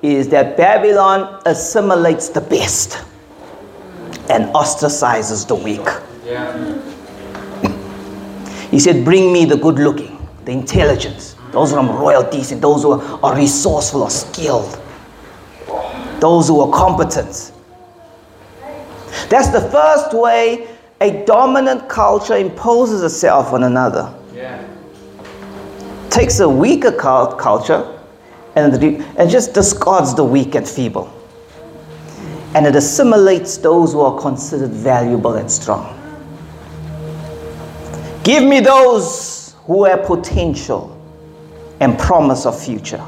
is 0.00 0.28
that 0.30 0.56
Babylon 0.56 1.42
assimilates 1.44 2.30
the 2.30 2.40
best 2.40 3.04
and 4.30 4.46
ostracizes 4.54 5.46
the 5.46 5.54
weak. 5.54 5.86
Yeah. 6.24 6.80
he 8.70 8.78
said, 8.78 9.04
Bring 9.04 9.32
me 9.32 9.44
the 9.44 9.56
good 9.56 9.78
looking, 9.78 10.26
the 10.44 10.52
intelligence, 10.52 11.36
those 11.52 11.72
from 11.72 11.90
royal 11.90 12.28
decent, 12.30 12.62
those 12.62 12.82
who 12.82 12.92
are 12.92 13.36
resourceful 13.36 14.02
or 14.02 14.10
skilled, 14.10 14.80
those 16.20 16.48
who 16.48 16.60
are 16.60 16.72
competent. 16.72 17.52
That's 19.28 19.48
the 19.48 19.68
first 19.70 20.14
way 20.14 20.68
a 21.00 21.24
dominant 21.26 21.88
culture 21.90 22.36
imposes 22.36 23.02
itself 23.02 23.52
on 23.52 23.64
another. 23.64 24.14
Yeah 24.34 24.67
takes 26.10 26.40
a 26.40 26.48
weaker 26.48 26.92
culture 26.92 27.98
and, 28.56 28.82
and 28.82 29.30
just 29.30 29.54
discards 29.54 30.14
the 30.14 30.24
weak 30.24 30.54
and 30.54 30.66
feeble. 30.66 31.12
And 32.54 32.66
it 32.66 32.74
assimilates 32.74 33.58
those 33.58 33.92
who 33.92 34.00
are 34.00 34.20
considered 34.20 34.70
valuable 34.70 35.34
and 35.34 35.50
strong. 35.50 35.94
Give 38.24 38.42
me 38.42 38.60
those 38.60 39.54
who 39.64 39.84
have 39.84 40.04
potential 40.04 40.94
and 41.80 41.98
promise 41.98 42.46
of 42.46 42.60
future. 42.60 43.04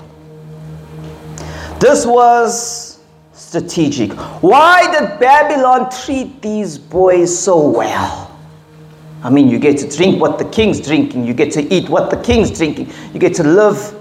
This 1.81 2.05
was 2.07 3.01
strategic. 3.33 4.13
Why 4.43 4.91
did 4.93 5.19
Babylon 5.19 5.91
treat 5.91 6.41
these 6.43 6.79
boys 6.79 7.37
so 7.37 7.69
well? 7.71 8.30
I 9.23 9.29
mean, 9.29 9.49
you 9.49 9.59
get 9.59 9.79
to 9.79 9.97
drink 9.97 10.21
what 10.21 10.39
the 10.39 10.47
king's 10.47 10.81
drinking, 10.81 11.27
you 11.27 11.35
get 11.35 11.53
to 11.53 11.75
eat 11.75 11.89
what 11.89 12.11
the 12.11 12.17
king's 12.17 12.51
drinking, 12.51 12.91
you 13.13 13.21
get 13.21 13.35
to 13.35 13.45
live 13.45 13.95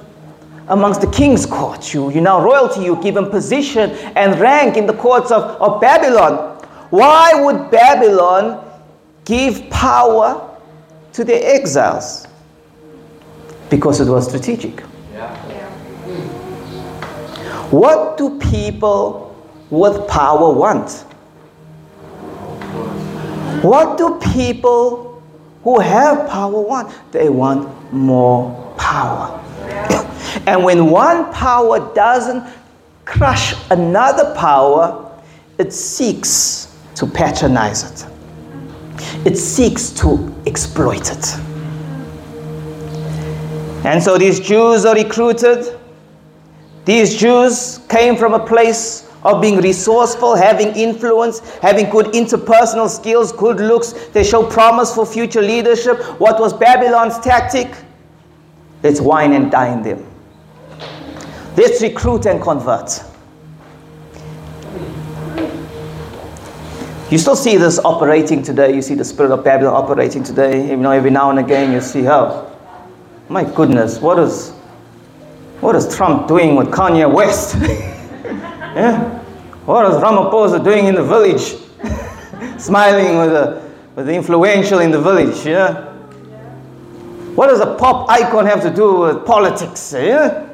amongst 0.69 1.01
the 1.01 1.11
king's 1.11 1.45
court. 1.45 1.93
You, 1.93 2.09
you're 2.11 2.21
now 2.21 2.41
royalty, 2.41 2.83
you're 2.83 3.01
given 3.01 3.29
position 3.29 3.91
and 4.15 4.39
rank 4.39 4.77
in 4.77 4.85
the 4.85 4.93
courts 4.93 5.31
of, 5.31 5.43
of 5.61 5.81
Babylon. 5.81 6.57
Why 6.89 7.33
would 7.33 7.69
Babylon 7.69 8.65
give 9.25 9.69
power 9.69 10.57
to 11.13 11.23
the 11.23 11.35
exiles? 11.35 12.25
Because 13.69 13.99
it 13.99 14.09
was 14.09 14.27
strategic. 14.27 14.79
What 17.71 18.17
do 18.17 18.39
people 18.39 19.35
with 19.69 20.07
power 20.07 20.51
want? 20.51 20.91
What 23.63 23.97
do 23.97 24.17
people 24.33 25.08
who 25.63 25.79
have 25.79 26.29
power 26.29 26.61
want? 26.61 26.93
They 27.11 27.29
want 27.29 27.93
more 27.93 28.73
power. 28.77 29.39
and 30.47 30.63
when 30.63 30.89
one 30.89 31.31
power 31.33 31.93
doesn't 31.93 32.43
crush 33.05 33.53
another 33.71 34.33
power, 34.35 35.11
it 35.57 35.73
seeks 35.73 36.77
to 36.95 37.05
patronize 37.05 37.83
it. 37.83 38.07
It 39.25 39.37
seeks 39.37 39.89
to 39.91 40.33
exploit 40.45 41.11
it. 41.11 41.35
And 43.85 44.01
so 44.01 44.17
these 44.17 44.39
Jews 44.39 44.85
are 44.85 44.95
recruited. 44.95 45.77
These 46.85 47.17
Jews 47.17 47.79
came 47.89 48.15
from 48.15 48.33
a 48.33 48.45
place 48.45 49.08
of 49.23 49.41
being 49.41 49.57
resourceful, 49.57 50.35
having 50.35 50.69
influence, 50.69 51.39
having 51.57 51.89
good 51.89 52.07
interpersonal 52.07 52.89
skills, 52.89 53.31
good 53.33 53.57
looks. 53.57 53.93
They 54.09 54.23
show 54.23 54.45
promise 54.45 54.93
for 54.93 55.05
future 55.05 55.41
leadership. 55.41 56.01
What 56.19 56.39
was 56.39 56.53
Babylon's 56.53 57.19
tactic? 57.19 57.73
Let's 58.81 59.01
wine 59.01 59.33
and 59.33 59.51
dine 59.51 59.81
them. 59.81 60.05
Let's 61.57 61.81
recruit 61.81 62.25
and 62.25 62.41
convert. 62.41 63.03
You 67.11 67.17
still 67.17 67.35
see 67.35 67.57
this 67.57 67.79
operating 67.79 68.43
today. 68.43 68.73
You 68.73 68.81
see 68.81 68.93
the 68.93 69.03
spirit 69.03 69.31
of 69.31 69.43
Babylon 69.43 69.73
operating 69.73 70.23
today. 70.23 70.69
You 70.69 70.77
know, 70.77 70.91
every 70.91 71.09
now 71.09 71.31
and 71.31 71.39
again 71.39 71.73
you 71.73 71.81
see, 71.81 72.07
oh, 72.07 72.55
my 73.27 73.43
goodness, 73.43 73.99
what 73.99 74.19
is, 74.19 74.51
what 75.59 75.75
is 75.75 75.93
Trump 75.93 76.27
doing 76.27 76.55
with 76.55 76.67
Kanye 76.67 77.11
West? 77.11 77.57
Yeah? 78.75 79.19
What 79.65 79.85
is 79.91 79.97
Ramaphosa 79.97 80.63
doing 80.63 80.85
in 80.85 80.95
the 80.95 81.03
village? 81.03 81.55
Smiling 82.59 83.17
with 83.17 83.31
the, 83.31 83.69
with 83.95 84.05
the 84.07 84.13
influential 84.13 84.79
in 84.79 84.91
the 84.91 85.01
village. 85.01 85.45
Yeah? 85.45 85.85
What 87.35 87.47
does 87.47 87.61
a 87.61 87.75
pop 87.75 88.09
icon 88.09 88.45
have 88.45 88.61
to 88.63 88.69
do 88.69 88.99
with 89.01 89.25
politics? 89.25 89.93
Yeah? 89.93 90.47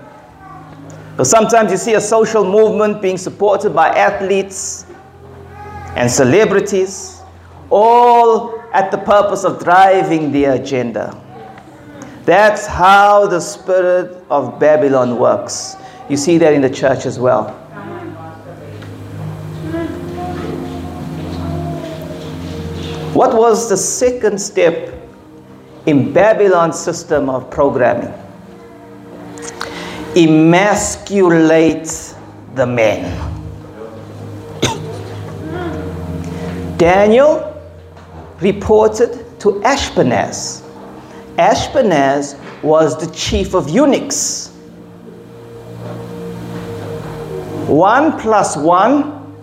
But 1.17 1.25
sometimes 1.25 1.71
you 1.71 1.77
see 1.77 1.93
a 1.93 2.01
social 2.01 2.43
movement 2.43 3.01
being 3.01 3.17
supported 3.17 3.73
by 3.73 3.89
athletes 3.89 4.85
and 5.95 6.11
celebrities, 6.11 7.21
all 7.69 8.59
at 8.73 8.91
the 8.91 8.97
purpose 8.97 9.45
of 9.45 9.63
driving 9.63 10.31
the 10.31 10.45
agenda. 10.45 11.19
That's 12.25 12.65
how 12.65 13.27
the 13.27 13.39
spirit 13.39 14.23
of 14.29 14.59
Babylon 14.59 15.17
works. 15.17 15.77
You 16.09 16.17
see 16.17 16.37
that 16.39 16.53
in 16.53 16.61
the 16.61 16.69
church 16.69 17.05
as 17.05 17.17
well. 17.17 17.64
What 23.15 23.33
was 23.33 23.69
the 23.69 23.77
second 23.77 24.39
step 24.39 24.93
in 25.85 26.11
Babylon's 26.11 26.77
system 26.77 27.29
of 27.29 27.49
programming? 27.49 28.13
Emasculate 30.15 32.13
the 32.55 32.67
men. 32.67 33.03
Daniel 36.77 37.53
reported 38.41 39.39
to 39.39 39.61
Ashpenaz 39.61 40.65
Ashpenaz 41.37 42.39
was 42.63 42.97
the 42.97 43.13
chief 43.13 43.53
of 43.53 43.69
eunuchs. 43.69 44.47
One 47.67 48.17
plus 48.19 48.55
one 48.55 49.35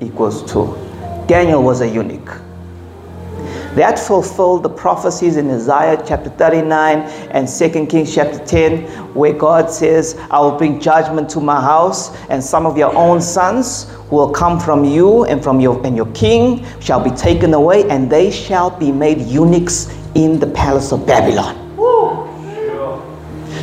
equals 0.00 0.50
two. 0.50 0.76
Daniel 1.26 1.64
was 1.64 1.80
a 1.80 1.88
eunuch. 1.88 2.40
That 3.76 3.98
fulfilled 3.98 4.62
the 4.62 4.70
prophecies 4.70 5.36
in 5.36 5.50
Isaiah 5.50 6.02
chapter 6.08 6.30
39 6.30 7.00
and 7.30 7.46
2 7.46 7.84
Kings 7.84 8.14
chapter 8.14 8.42
10, 8.42 8.86
where 9.12 9.34
God 9.34 9.70
says, 9.70 10.18
I 10.30 10.40
will 10.40 10.56
bring 10.56 10.80
judgment 10.80 11.28
to 11.30 11.40
my 11.40 11.60
house, 11.60 12.16
and 12.30 12.42
some 12.42 12.64
of 12.64 12.78
your 12.78 12.96
own 12.96 13.20
sons 13.20 13.92
will 14.10 14.30
come 14.30 14.58
from 14.58 14.82
you 14.82 15.24
and 15.26 15.44
from 15.44 15.60
your 15.60 15.86
and 15.86 15.94
your 15.94 16.10
king 16.12 16.64
shall 16.80 17.04
be 17.04 17.10
taken 17.10 17.52
away, 17.52 17.86
and 17.90 18.10
they 18.10 18.30
shall 18.30 18.70
be 18.70 18.90
made 18.90 19.20
eunuchs 19.20 19.94
in 20.14 20.38
the 20.38 20.46
palace 20.46 20.90
of 20.90 21.06
Babylon. 21.06 21.54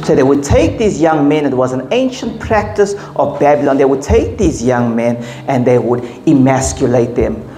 So 0.05 0.13
they 0.13 0.21
would 0.21 0.43
take 0.43 0.77
these 0.77 1.01
young 1.01 1.27
men, 1.27 1.43
it 1.43 1.55
was 1.55 1.73
an 1.73 1.87
ancient 1.91 2.39
practice 2.39 2.93
of 3.15 3.39
Babylon, 3.39 3.77
they 3.77 3.85
would 3.85 4.03
take 4.03 4.37
these 4.37 4.61
young 4.61 4.95
men 4.95 5.15
and 5.47 5.65
they 5.65 5.79
would 5.79 6.03
emasculate 6.27 7.15
them 7.15 7.49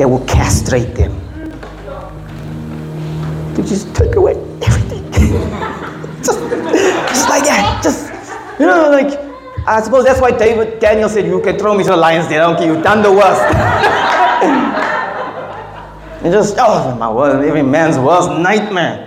they 0.00 0.06
will 0.06 0.24
castrate 0.24 0.94
them. 0.94 1.12
To 3.54 3.62
just 3.62 3.94
take 3.94 4.16
away 4.16 4.32
everything. 4.62 5.12
just, 6.24 6.40
just 6.40 7.28
like 7.28 7.44
that. 7.44 7.80
Just, 7.84 8.10
you 8.58 8.64
know, 8.64 8.88
like, 8.88 9.12
I 9.68 9.82
suppose 9.82 10.06
that's 10.06 10.18
why 10.18 10.30
David 10.30 10.80
Daniel 10.80 11.10
said, 11.10 11.26
You 11.26 11.42
can 11.42 11.58
throw 11.58 11.76
me 11.76 11.84
to 11.84 11.90
the 11.90 11.98
lions 11.98 12.28
den. 12.28 12.40
I 12.40 12.46
don't 12.46 12.56
care, 12.56 12.72
you've 12.72 12.82
done 12.82 13.02
the 13.02 13.12
worst. 13.12 13.42
and 16.24 16.32
just, 16.32 16.56
oh, 16.58 16.96
my 16.96 17.12
word, 17.12 17.44
every 17.44 17.60
man's 17.60 17.98
worst 17.98 18.30
nightmare. 18.30 19.06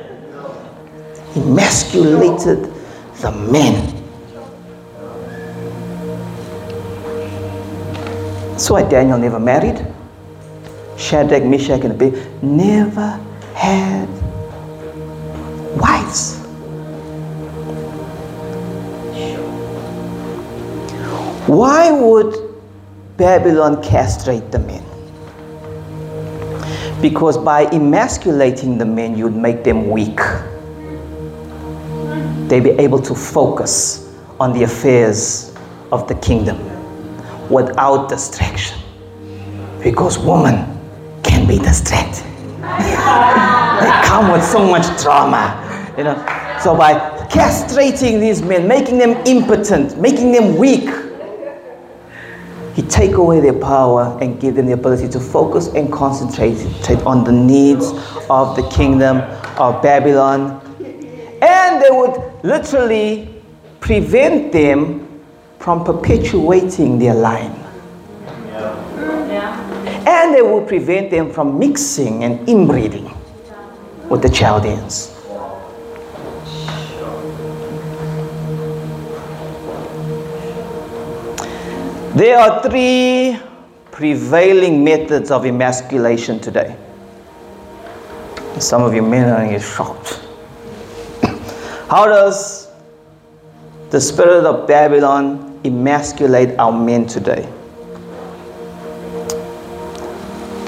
Emasculated 1.35 2.71
the 3.19 3.31
men. 3.31 3.99
That's 8.51 8.69
why 8.69 8.87
Daniel 8.87 9.17
never 9.17 9.39
married. 9.39 9.92
Shadrach, 11.03 11.43
Meshach, 11.43 11.81
and 11.83 11.91
Abednego 11.91 12.17
never 12.41 13.19
had 13.53 14.07
wives. 15.77 16.37
Why 21.45 21.91
would 21.91 22.33
Babylon 23.17 23.83
castrate 23.83 24.49
the 24.49 24.59
men? 24.59 24.81
Because 27.01 27.37
by 27.37 27.65
emasculating 27.73 28.77
the 28.77 28.85
men, 28.85 29.17
you'd 29.17 29.35
make 29.35 29.65
them 29.65 29.89
weak. 29.89 30.21
They'd 32.47 32.63
be 32.63 32.71
able 32.71 33.01
to 33.01 33.13
focus 33.13 34.15
on 34.39 34.53
the 34.53 34.63
affairs 34.63 35.53
of 35.91 36.07
the 36.07 36.15
kingdom 36.15 36.57
without 37.49 38.07
distraction. 38.07 38.79
Because 39.83 40.17
woman 40.17 40.73
can 41.43 41.57
be 41.57 41.63
distracted. 41.63 42.23
they 42.61 43.91
come 44.05 44.31
with 44.31 44.43
so 44.43 44.65
much 44.65 44.85
drama, 45.01 45.93
you 45.97 46.03
know. 46.03 46.15
So 46.61 46.75
by 46.75 46.93
castrating 47.29 48.19
these 48.19 48.41
men, 48.41 48.67
making 48.67 48.97
them 48.97 49.11
impotent, 49.25 49.97
making 49.97 50.31
them 50.31 50.57
weak, 50.57 50.89
he 52.75 52.81
take 52.81 53.15
away 53.15 53.39
their 53.39 53.59
power 53.59 54.17
and 54.21 54.39
give 54.39 54.55
them 54.55 54.65
the 54.65 54.71
ability 54.71 55.07
to 55.09 55.19
focus 55.19 55.67
and 55.75 55.91
concentrate 55.91 56.57
on 57.05 57.23
the 57.23 57.31
needs 57.31 57.91
of 58.29 58.55
the 58.55 58.67
kingdom 58.73 59.17
of 59.59 59.81
Babylon. 59.83 60.59
And 61.41 61.83
they 61.83 61.91
would 61.91 62.43
literally 62.43 63.41
prevent 63.79 64.51
them 64.51 65.21
from 65.59 65.83
perpetuating 65.83 66.97
their 66.97 67.13
line 67.13 67.63
and 70.05 70.33
they 70.33 70.41
will 70.41 70.65
prevent 70.65 71.09
them 71.09 71.31
from 71.31 71.57
mixing 71.57 72.23
and 72.23 72.47
inbreeding 72.47 73.11
with 74.09 74.21
the 74.21 74.29
Chaldeans. 74.29 75.09
There 82.15 82.37
are 82.37 82.61
three 82.61 83.39
prevailing 83.91 84.83
methods 84.83 85.31
of 85.31 85.45
emasculation 85.45 86.39
today. 86.39 86.77
Some 88.59 88.83
of 88.83 88.93
you 88.93 89.01
men 89.01 89.29
are 89.29 89.59
shocked. 89.59 90.19
How 91.89 92.05
does 92.05 92.67
the 93.89 93.99
spirit 93.99 94.45
of 94.45 94.67
Babylon 94.67 95.59
emasculate 95.63 96.57
our 96.59 96.71
men 96.71 97.07
today? 97.07 97.47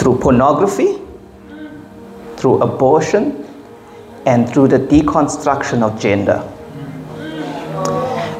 Through 0.06 0.20
pornography, 0.20 1.00
through 2.38 2.62
abortion, 2.62 3.44
and 4.28 4.48
through 4.48 4.68
the 4.68 4.78
deconstruction 4.78 5.82
of 5.82 6.00
gender. 6.00 6.48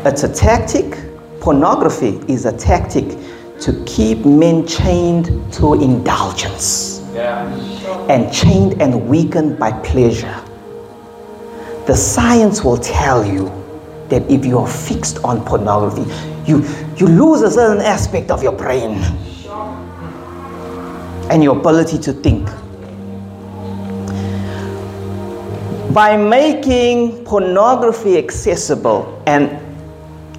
It's 0.06 0.22
a 0.22 0.32
tactic, 0.32 0.96
pornography 1.40 2.22
is 2.32 2.46
a 2.46 2.56
tactic 2.56 3.18
to 3.62 3.84
keep 3.88 4.24
men 4.28 4.68
chained 4.68 5.26
to 5.54 5.74
indulgence 5.74 7.04
yeah. 7.16 7.52
and 8.12 8.32
chained 8.32 8.80
and 8.80 9.10
weakened 9.10 9.58
by 9.58 9.72
pleasure. 9.82 10.40
The 11.88 11.96
science 11.96 12.64
will 12.64 12.78
tell 12.78 13.26
you 13.26 13.46
that 14.10 14.22
if 14.30 14.46
you 14.46 14.60
are 14.60 14.68
fixed 14.68 15.18
on 15.24 15.44
pornography, 15.44 16.06
you, 16.46 16.64
you 16.98 17.08
lose 17.08 17.42
a 17.42 17.50
certain 17.50 17.84
aspect 17.84 18.30
of 18.30 18.44
your 18.44 18.54
brain 18.54 19.04
and 21.30 21.44
your 21.44 21.58
ability 21.58 21.98
to 22.00 22.14
think. 22.14 22.48
By 25.94 26.18
making 26.18 27.24
pornography 27.26 28.18
accessible 28.18 29.24
and 29.26 29.60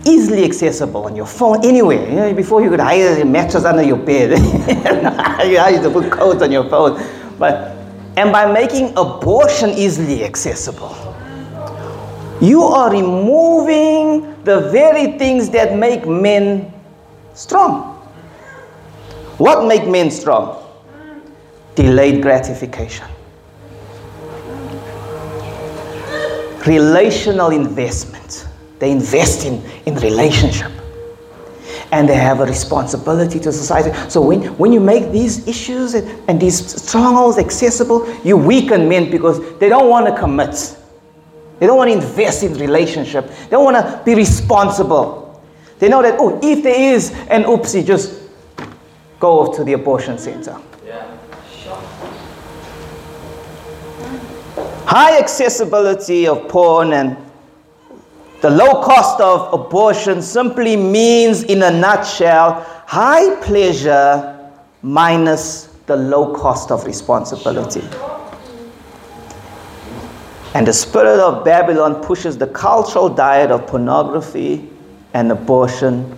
easily 0.07 0.45
accessible 0.45 1.05
on 1.05 1.17
your 1.17 1.27
phone 1.27 1.65
anywhere. 1.65 2.09
You 2.09 2.17
know, 2.17 2.35
before 2.35 2.63
you 2.63 2.71
could 2.71 2.81
hide 2.81 3.21
a 3.21 3.25
mattress 3.25 3.65
under 3.65 3.83
your 3.83 3.97
bed, 3.97 4.31
you 5.49 5.59
had 5.59 5.83
to 5.83 5.91
put 5.91 6.11
coats 6.11 6.43
on 6.43 6.53
your 6.53 6.69
phone. 6.69 7.03
But 7.39 7.77
and 8.17 8.33
by 8.33 8.51
making 8.51 8.97
abortion 8.97 9.71
easily 9.71 10.25
accessible, 10.25 10.95
you 12.41 12.63
are 12.63 12.91
removing 12.91 14.43
the 14.45 14.71
very 14.71 15.19
things 15.19 15.51
that 15.51 15.77
make 15.77 16.07
men 16.07 16.73
strong. 17.35 17.95
What 19.39 19.67
make 19.67 19.87
men 19.87 20.11
strong? 20.11 20.66
Delayed 21.77 22.23
gratification. 22.23 23.07
Relational 26.67 27.51
investment. 27.51 28.49
They 28.81 28.91
invest 28.91 29.47
in, 29.47 29.63
in 29.87 29.95
relationship. 29.97 30.73
And 31.93 32.09
they 32.09 32.17
have 32.17 32.41
a 32.41 32.45
responsibility 32.45 33.39
to 33.39 33.53
society. 33.53 33.97
So 34.11 34.21
when, 34.21 34.43
when 34.59 34.73
you 34.73 34.81
make 34.81 35.13
these 35.13 35.47
issues 35.47 35.95
and, 35.95 36.29
and 36.29 36.41
these 36.41 36.83
strongholds 36.83 37.39
accessible, 37.39 38.13
you 38.25 38.37
weaken 38.37 38.89
men 38.89 39.09
because 39.11 39.39
they 39.59 39.69
don't 39.69 39.89
want 39.89 40.07
to 40.07 40.19
commit. 40.19 40.77
They 41.61 41.67
don't 41.67 41.77
want 41.77 41.91
to 41.91 41.97
invest 41.97 42.43
in 42.43 42.55
relationship. 42.55 43.29
They 43.29 43.51
don't 43.51 43.65
want 43.65 43.77
to 43.77 44.03
be 44.05 44.15
responsible. 44.17 45.41
They 45.79 45.89
know 45.89 46.03
that, 46.03 46.17
oh, 46.19 46.41
if 46.43 46.65
there 46.65 46.95
is 46.95 47.13
an 47.29 47.45
oopsie, 47.45 47.87
just 47.87 48.23
go 49.21 49.41
off 49.41 49.57
to 49.57 49.65
the 49.65 49.75
abortion 49.75 50.19
center. 50.19 50.61
High 54.87 55.19
accessibility 55.19 56.27
of 56.27 56.49
porn 56.49 56.93
and 56.93 57.17
the 58.41 58.51
low 58.51 58.83
cost 58.83 59.21
of 59.21 59.53
abortion 59.53 60.23
simply 60.23 60.77
means, 60.77 61.43
in 61.43 61.63
a 61.63 61.71
nutshell, 61.71 62.65
high 62.87 63.35
pleasure 63.43 64.53
minus 64.83 65.67
the 65.87 65.97
low 65.97 66.35
cost 66.35 66.71
of 66.71 66.85
responsibility. 66.85 67.83
And 70.55 70.67
the 70.67 70.73
spirit 70.73 71.19
of 71.19 71.45
Babylon 71.45 72.03
pushes 72.03 72.39
the 72.39 72.47
cultural 72.47 73.09
diet 73.09 73.51
of 73.51 73.67
pornography 73.67 74.71
and 75.15 75.33
abortion 75.33 76.17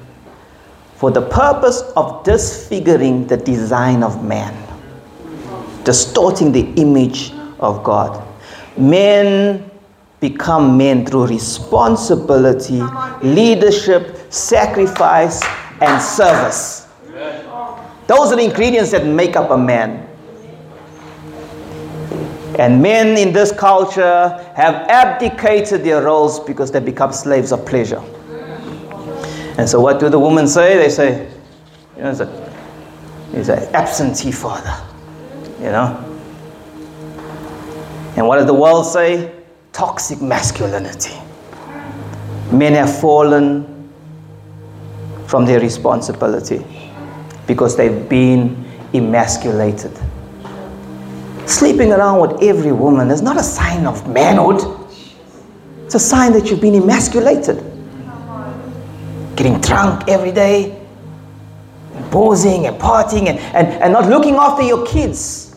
for 0.97 1.11
the 1.11 1.23
purpose 1.23 1.81
of 1.97 2.25
disfiguring 2.25 3.27
the 3.27 3.37
design 3.37 4.03
of 4.03 4.25
man, 4.25 4.55
distorting 5.85 6.53
the 6.53 6.73
image 6.75 7.33
of 7.61 7.83
God. 7.85 8.25
Men 8.79 9.71
become 10.21 10.77
men 10.77 11.05
through 11.07 11.27
responsibility, 11.27 12.83
leadership, 13.23 14.33
sacrifice, 14.33 15.43
and 15.81 16.03
service. 16.03 16.89
Those 18.07 18.33
are 18.33 18.37
the 18.37 18.45
ingredients 18.45 18.91
that 18.93 19.07
make 19.07 19.37
up 19.37 19.51
a 19.51 19.59
man. 19.59 20.07
And 22.59 22.83
men 22.83 23.17
in 23.17 23.33
this 23.33 23.53
culture 23.53 24.53
have 24.57 24.75
abdicated 24.89 25.85
their 25.85 26.03
roles 26.03 26.41
because 26.41 26.73
they 26.73 26.81
become 26.81 27.13
slaves 27.13 27.53
of 27.53 27.65
pleasure. 27.67 28.03
And 29.59 29.69
so, 29.69 29.81
what 29.81 30.01
do 30.01 30.09
the 30.09 30.19
women 30.19 30.49
say? 30.49 30.77
They 30.77 30.89
say, 30.89 31.31
you 31.97 32.03
know, 32.03 32.47
he's 33.33 33.49
an 33.49 33.75
absentee 33.75 34.33
father, 34.33 34.75
you 35.59 35.67
know. 35.67 36.08
And 38.19 38.27
what 38.27 38.39
does 38.39 38.47
the 38.47 38.55
world 38.55 38.85
say? 38.85 39.33
Toxic 39.73 40.21
masculinity. 40.21 41.15
Men 42.51 42.75
have 42.75 43.01
fallen 43.01 43.89
from 45.29 45.47
their 45.47 45.61
responsibility 45.61 46.67
because 47.47 47.77
they've 47.77 48.09
been 48.09 48.65
emasculated. 48.93 49.97
Sleeping 51.47 51.93
around 51.93 52.21
with 52.21 52.43
every 52.43 52.73
woman 52.73 53.09
is 53.13 53.23
not 53.23 53.37
a 53.37 53.43
sign 53.43 53.87
of 53.87 54.09
manhood, 54.09 54.63
it's 55.85 55.95
a 55.95 56.01
sign 56.01 56.33
that 56.33 56.51
you've 56.51 56.61
been 56.61 56.75
emasculated. 56.75 57.63
Getting 59.37 59.61
drunk 59.61 60.09
every 60.09 60.33
day, 60.33 60.85
and 61.95 62.11
posing 62.11 62.67
and 62.67 62.77
partying, 62.81 63.29
and, 63.29 63.39
and, 63.39 63.69
and 63.81 63.93
not 63.93 64.09
looking 64.09 64.35
after 64.35 64.65
your 64.65 64.85
kids, 64.89 65.48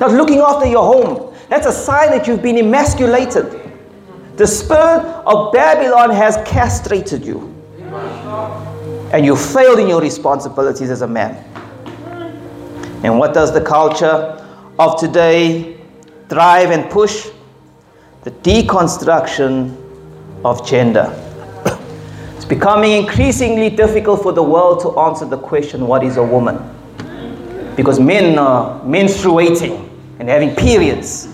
not 0.00 0.12
looking 0.12 0.38
after 0.38 0.66
your 0.66 0.82
home. 0.82 1.36
That's 1.50 1.66
a 1.66 1.72
sign 1.72 2.10
that 2.10 2.26
you've 2.26 2.42
been 2.42 2.56
emasculated. 2.56 3.60
The 4.36 4.46
spirit 4.46 5.04
of 5.26 5.52
Babylon 5.52 6.10
has 6.10 6.38
castrated 6.46 7.22
you. 7.26 7.54
And 9.12 9.26
you 9.26 9.36
failed 9.36 9.78
in 9.78 9.88
your 9.88 10.00
responsibilities 10.00 10.88
as 10.88 11.02
a 11.02 11.06
man. 11.06 11.44
And 13.04 13.18
what 13.18 13.34
does 13.34 13.52
the 13.52 13.60
culture 13.60 14.42
of 14.78 14.98
today 14.98 15.78
drive 16.28 16.70
and 16.70 16.90
push? 16.90 17.28
The 18.24 18.30
deconstruction 18.30 19.76
of 20.44 20.66
gender. 20.66 21.12
it's 22.36 22.46
becoming 22.46 22.92
increasingly 22.92 23.68
difficult 23.68 24.22
for 24.22 24.32
the 24.32 24.42
world 24.42 24.80
to 24.80 24.98
answer 25.00 25.26
the 25.26 25.38
question 25.38 25.86
what 25.86 26.02
is 26.02 26.16
a 26.16 26.22
woman? 26.22 26.58
Because 27.76 28.00
men 28.00 28.38
are 28.38 28.80
menstruating 28.80 29.89
and 30.20 30.28
having 30.28 30.54
periods. 30.54 31.28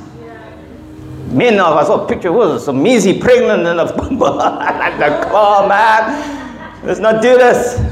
Men 1.32 1.58
are, 1.58 1.76
I 1.76 1.84
saw 1.84 2.04
a 2.04 2.08
picture, 2.08 2.30
was 2.30 2.64
some 2.64 2.80
Missy 2.84 3.18
pregnant 3.18 3.66
and 3.66 3.80
a 3.80 3.92
come 3.92 4.22
on, 4.22 5.68
man. 5.68 6.84
Let's 6.84 7.00
not 7.00 7.20
do 7.20 7.36
this. 7.36 7.82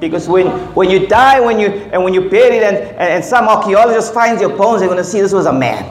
Because 0.00 0.28
when, 0.28 0.46
when 0.74 0.90
you 0.90 1.06
die, 1.06 1.40
when 1.40 1.58
you 1.58 1.68
and 1.68 2.04
when 2.04 2.12
you're 2.12 2.28
buried, 2.28 2.62
and, 2.62 2.76
and, 2.76 2.98
and 2.98 3.24
some 3.24 3.48
archaeologist 3.48 4.12
finds 4.12 4.40
your 4.40 4.54
bones, 4.54 4.80
they're 4.80 4.88
going 4.88 5.02
to 5.02 5.04
see 5.04 5.20
this 5.20 5.32
was 5.32 5.46
a 5.46 5.52
man, 5.52 5.82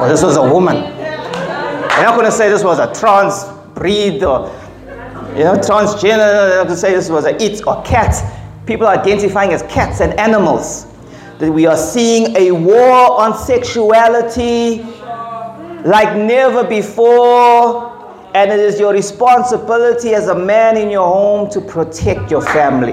or 0.00 0.08
this 0.08 0.22
was 0.22 0.36
a 0.36 0.42
woman. 0.42 0.76
They're 0.76 2.04
not 2.04 2.14
going 2.14 2.24
to 2.24 2.32
say 2.32 2.48
this 2.48 2.64
was 2.64 2.78
a 2.78 2.94
trans 2.94 3.44
breed 3.74 4.22
or 4.22 4.46
you 5.36 5.44
know 5.44 5.54
transgender. 5.56 6.48
They're 6.48 6.64
going 6.64 6.68
to 6.68 6.76
say 6.76 6.94
this 6.94 7.10
was 7.10 7.26
a 7.26 7.34
it 7.42 7.66
or 7.66 7.82
cat. 7.82 8.14
People 8.64 8.86
are 8.86 8.96
identifying 8.96 9.52
as 9.52 9.62
cats 9.64 10.00
and 10.00 10.18
animals. 10.18 10.89
That 11.40 11.50
we 11.50 11.66
are 11.66 11.76
seeing 11.76 12.36
a 12.36 12.52
war 12.52 13.20
on 13.20 13.36
sexuality 13.36 14.82
like 15.84 16.16
never 16.16 16.64
before. 16.64 17.90
And 18.34 18.52
it 18.52 18.60
is 18.60 18.78
your 18.78 18.92
responsibility 18.92 20.14
as 20.14 20.28
a 20.28 20.34
man 20.34 20.76
in 20.76 20.90
your 20.90 21.06
home 21.06 21.50
to 21.50 21.60
protect 21.60 22.30
your 22.30 22.42
family, 22.42 22.92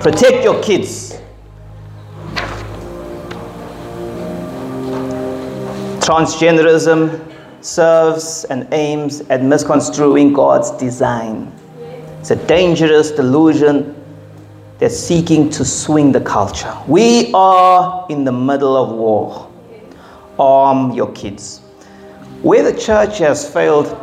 protect 0.00 0.44
your 0.44 0.62
kids. 0.62 1.18
Transgenderism 6.00 7.24
serves 7.60 8.44
and 8.44 8.66
aims 8.72 9.20
at 9.30 9.42
misconstruing 9.42 10.32
God's 10.32 10.70
design. 10.72 11.52
It's 12.20 12.30
a 12.30 12.36
dangerous 12.46 13.10
delusion 13.10 13.94
that's 14.78 14.96
seeking 14.96 15.50
to 15.50 15.64
swing 15.64 16.12
the 16.12 16.20
culture. 16.20 16.72
We 16.86 17.32
are 17.32 18.06
in 18.08 18.24
the 18.24 18.32
middle 18.32 18.76
of 18.76 18.96
war. 18.96 19.50
Arm 20.38 20.92
your 20.92 21.10
kids. 21.12 21.58
Where 22.42 22.62
the 22.62 22.78
church 22.78 23.18
has 23.18 23.52
failed 23.52 23.96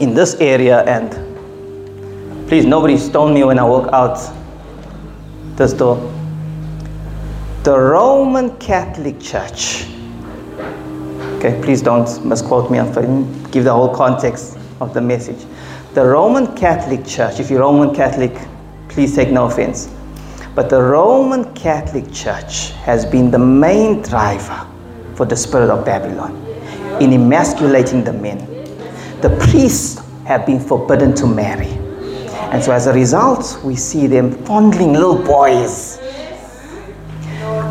in 0.00 0.14
this 0.14 0.34
area 0.34 0.82
and 0.84 1.10
please 2.48 2.66
nobody 2.66 2.98
stone 2.98 3.32
me 3.32 3.44
when 3.44 3.58
I 3.58 3.64
walk 3.64 3.90
out 3.92 4.18
this 5.56 5.72
door. 5.72 5.96
The 7.62 7.78
Roman 7.78 8.56
Catholic 8.58 9.20
Church. 9.20 9.86
Okay, 11.38 11.58
please 11.62 11.80
don't 11.80 12.24
misquote 12.24 12.70
me. 12.70 12.78
I'm 12.78 13.50
give 13.50 13.64
the 13.64 13.72
whole 13.72 13.94
context 13.94 14.58
of 14.80 14.92
the 14.92 15.00
message. 15.00 15.46
The 15.94 16.04
Roman 16.04 16.54
Catholic 16.54 17.06
Church, 17.06 17.40
if 17.40 17.50
you're 17.50 17.60
Roman 17.60 17.94
Catholic, 17.94 18.32
please 18.90 19.14
take 19.14 19.30
no 19.30 19.46
offense. 19.46 19.88
But 20.54 20.68
the 20.68 20.82
Roman 20.82 21.54
Catholic 21.54 22.12
Church 22.12 22.72
has 22.84 23.06
been 23.06 23.30
the 23.30 23.38
main 23.38 24.02
driver 24.02 24.66
for 25.14 25.24
the 25.24 25.36
spirit 25.36 25.70
of 25.70 25.84
Babylon 25.84 26.36
in 27.00 27.12
emasculating 27.12 28.04
the 28.04 28.12
men 28.12 28.50
the 29.20 29.30
priests 29.36 30.00
have 30.24 30.46
been 30.46 30.58
forbidden 30.58 31.14
to 31.14 31.26
marry. 31.26 31.68
And 32.52 32.62
so 32.62 32.72
as 32.72 32.86
a 32.86 32.92
result, 32.92 33.60
we 33.62 33.76
see 33.76 34.06
them 34.06 34.32
fondling 34.44 34.94
little 34.94 35.22
boys. 35.22 35.98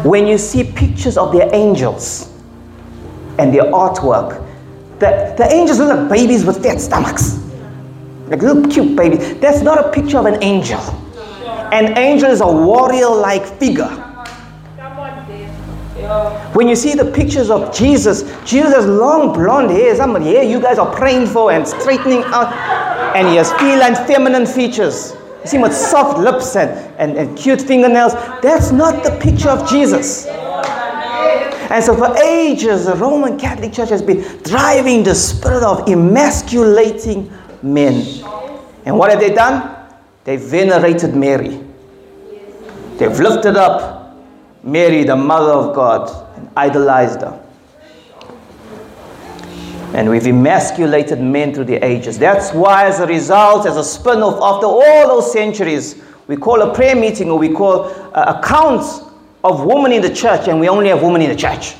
When 0.05 0.27
you 0.27 0.37
see 0.37 0.63
pictures 0.63 1.17
of 1.17 1.33
their 1.33 1.53
angels 1.53 2.31
and 3.39 3.53
their 3.53 3.63
artwork, 3.63 4.45
the, 4.99 5.33
the 5.37 5.51
angels 5.51 5.79
look 5.79 5.97
like 5.97 6.09
babies 6.09 6.45
with 6.45 6.61
fat 6.61 6.79
stomachs. 6.79 7.39
Like 8.27 8.41
little 8.41 8.69
cute 8.69 8.95
babies. 8.95 9.39
That's 9.39 9.61
not 9.61 9.83
a 9.83 9.91
picture 9.91 10.19
of 10.19 10.27
an 10.27 10.41
angel. 10.43 10.79
An 11.71 11.97
angel 11.97 12.29
is 12.29 12.41
a 12.41 12.47
warrior 12.47 13.09
like 13.09 13.45
figure 13.59 14.05
when 16.53 16.67
you 16.67 16.75
see 16.75 16.95
the 16.95 17.11
pictures 17.11 17.51
of 17.51 17.73
Jesus, 17.75 18.23
Jesus 18.43 18.73
has 18.73 18.85
long 18.85 19.31
blonde 19.33 19.69
hair, 19.69 19.95
some 19.95 20.19
hair 20.19 20.43
you 20.43 20.59
guys 20.59 20.79
are 20.79 20.95
praying 20.95 21.27
for 21.27 21.51
and 21.51 21.67
straightening 21.67 22.23
out, 22.25 22.51
and 23.15 23.27
he 23.27 23.35
has 23.35 23.51
feline 23.53 23.95
feminine 24.07 24.45
features. 24.45 25.13
You 25.43 25.47
see 25.47 25.57
him 25.57 25.61
with 25.61 25.75
soft 25.75 26.17
lips 26.19 26.55
and, 26.55 26.71
and, 26.97 27.17
and 27.17 27.37
cute 27.37 27.61
fingernails. 27.61 28.13
That's 28.41 28.71
not 28.71 29.03
the 29.03 29.11
picture 29.19 29.49
of 29.49 29.69
Jesus. 29.69 30.25
And 31.71 31.83
so, 31.83 31.95
for 31.95 32.17
ages, 32.17 32.85
the 32.85 32.95
Roman 32.95 33.37
Catholic 33.37 33.71
Church 33.71 33.89
has 33.89 34.01
been 34.01 34.21
driving 34.41 35.03
the 35.03 35.13
spirit 35.13 35.63
of 35.63 35.87
emasculating 35.87 37.31
men. 37.61 38.23
And 38.85 38.97
what 38.97 39.11
have 39.11 39.19
they 39.19 39.33
done? 39.33 39.78
They 40.29 40.37
venerated 40.37 41.15
Mary. 41.15 41.59
They've 42.97 43.19
lifted 43.19 43.55
up 43.57 44.15
Mary, 44.63 45.03
the 45.03 45.15
mother 45.15 45.53
of 45.53 45.73
God, 45.73 46.37
and 46.37 46.47
idolized 46.55 47.21
her. 47.21 47.43
And 49.95 50.07
we've 50.07 50.27
emasculated 50.27 51.19
men 51.19 51.51
through 51.55 51.63
the 51.63 51.83
ages. 51.83 52.19
That's 52.19 52.53
why, 52.53 52.85
as 52.85 52.99
a 52.99 53.07
result, 53.07 53.65
as 53.65 53.75
a 53.75 53.83
spin 53.83 54.19
off, 54.21 54.35
after 54.35 54.67
all 54.67 55.07
those 55.07 55.33
centuries, 55.33 55.99
we 56.27 56.37
call 56.37 56.61
a 56.61 56.75
prayer 56.75 56.95
meeting 56.95 57.31
or 57.31 57.39
we 57.39 57.49
call 57.49 57.85
uh, 58.13 58.35
a, 58.37 58.47
count 58.47 58.83
of 59.43 59.65
women 59.65 59.91
in 59.91 60.03
the 60.03 60.13
church, 60.13 60.47
and 60.47 60.59
we 60.59 60.69
only 60.69 60.89
have 60.89 61.01
women 61.01 61.23
in 61.23 61.31
the 61.31 61.35
church. 61.35 61.73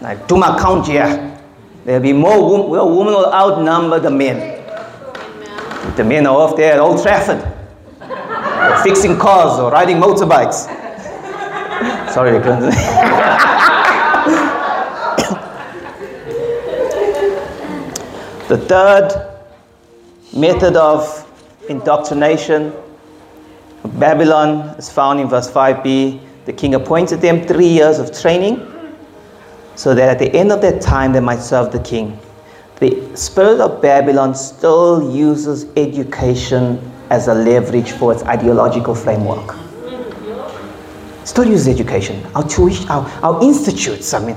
Like, 0.00 0.28
do 0.28 0.36
my 0.36 0.56
count 0.56 0.86
here. 0.86 1.36
There'll 1.84 2.00
be 2.00 2.12
more 2.12 2.48
women, 2.48 2.70
well, 2.70 2.96
women 2.96 3.14
will 3.14 3.32
outnumber 3.32 3.98
the 3.98 4.12
men. 4.12 4.62
The 5.96 6.04
men 6.04 6.28
are 6.28 6.36
off 6.36 6.56
there 6.56 6.74
at 6.74 6.78
Old 6.78 7.02
Trafford, 7.02 7.51
fixing 8.82 9.18
cars 9.18 9.58
or 9.58 9.70
riding 9.70 9.96
motorbikes. 9.96 10.68
Sorry, 12.12 12.36
I 12.36 12.42
couldn't. 12.42 12.70
the 18.48 18.58
third 18.68 19.08
method 20.34 20.76
of 20.76 21.26
indoctrination 21.68 22.72
of 23.84 23.98
Babylon 23.98 24.76
is 24.78 24.90
found 24.90 25.20
in 25.20 25.28
verse 25.28 25.50
5b. 25.50 26.20
The 26.44 26.52
king 26.52 26.74
appointed 26.74 27.20
them 27.20 27.46
three 27.46 27.68
years 27.68 27.98
of 27.98 28.18
training 28.18 28.68
so 29.74 29.94
that 29.94 30.08
at 30.08 30.18
the 30.18 30.30
end 30.36 30.52
of 30.52 30.60
that 30.60 30.82
time 30.82 31.12
they 31.12 31.20
might 31.20 31.40
serve 31.40 31.72
the 31.72 31.80
king. 31.80 32.18
The 32.80 33.16
spirit 33.16 33.60
of 33.60 33.80
Babylon 33.80 34.34
still 34.34 35.14
uses 35.14 35.66
education 35.76 36.78
as 37.12 37.28
a 37.28 37.34
leverage 37.34 37.92
for 37.92 38.12
its 38.12 38.22
ideological 38.24 38.94
framework 38.94 39.48
still 41.24 41.46
use 41.46 41.68
education, 41.68 42.24
our 42.34 42.46
tuition, 42.46 42.88
our, 42.88 43.06
our 43.22 43.42
institutes. 43.42 44.12
I 44.14 44.24
mean, 44.24 44.36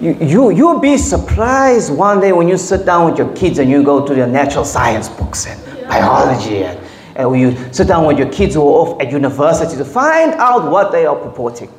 you, 0.00 0.14
you, 0.14 0.50
you'll 0.50 0.80
be 0.80 0.98
surprised 0.98 1.92
one 1.92 2.20
day 2.20 2.32
when 2.32 2.48
you 2.48 2.58
sit 2.58 2.84
down 2.84 3.08
with 3.10 3.18
your 3.18 3.34
kids 3.34 3.58
and 3.58 3.70
you 3.70 3.82
go 3.82 4.06
to 4.06 4.14
the 4.14 4.26
natural 4.26 4.64
science 4.64 5.08
books 5.08 5.46
and 5.46 5.88
biology 5.88 6.64
and, 6.64 6.78
and 7.16 7.40
you 7.40 7.56
sit 7.72 7.88
down 7.88 8.06
with 8.06 8.18
your 8.18 8.30
kids 8.30 8.54
who 8.54 8.60
are 8.60 8.88
off 8.88 9.00
at 9.00 9.10
university 9.10 9.76
to 9.76 9.84
find 9.84 10.32
out 10.34 10.70
what 10.70 10.92
they 10.92 11.06
are 11.06 11.16
purporting. 11.16 11.72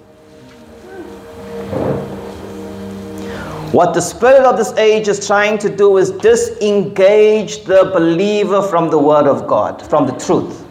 What 3.71 3.93
the 3.93 4.01
spirit 4.01 4.43
of 4.43 4.55
this 4.55 4.71
age 4.73 5.07
is 5.07 5.25
trying 5.27 5.57
to 5.59 5.75
do 5.75 5.97
is 5.97 6.11
disengage 6.11 7.65
the 7.65 7.91
believer 7.93 8.61
from 8.61 8.89
the 8.89 8.97
word 8.97 9.27
of 9.27 9.45
God, 9.45 9.85
from 9.89 10.07
the 10.07 10.13
truth. 10.13 10.65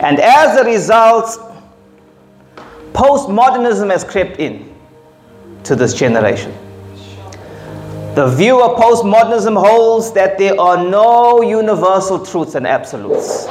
And 0.00 0.18
as 0.18 0.58
a 0.58 0.64
result, 0.64 1.38
postmodernism 2.92 3.90
has 3.90 4.02
crept 4.02 4.40
in 4.40 4.74
to 5.62 5.76
this 5.76 5.94
generation. 5.94 6.52
The 8.16 8.26
view 8.26 8.60
of 8.62 8.78
postmodernism 8.78 9.56
holds 9.58 10.12
that 10.12 10.38
there 10.38 10.60
are 10.60 10.84
no 10.84 11.40
universal 11.40 12.26
truths 12.26 12.56
and 12.56 12.66
absolutes. 12.66 13.46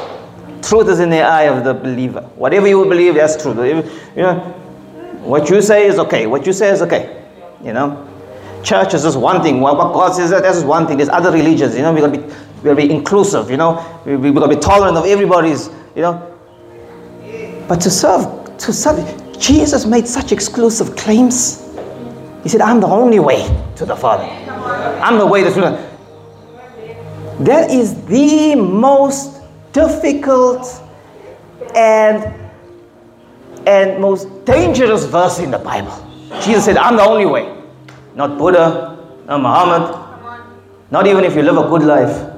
Truth 0.62 0.88
is 0.88 1.00
in 1.00 1.10
the 1.10 1.22
eye 1.22 1.44
of 1.44 1.64
the 1.64 1.74
believer. 1.74 2.20
Whatever 2.36 2.68
you 2.68 2.84
believe, 2.84 3.14
that's 3.14 3.42
true. 3.42 3.52
You 3.64 3.82
know, 4.16 4.38
what 5.22 5.48
you 5.48 5.62
say 5.62 5.86
is 5.86 5.98
okay. 5.98 6.26
What 6.26 6.46
you 6.46 6.52
say 6.52 6.68
is 6.68 6.82
okay. 6.82 7.24
You 7.64 7.72
know, 7.72 8.08
church 8.62 8.94
is 8.94 9.02
just 9.02 9.18
one 9.18 9.42
thing. 9.42 9.60
What 9.60 9.76
God 9.76 10.14
says 10.14 10.30
that 10.30 10.42
that's 10.42 10.56
just 10.56 10.66
one 10.66 10.86
thing. 10.86 10.96
There's 10.96 11.08
other 11.08 11.30
religions. 11.30 11.76
You 11.76 11.82
know, 11.82 11.92
we're 11.92 12.00
gonna 12.00 12.18
be 12.18 12.24
we're 12.62 12.74
gonna 12.74 12.86
be 12.86 12.90
inclusive. 12.90 13.50
You 13.50 13.56
know, 13.56 14.02
we're 14.04 14.32
gonna 14.32 14.48
be 14.48 14.56
tolerant 14.56 14.96
of 14.96 15.04
everybody's. 15.06 15.68
You 15.94 16.02
know, 16.02 16.38
but 17.68 17.80
to 17.80 17.90
serve 17.90 18.56
to 18.58 18.72
serve, 18.72 18.98
Jesus 19.38 19.84
made 19.84 20.06
such 20.06 20.32
exclusive 20.32 20.96
claims. 20.96 21.68
He 22.42 22.48
said, 22.48 22.60
"I'm 22.60 22.80
the 22.80 22.86
only 22.88 23.18
way 23.18 23.46
to 23.76 23.84
the 23.84 23.96
Father." 23.96 24.28
I'm 25.02 25.18
the 25.18 25.26
way, 25.26 25.42
the 25.42 25.52
truth. 25.52 25.78
That 27.40 27.70
is 27.70 28.04
the 28.06 28.54
most 28.54 29.40
difficult 29.72 30.80
and 31.74 32.32
and 33.66 34.00
most 34.00 34.44
dangerous 34.44 35.04
verse 35.04 35.38
in 35.38 35.50
the 35.50 35.58
Bible. 35.58 35.96
Jesus 36.42 36.64
said, 36.64 36.76
I'm 36.76 36.96
the 36.96 37.02
only 37.02 37.26
way. 37.26 37.61
Not 38.14 38.38
Buddha, 38.38 38.98
not 39.26 39.40
Muhammad, 39.40 39.98
not 40.90 41.06
even 41.06 41.24
if 41.24 41.34
you 41.34 41.42
live 41.42 41.56
a 41.56 41.68
good 41.68 41.82
life 41.82 42.32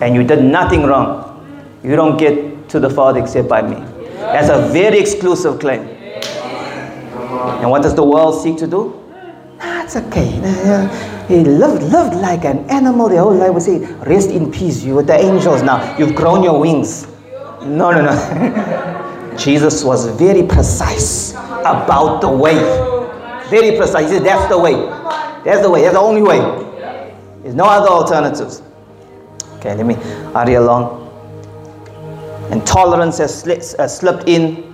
and 0.00 0.14
you 0.14 0.24
did 0.24 0.42
nothing 0.42 0.84
wrong. 0.84 1.28
You 1.84 1.96
don't 1.96 2.16
get 2.16 2.68
to 2.70 2.80
the 2.80 2.88
Father 2.88 3.20
except 3.20 3.48
by 3.48 3.62
me. 3.62 3.76
That's 4.16 4.48
a 4.48 4.68
very 4.72 4.98
exclusive 4.98 5.60
claim. 5.60 5.80
And 7.60 7.70
what 7.70 7.82
does 7.82 7.94
the 7.94 8.04
world 8.04 8.40
seek 8.42 8.56
to 8.58 8.66
do? 8.66 8.98
Ah, 9.60 9.84
That's 9.84 9.96
okay. 9.96 10.30
He 11.28 11.44
lived, 11.44 11.82
lived 11.82 12.14
like 12.16 12.44
an 12.44 12.68
animal 12.70 13.08
the 13.08 13.18
whole 13.18 13.34
life. 13.34 13.52
We 13.54 13.60
say, 13.60 13.78
rest 14.06 14.30
in 14.30 14.50
peace. 14.50 14.82
You 14.82 14.94
with 14.96 15.06
the 15.06 15.14
angels 15.16 15.62
now. 15.62 15.96
You've 15.98 16.14
grown 16.14 16.42
your 16.42 16.58
wings. 16.58 17.06
No, 17.62 17.90
no, 17.90 18.02
no. 18.02 19.34
Jesus 19.38 19.84
was 19.84 20.06
very 20.18 20.42
precise 20.42 21.32
about 21.32 22.20
the 22.20 22.28
way. 22.28 22.91
Very 23.52 23.76
precise. 23.76 24.08
He 24.10 24.16
said, 24.16 24.24
that's 24.24 24.48
the 24.48 24.58
way. 24.58 24.72
That's 25.44 25.60
the 25.60 25.70
way. 25.70 25.82
That's 25.82 25.92
the 25.92 26.00
only 26.00 26.22
way. 26.22 26.38
There's 27.42 27.54
no 27.54 27.66
other 27.66 27.90
alternatives. 27.90 28.62
Okay, 29.56 29.74
let 29.74 29.84
me 29.84 29.92
hurry 30.32 30.54
along. 30.54 31.00
And 32.50 32.66
tolerance 32.66 33.18
has, 33.18 33.42
sli- 33.44 33.76
has 33.76 33.98
slipped 33.98 34.26
in. 34.26 34.72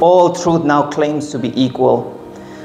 All 0.00 0.34
truth 0.34 0.64
now 0.64 0.90
claims 0.90 1.30
to 1.30 1.38
be 1.38 1.52
equal. 1.60 2.12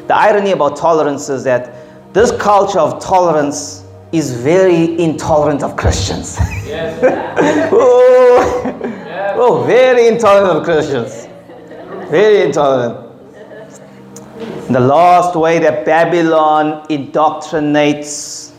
The 0.07 0.15
irony 0.15 0.53
about 0.53 0.75
tolerance 0.75 1.29
is 1.29 1.43
that 1.43 1.75
this 2.11 2.31
culture 2.31 2.79
of 2.79 2.99
tolerance 2.99 3.85
is 4.11 4.33
very 4.33 4.99
intolerant 4.99 5.61
of 5.61 5.77
Christians. 5.77 6.39
Yes. 6.71 7.69
oh, 7.73 8.79
yes. 8.81 9.33
oh, 9.37 9.63
very 9.65 10.07
intolerant 10.07 10.59
of 10.59 10.63
Christians. 10.63 11.27
Very 12.09 12.41
intolerant. 12.43 13.10
The 14.71 14.79
last 14.79 15.35
way 15.35 15.59
that 15.59 15.85
Babylon 15.85 16.87
indoctrinates 16.87 18.51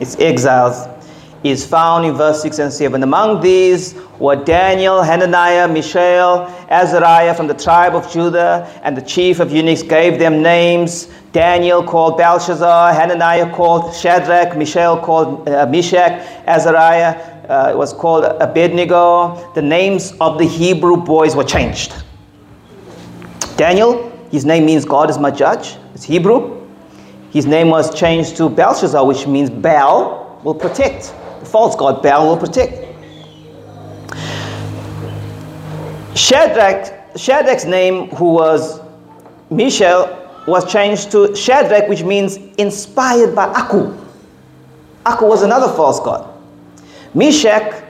its 0.00 0.16
exiles 0.18 0.88
is 1.44 1.64
found 1.64 2.06
in 2.06 2.14
verse 2.14 2.42
6 2.42 2.58
and 2.58 2.72
7. 2.72 3.02
Among 3.02 3.40
these 3.40 3.94
were 4.18 4.34
Daniel, 4.34 5.02
Hananiah, 5.02 5.68
Mishael, 5.68 6.46
Azariah 6.70 7.34
from 7.34 7.46
the 7.46 7.54
tribe 7.54 7.94
of 7.94 8.10
Judah, 8.10 8.68
and 8.82 8.96
the 8.96 9.02
chief 9.02 9.38
of 9.38 9.52
eunuchs 9.52 9.82
gave 9.82 10.18
them 10.18 10.42
names. 10.42 11.06
Daniel 11.32 11.84
called 11.84 12.16
Belshazzar, 12.16 12.92
Hananiah 12.92 13.54
called 13.54 13.94
Shadrach, 13.94 14.56
Mishael 14.56 14.98
called 14.98 15.48
uh, 15.48 15.66
Meshach, 15.66 16.26
Azariah 16.46 17.14
uh, 17.48 17.74
was 17.76 17.92
called 17.92 18.24
Abednego. 18.24 19.52
The 19.54 19.62
names 19.62 20.14
of 20.20 20.38
the 20.38 20.46
Hebrew 20.46 20.96
boys 20.96 21.36
were 21.36 21.44
changed. 21.44 21.92
Daniel, 23.56 24.10
his 24.34 24.44
name 24.44 24.66
means 24.66 24.84
God 24.84 25.10
is 25.10 25.16
my 25.16 25.30
judge. 25.30 25.76
It's 25.94 26.02
Hebrew. 26.02 26.60
His 27.30 27.46
name 27.46 27.68
was 27.68 27.94
changed 27.94 28.36
to 28.38 28.48
Belshazzar, 28.48 29.06
which 29.06 29.28
means 29.28 29.48
Baal 29.48 30.40
will 30.42 30.56
protect. 30.56 31.14
The 31.38 31.46
false 31.46 31.76
god 31.76 32.02
Baal 32.02 32.26
will 32.26 32.36
protect. 32.36 32.84
Shadrach, 36.16 37.16
Shadrach's 37.16 37.64
name, 37.64 38.08
who 38.08 38.32
was 38.32 38.80
Mishael, 39.50 40.28
was 40.48 40.68
changed 40.70 41.12
to 41.12 41.36
Shadrach, 41.36 41.88
which 41.88 42.02
means 42.02 42.38
inspired 42.58 43.36
by 43.36 43.44
Aku. 43.52 43.96
Aku 45.06 45.26
was 45.26 45.42
another 45.42 45.72
false 45.76 46.00
god. 46.00 46.28
Meshach, 47.14 47.84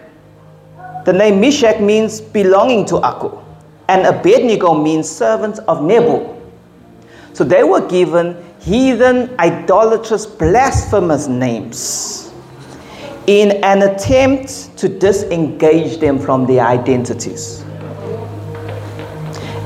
the 1.07 1.13
name 1.15 1.41
Meshach 1.41 1.81
means 1.81 2.21
belonging 2.21 2.85
to 2.85 2.97
Aku. 2.99 3.41
And 3.89 4.07
Abednego 4.07 4.75
means 4.75 5.09
servant 5.09 5.59
of 5.61 5.81
Nebu. 5.83 6.34
So 7.35 7.43
they 7.45 7.65
were 7.65 7.87
given 7.87 8.37
heathen, 8.61 9.35
idolatrous, 9.39 10.25
blasphemous 10.25 11.27
names 11.27 12.33
in 13.27 13.63
an 13.65 13.83
attempt 13.83 14.77
to 14.79 14.89
disengage 14.89 15.99
them 15.99 16.19
from 16.19 16.47
their 16.47 16.65
identities 16.65 17.63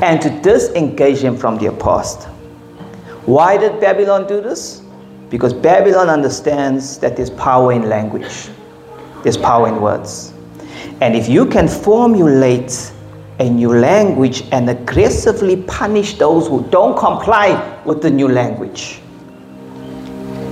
and 0.02 0.22
to 0.22 0.30
disengage 0.40 1.20
them 1.20 1.36
from 1.36 1.58
their 1.58 1.72
past. 1.72 2.24
Why 3.26 3.58
did 3.58 3.80
Babylon 3.80 4.26
do 4.26 4.40
this? 4.40 4.82
Because 5.28 5.52
Babylon 5.52 6.08
understands 6.08 6.98
that 6.98 7.16
there's 7.16 7.30
power 7.30 7.72
in 7.72 7.88
language, 7.88 8.48
there's 9.22 9.36
power 9.36 9.68
in 9.68 9.80
words. 9.82 10.32
And 11.02 11.14
if 11.14 11.28
you 11.28 11.44
can 11.44 11.68
formulate 11.68 12.92
a 13.38 13.48
new 13.48 13.72
language 13.72 14.42
and 14.50 14.68
aggressively 14.68 15.62
punish 15.62 16.18
those 16.18 16.48
who 16.48 16.64
don't 16.70 16.98
comply 16.98 17.80
with 17.84 18.02
the 18.02 18.10
new 18.10 18.28
language, 18.28 19.00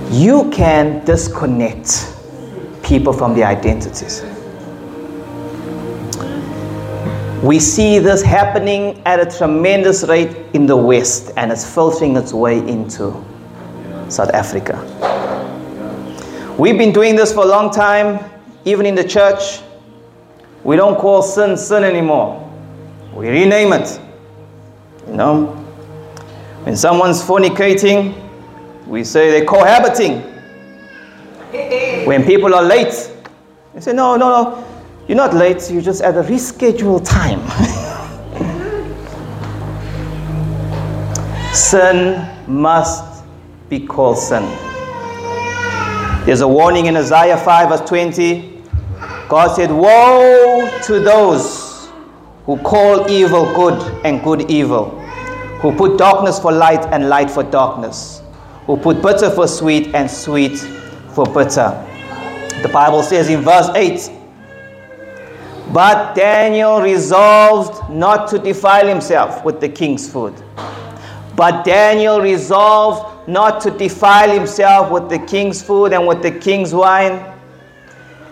you 0.09 0.49
can 0.51 1.03
disconnect 1.03 2.13
people 2.83 3.11
from 3.11 3.35
their 3.35 3.47
identities. 3.47 4.23
We 7.43 7.59
see 7.59 7.99
this 7.99 8.23
happening 8.23 9.01
at 9.05 9.19
a 9.19 9.37
tremendous 9.37 10.03
rate 10.03 10.35
in 10.53 10.65
the 10.65 10.77
West 10.77 11.31
and 11.37 11.51
it's 11.51 11.69
filtering 11.71 12.15
its 12.15 12.33
way 12.33 12.57
into 12.59 13.13
South 14.09 14.29
Africa. 14.33 14.75
We've 16.57 16.77
been 16.77 16.93
doing 16.93 17.15
this 17.15 17.33
for 17.33 17.43
a 17.43 17.47
long 17.47 17.69
time, 17.69 18.27
even 18.65 18.85
in 18.85 18.95
the 18.95 19.07
church. 19.07 19.59
We 20.63 20.77
don't 20.77 20.97
call 20.97 21.21
sin 21.21 21.57
sin 21.57 21.83
anymore. 21.83 22.46
We 23.17 23.29
rename 23.29 23.73
it. 23.73 23.99
You 25.07 25.15
know? 25.15 25.47
When 26.65 26.77
someone's 26.77 27.19
fornicating, 27.19 28.13
we 28.85 29.03
say 29.03 29.31
they're 29.31 29.43
cohabiting. 29.43 30.21
When 32.05 32.23
people 32.23 32.53
are 32.53 32.61
late, 32.61 33.11
they 33.73 33.81
say, 33.81 33.93
no, 33.93 34.17
no, 34.17 34.29
no, 34.29 34.63
you're 35.07 35.17
not 35.17 35.33
late, 35.33 35.67
you're 35.71 35.81
just 35.81 36.03
at 36.03 36.15
a 36.15 36.21
rescheduled 36.21 37.09
time. 37.09 37.39
sin 41.55 42.23
must 42.47 43.23
be 43.67 43.79
called 43.79 44.19
sin. 44.19 44.43
There's 46.27 46.41
a 46.41 46.47
warning 46.47 46.85
in 46.85 46.95
Isaiah 46.95 47.37
5, 47.37 47.69
verse 47.69 47.89
20. 47.89 48.61
God 49.27 49.55
said, 49.55 49.71
Woe 49.71 50.69
to 50.83 50.99
those 50.99 51.66
who 52.47 52.57
call 52.57 53.11
evil 53.11 53.45
good 53.53 53.77
and 54.05 54.23
good 54.23 54.49
evil, 54.49 54.97
who 55.59 55.75
put 55.75 55.97
darkness 55.97 56.39
for 56.39 56.51
light 56.51 56.83
and 56.93 57.09
light 57.09 57.29
for 57.29 57.43
darkness, 57.43 58.21
who 58.65 58.77
put 58.77 59.01
bitter 59.01 59.29
for 59.29 59.47
sweet 59.47 59.93
and 59.93 60.09
sweet 60.09 60.57
for 61.13 61.25
bitter. 61.25 61.69
The 62.63 62.69
Bible 62.69 63.03
says 63.03 63.29
in 63.29 63.41
verse 63.41 63.69
8, 63.75 64.09
but 65.73 66.15
Daniel 66.15 66.81
resolved 66.81 67.89
not 67.89 68.29
to 68.29 68.39
defile 68.39 68.87
himself 68.87 69.43
with 69.43 69.59
the 69.59 69.67
king's 69.67 70.09
food. 70.09 70.33
But 71.35 71.65
Daniel 71.65 72.21
resolved 72.21 73.27
not 73.27 73.59
to 73.61 73.71
defile 73.71 74.31
himself 74.31 74.89
with 74.89 75.09
the 75.09 75.19
king's 75.19 75.61
food 75.61 75.91
and 75.91 76.07
with 76.07 76.21
the 76.21 76.31
king's 76.31 76.73
wine. 76.73 77.36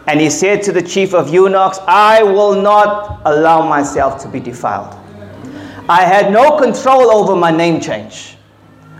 And 0.07 0.19
he 0.19 0.29
said 0.29 0.61
to 0.63 0.71
the 0.71 0.81
chief 0.81 1.13
of 1.13 1.33
eunuchs, 1.33 1.79
I 1.87 2.21
will 2.21 2.61
not 2.61 3.21
allow 3.25 3.67
myself 3.67 4.21
to 4.23 4.27
be 4.27 4.39
defiled. 4.39 4.93
I 5.89 6.03
had 6.03 6.31
no 6.31 6.57
control 6.57 7.11
over 7.11 7.35
my 7.35 7.51
name 7.51 7.81
change. 7.81 8.37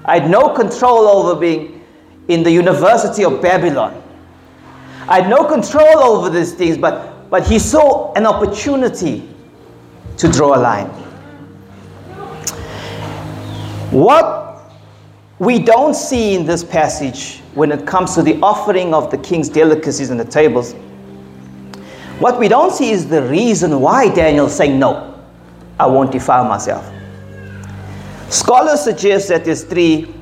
I 0.03 0.19
had 0.19 0.29
no 0.29 0.49
control 0.49 1.07
over 1.07 1.39
being 1.39 1.83
in 2.27 2.43
the 2.43 2.51
University 2.51 3.23
of 3.23 3.41
Babylon. 3.41 4.01
I 5.07 5.21
had 5.21 5.29
no 5.29 5.45
control 5.45 5.99
over 5.99 6.29
these 6.29 6.53
things, 6.53 6.77
but, 6.77 7.29
but 7.29 7.45
he 7.45 7.59
saw 7.59 8.13
an 8.13 8.25
opportunity 8.25 9.29
to 10.17 10.31
draw 10.31 10.55
a 10.55 10.59
line. 10.59 10.87
What 13.91 14.45
we 15.39 15.59
don't 15.59 15.93
see 15.93 16.33
in 16.33 16.45
this 16.45 16.63
passage 16.63 17.41
when 17.53 17.71
it 17.71 17.85
comes 17.85 18.15
to 18.15 18.23
the 18.23 18.39
offering 18.41 18.93
of 18.93 19.11
the 19.11 19.17
king's 19.17 19.49
delicacies 19.49 20.09
and 20.09 20.19
the 20.19 20.25
tables, 20.25 20.75
what 22.19 22.39
we 22.39 22.47
don't 22.47 22.71
see 22.71 22.91
is 22.91 23.07
the 23.07 23.21
reason 23.23 23.81
why 23.81 24.13
Daniel's 24.13 24.55
saying, 24.55 24.79
No, 24.79 25.23
I 25.79 25.87
won't 25.87 26.11
defile 26.11 26.45
myself. 26.45 26.89
Scholars 28.29 28.81
suggest 28.81 29.27
that 29.29 29.45
there's 29.45 29.63
three 29.63 30.13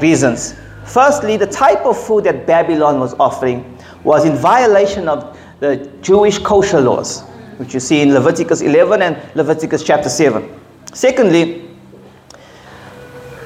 reasons. 0.00 0.54
Firstly, 0.84 1.36
the 1.36 1.46
type 1.46 1.84
of 1.86 2.02
food 2.02 2.24
that 2.24 2.46
Babylon 2.46 3.00
was 3.00 3.14
offering 3.14 3.78
was 4.04 4.24
in 4.24 4.36
violation 4.36 5.08
of 5.08 5.38
the 5.60 5.90
Jewish 6.02 6.38
kosher 6.38 6.80
laws, 6.80 7.22
which 7.56 7.72
you 7.72 7.80
see 7.80 8.02
in 8.02 8.12
Leviticus 8.12 8.60
11 8.60 9.02
and 9.02 9.36
Leviticus 9.36 9.82
chapter 9.84 10.08
7. 10.08 10.60
Secondly, 10.92 11.70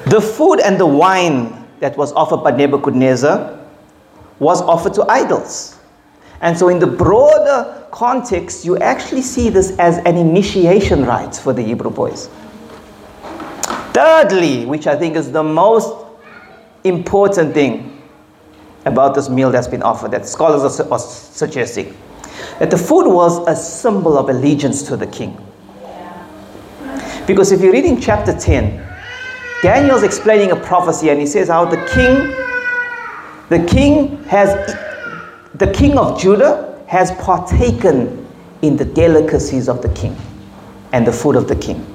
the 0.07 0.19
food 0.21 0.59
and 0.59 0.79
the 0.79 0.85
wine 0.85 1.65
that 1.79 1.95
was 1.97 2.11
offered 2.13 2.43
by 2.43 2.51
Nebuchadnezzar 2.51 3.59
was 4.39 4.61
offered 4.61 4.93
to 4.95 5.05
idols. 5.09 5.76
And 6.41 6.57
so, 6.57 6.69
in 6.69 6.79
the 6.79 6.87
broader 6.87 7.87
context, 7.91 8.63
you 8.63 8.77
actually 8.77 9.21
see 9.21 9.49
this 9.49 9.77
as 9.79 9.97
an 9.99 10.17
initiation 10.17 11.05
rite 11.05 11.35
for 11.35 11.53
the 11.53 11.63
Hebrew 11.63 11.89
boys. 11.89 12.29
Thirdly, 13.93 14.65
which 14.65 14.85
I 14.85 14.95
think 14.95 15.15
is 15.15 15.31
the 15.31 15.43
most 15.43 16.05
important 16.83 17.53
thing 17.53 18.01
about 18.85 19.15
this 19.15 19.29
meal 19.29 19.51
that's 19.51 19.67
been 19.67 19.83
offered, 19.83 20.11
that 20.11 20.27
scholars 20.27 20.79
are, 20.79 20.91
are 20.91 20.99
suggesting, 20.99 21.95
that 22.59 22.71
the 22.71 22.77
food 22.77 23.07
was 23.07 23.45
a 23.47 23.55
symbol 23.55 24.17
of 24.17 24.29
allegiance 24.29 24.83
to 24.83 24.97
the 24.97 25.07
king. 25.07 25.37
Because 27.25 27.51
if 27.51 27.61
you 27.61 27.71
read 27.71 27.83
in 27.83 27.99
chapter 27.99 28.37
10, 28.37 28.87
Daniel's 29.61 30.03
explaining 30.03 30.51
a 30.51 30.55
prophecy 30.55 31.09
and 31.09 31.19
he 31.19 31.25
says 31.25 31.49
how 31.49 31.65
the 31.65 31.77
king, 31.87 32.31
the 33.49 33.67
king 33.67 34.23
has, 34.25 34.49
the 35.57 35.71
king 35.71 35.97
of 35.97 36.19
Judah 36.19 36.83
has 36.87 37.11
partaken 37.13 38.25
in 38.61 38.77
the 38.77 38.85
delicacies 38.85 39.69
of 39.69 39.81
the 39.81 39.89
king 39.89 40.15
and 40.93 41.05
the 41.05 41.11
food 41.11 41.35
of 41.35 41.47
the 41.47 41.55
king. 41.55 41.85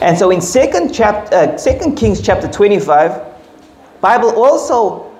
And 0.00 0.18
so 0.18 0.30
in 0.30 0.40
second 0.40 0.92
chapter, 0.92 1.34
uh, 1.34 1.56
second 1.56 1.96
Kings 1.96 2.20
chapter 2.20 2.48
25, 2.48 3.22
Bible 4.00 4.30
also 4.30 5.12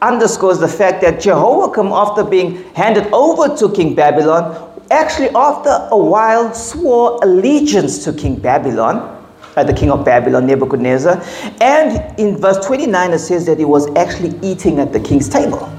underscores 0.00 0.58
the 0.58 0.68
fact 0.68 1.02
that 1.02 1.20
Jehoiakim, 1.20 1.88
after 1.88 2.24
being 2.24 2.62
handed 2.74 3.06
over 3.12 3.54
to 3.56 3.70
King 3.72 3.94
Babylon, 3.94 4.80
actually 4.90 5.28
after 5.30 5.88
a 5.90 5.96
while 5.96 6.54
swore 6.54 7.18
allegiance 7.22 8.02
to 8.04 8.12
King 8.12 8.36
Babylon 8.36 9.14
uh, 9.56 9.62
the 9.62 9.72
king 9.72 9.90
of 9.90 10.04
Babylon, 10.04 10.46
Nebuchadnezzar. 10.46 11.22
And 11.60 12.18
in 12.18 12.36
verse 12.38 12.64
29, 12.66 13.12
it 13.12 13.18
says 13.20 13.46
that 13.46 13.58
he 13.58 13.64
was 13.64 13.94
actually 13.94 14.36
eating 14.42 14.78
at 14.80 14.92
the 14.92 15.00
king's 15.00 15.28
table. 15.28 15.70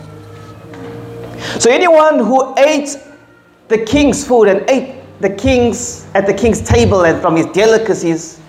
So 1.59 1.71
anyone 1.71 2.19
who 2.19 2.53
ate 2.57 2.97
the 3.67 3.83
king's 3.85 4.25
food 4.25 4.47
and 4.47 4.69
ate 4.69 5.01
the 5.21 5.29
king's 5.29 6.07
at 6.13 6.25
the 6.27 6.33
king's 6.33 6.61
table 6.61 7.05
and 7.05 7.21
from 7.21 7.35
his 7.35 7.45
delicacies 7.47 8.39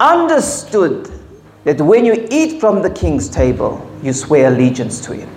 understood 0.00 1.10
that 1.64 1.80
when 1.80 2.04
you 2.04 2.26
eat 2.30 2.60
from 2.60 2.82
the 2.82 2.90
king's 2.90 3.28
table, 3.28 3.88
you 4.02 4.12
swear 4.12 4.48
allegiance 4.48 5.00
to 5.06 5.14
him. 5.14 5.28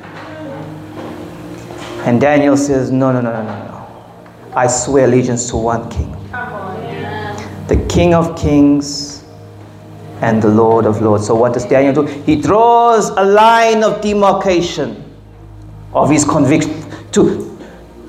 And 2.05 2.19
Daniel 2.19 2.57
says, 2.57 2.91
No, 2.91 3.11
no, 3.11 3.21
no, 3.21 3.31
no, 3.31 3.43
no, 3.43 3.67
no. 3.67 4.51
I 4.55 4.67
swear 4.67 5.05
allegiance 5.05 5.49
to 5.49 5.57
one 5.57 5.89
king 5.89 6.11
the 7.67 7.83
King 7.89 8.13
of 8.13 8.37
Kings 8.37 9.23
and 10.21 10.41
the 10.41 10.47
Lord 10.47 10.85
of 10.85 11.01
Lords. 11.01 11.25
So, 11.25 11.35
what 11.35 11.53
does 11.53 11.65
Daniel 11.65 11.93
do? 11.93 12.05
He 12.23 12.35
draws 12.35 13.09
a 13.09 13.23
line 13.23 13.83
of 13.83 14.01
demarcation 14.01 15.04
of 15.95 16.09
his 16.09 16.25
conviction 16.25 16.83
to 17.13 17.57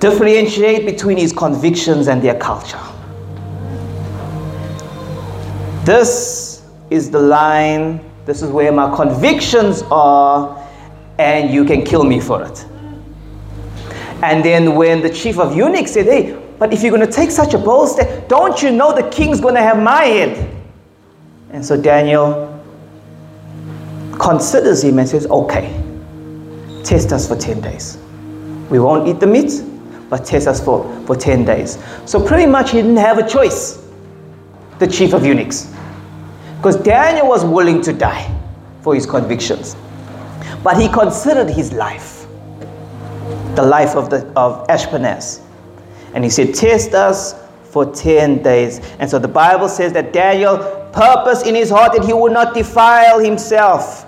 differentiate 0.01 0.85
between 0.85 1.17
his 1.17 1.33
convictions 1.33 2.09
and 2.09 2.21
their 2.21 2.39
culture. 2.39 2.81
This 5.85 6.65
is 6.91 7.11
the 7.11 7.21
line, 7.21 8.05
this 8.27 8.43
is 8.43 8.51
where 8.51 8.73
my 8.73 8.95
convictions 8.95 9.83
are, 9.91 10.69
and 11.19 11.55
you 11.55 11.65
can 11.65 11.85
kill 11.85 12.03
me 12.05 12.21
for 12.21 12.45
it. 12.45 12.67
And 14.23 14.45
then 14.45 14.75
when 14.75 15.01
the 15.01 15.11
chief 15.11 15.39
of 15.39 15.57
eunuchs 15.57 15.93
said, 15.93 16.07
Hey, 16.07 16.43
but 16.59 16.73
if 16.73 16.83
you're 16.83 16.91
going 16.91 17.07
to 17.07 17.13
take 17.13 17.31
such 17.31 17.55
a 17.55 17.59
bold 17.59 17.89
step, 17.91 18.29
don't 18.29 18.61
you 18.63 18.73
know 18.73 18.95
the 18.95 19.09
king's 19.11 19.41
going 19.41 19.55
to 19.55 19.61
have 19.61 19.81
my 19.81 20.05
head? 20.05 20.57
And 21.51 21.65
so 21.65 21.81
Daniel 21.81 22.53
considers 24.19 24.83
him 24.83 24.99
and 24.99 25.09
says, 25.09 25.27
Okay, 25.27 25.86
test 26.87 27.13
us 27.13 27.27
for 27.27 27.37
10 27.37 27.61
days. 27.61 27.99
We 28.71 28.79
won't 28.79 29.09
eat 29.09 29.21
the 29.21 29.27
meat, 29.27 29.63
but 30.09 30.25
test 30.25 30.47
us 30.47 30.65
for, 30.65 30.85
for 31.07 31.17
10 31.17 31.45
days. 31.45 31.79
So 32.05 32.25
pretty 32.25 32.47
much 32.47 32.71
he 32.71 32.79
didn't 32.79 32.97
have 32.97 33.19
a 33.19 33.29
choice, 33.29 33.85
the 34.79 34.87
chief 34.87 35.13
of 35.13 35.25
eunuchs. 35.25 35.73
Because 36.57 36.77
Daniel 36.77 37.29
was 37.29 37.45
willing 37.45 37.83
to 37.83 37.93
die 37.93 38.33
for 38.83 38.95
his 38.95 39.05
convictions. 39.05 39.77
But 40.63 40.81
he 40.81 40.89
considered 40.89 41.51
his 41.51 41.73
life, 41.73 42.27
the 43.55 43.63
life 43.63 43.95
of, 43.97 44.11
the, 44.11 44.27
of 44.37 44.67
Ashpenaz. 44.69 45.43
And 46.15 46.25
he 46.25 46.31
said, 46.31 46.55
Test 46.55 46.95
us 46.95 47.35
for 47.65 47.93
10 47.93 48.43
days. 48.43 48.79
And 48.99 49.11
so 49.11 49.19
the 49.19 49.29
Bible 49.29 49.69
says 49.69 49.93
that 49.93 50.13
Daniel 50.13 50.59
purposed 50.93 51.47
in 51.47 51.55
his 51.55 51.69
heart 51.69 51.93
that 51.93 52.05
he 52.05 52.13
would 52.13 52.33
not 52.33 52.55
defile 52.55 53.19
himself. 53.19 54.06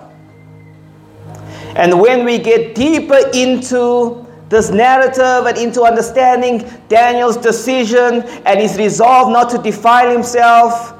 And 1.79 1.97
when 1.97 2.25
we 2.25 2.37
get 2.39 2.75
deeper 2.75 3.19
into 3.33 4.27
this 4.49 4.69
narrative 4.69 5.45
and 5.45 5.57
into 5.57 5.83
understanding 5.83 6.69
Daniel's 6.89 7.37
decision 7.37 8.23
and 8.45 8.59
his 8.59 8.77
resolve 8.77 9.31
not 9.31 9.49
to 9.51 9.57
defile 9.59 10.11
himself, 10.11 10.93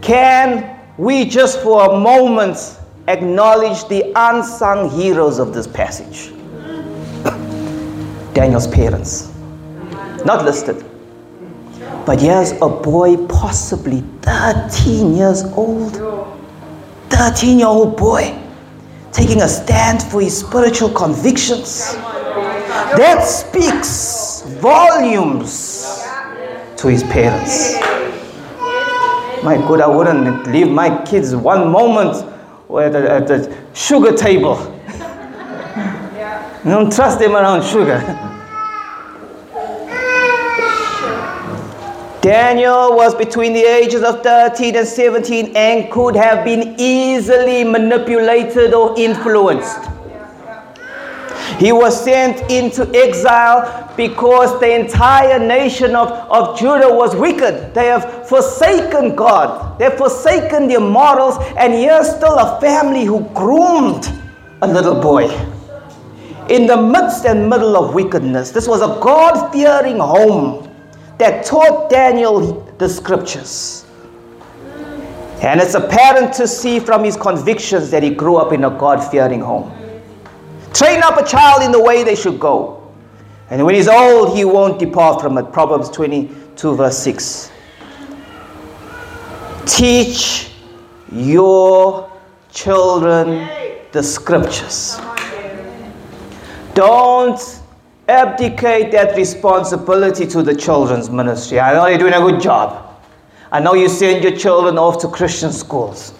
can 0.00 0.80
we 0.96 1.26
just 1.26 1.60
for 1.60 1.90
a 1.90 2.00
moment 2.00 2.78
acknowledge 3.08 3.86
the 3.88 4.10
unsung 4.16 4.88
heroes 4.88 5.38
of 5.38 5.52
this 5.52 5.66
passage? 5.66 6.30
Daniel's 8.32 8.68
parents 8.68 9.34
not 10.24 10.46
listed. 10.46 10.82
But 12.06 12.22
here's 12.22 12.52
a 12.62 12.68
boy, 12.70 13.18
possibly 13.26 14.00
13 14.22 15.14
years 15.14 15.44
old, 15.44 15.96
13 17.10 17.58
year 17.58 17.68
old 17.68 17.98
boy, 17.98 18.47
taking 19.12 19.42
a 19.42 19.48
stand 19.48 20.02
for 20.02 20.20
his 20.20 20.38
spiritual 20.38 20.90
convictions. 20.90 21.94
That 21.94 23.22
speaks 23.24 24.42
volumes 24.60 26.04
to 26.76 26.88
his 26.88 27.02
parents. 27.04 27.74
My 29.42 29.56
God, 29.56 29.80
I 29.80 29.86
wouldn't 29.86 30.46
leave 30.48 30.68
my 30.68 31.04
kids 31.04 31.34
one 31.34 31.70
moment 31.70 32.16
at 32.70 32.92
the, 32.92 33.10
at 33.10 33.26
the 33.26 33.56
sugar 33.74 34.16
table. 34.16 34.56
Don't 36.64 36.92
trust 36.92 37.18
them 37.18 37.36
around 37.36 37.62
sugar. 37.64 38.34
Daniel 42.20 42.96
was 42.96 43.14
between 43.14 43.52
the 43.52 43.62
ages 43.62 44.02
of 44.02 44.24
13 44.24 44.74
and 44.74 44.86
17 44.86 45.56
and 45.56 45.90
could 45.90 46.16
have 46.16 46.44
been 46.44 46.74
easily 46.76 47.62
manipulated 47.62 48.74
or 48.74 48.98
influenced. 48.98 49.78
He 51.60 51.70
was 51.70 52.02
sent 52.02 52.50
into 52.50 52.90
exile 52.92 53.92
because 53.96 54.58
the 54.58 54.74
entire 54.74 55.38
nation 55.38 55.94
of, 55.94 56.10
of 56.10 56.58
Judah 56.58 56.92
was 56.92 57.14
wicked. 57.14 57.72
They 57.72 57.86
have 57.86 58.28
forsaken 58.28 59.14
God, 59.14 59.78
they've 59.78 59.92
forsaken 59.92 60.66
their 60.66 60.80
morals, 60.80 61.36
and 61.56 61.72
here's 61.72 62.08
still 62.08 62.36
a 62.36 62.60
family 62.60 63.04
who 63.04 63.20
groomed 63.32 64.12
a 64.62 64.66
little 64.66 65.00
boy 65.00 65.28
in 66.48 66.66
the 66.66 66.76
midst 66.76 67.26
and 67.26 67.48
middle 67.48 67.76
of 67.76 67.94
wickedness. 67.94 68.50
This 68.50 68.66
was 68.66 68.82
a 68.82 69.00
God 69.00 69.52
fearing 69.52 69.98
home 69.98 70.67
that 71.18 71.44
taught 71.44 71.90
Daniel 71.90 72.62
the 72.78 72.88
scriptures. 72.88 73.84
And 75.40 75.60
it's 75.60 75.74
apparent 75.74 76.32
to 76.34 76.48
see 76.48 76.80
from 76.80 77.04
his 77.04 77.16
convictions 77.16 77.90
that 77.90 78.02
he 78.02 78.10
grew 78.10 78.36
up 78.36 78.52
in 78.52 78.64
a 78.64 78.70
God 78.70 79.00
fearing 79.10 79.40
home. 79.40 79.72
Train 80.72 81.02
up 81.02 81.16
a 81.16 81.26
child 81.26 81.62
in 81.62 81.72
the 81.72 81.82
way 81.82 82.02
they 82.02 82.16
should 82.16 82.40
go. 82.40 82.92
And 83.50 83.64
when 83.64 83.74
he's 83.74 83.88
old, 83.88 84.36
he 84.36 84.44
won't 84.44 84.78
depart 84.78 85.20
from 85.20 85.38
it. 85.38 85.52
Proverbs 85.52 85.90
22, 85.90 86.76
verse 86.76 86.98
6. 86.98 87.50
Teach 89.64 90.52
your 91.10 92.10
children 92.50 93.48
the 93.92 94.02
scriptures. 94.02 94.98
Don't 96.74 97.57
abdicate 98.08 98.90
that 98.92 99.16
responsibility 99.16 100.26
to 100.26 100.42
the 100.42 100.54
children's 100.54 101.10
ministry. 101.10 101.60
I 101.60 101.74
know 101.74 101.86
you're 101.86 101.98
doing 101.98 102.14
a 102.14 102.20
good 102.20 102.40
job. 102.40 102.84
I 103.52 103.60
know 103.60 103.74
you 103.74 103.88
send 103.88 104.24
your 104.24 104.36
children 104.36 104.78
off 104.78 104.98
to 105.02 105.08
Christian 105.08 105.52
schools. 105.52 106.14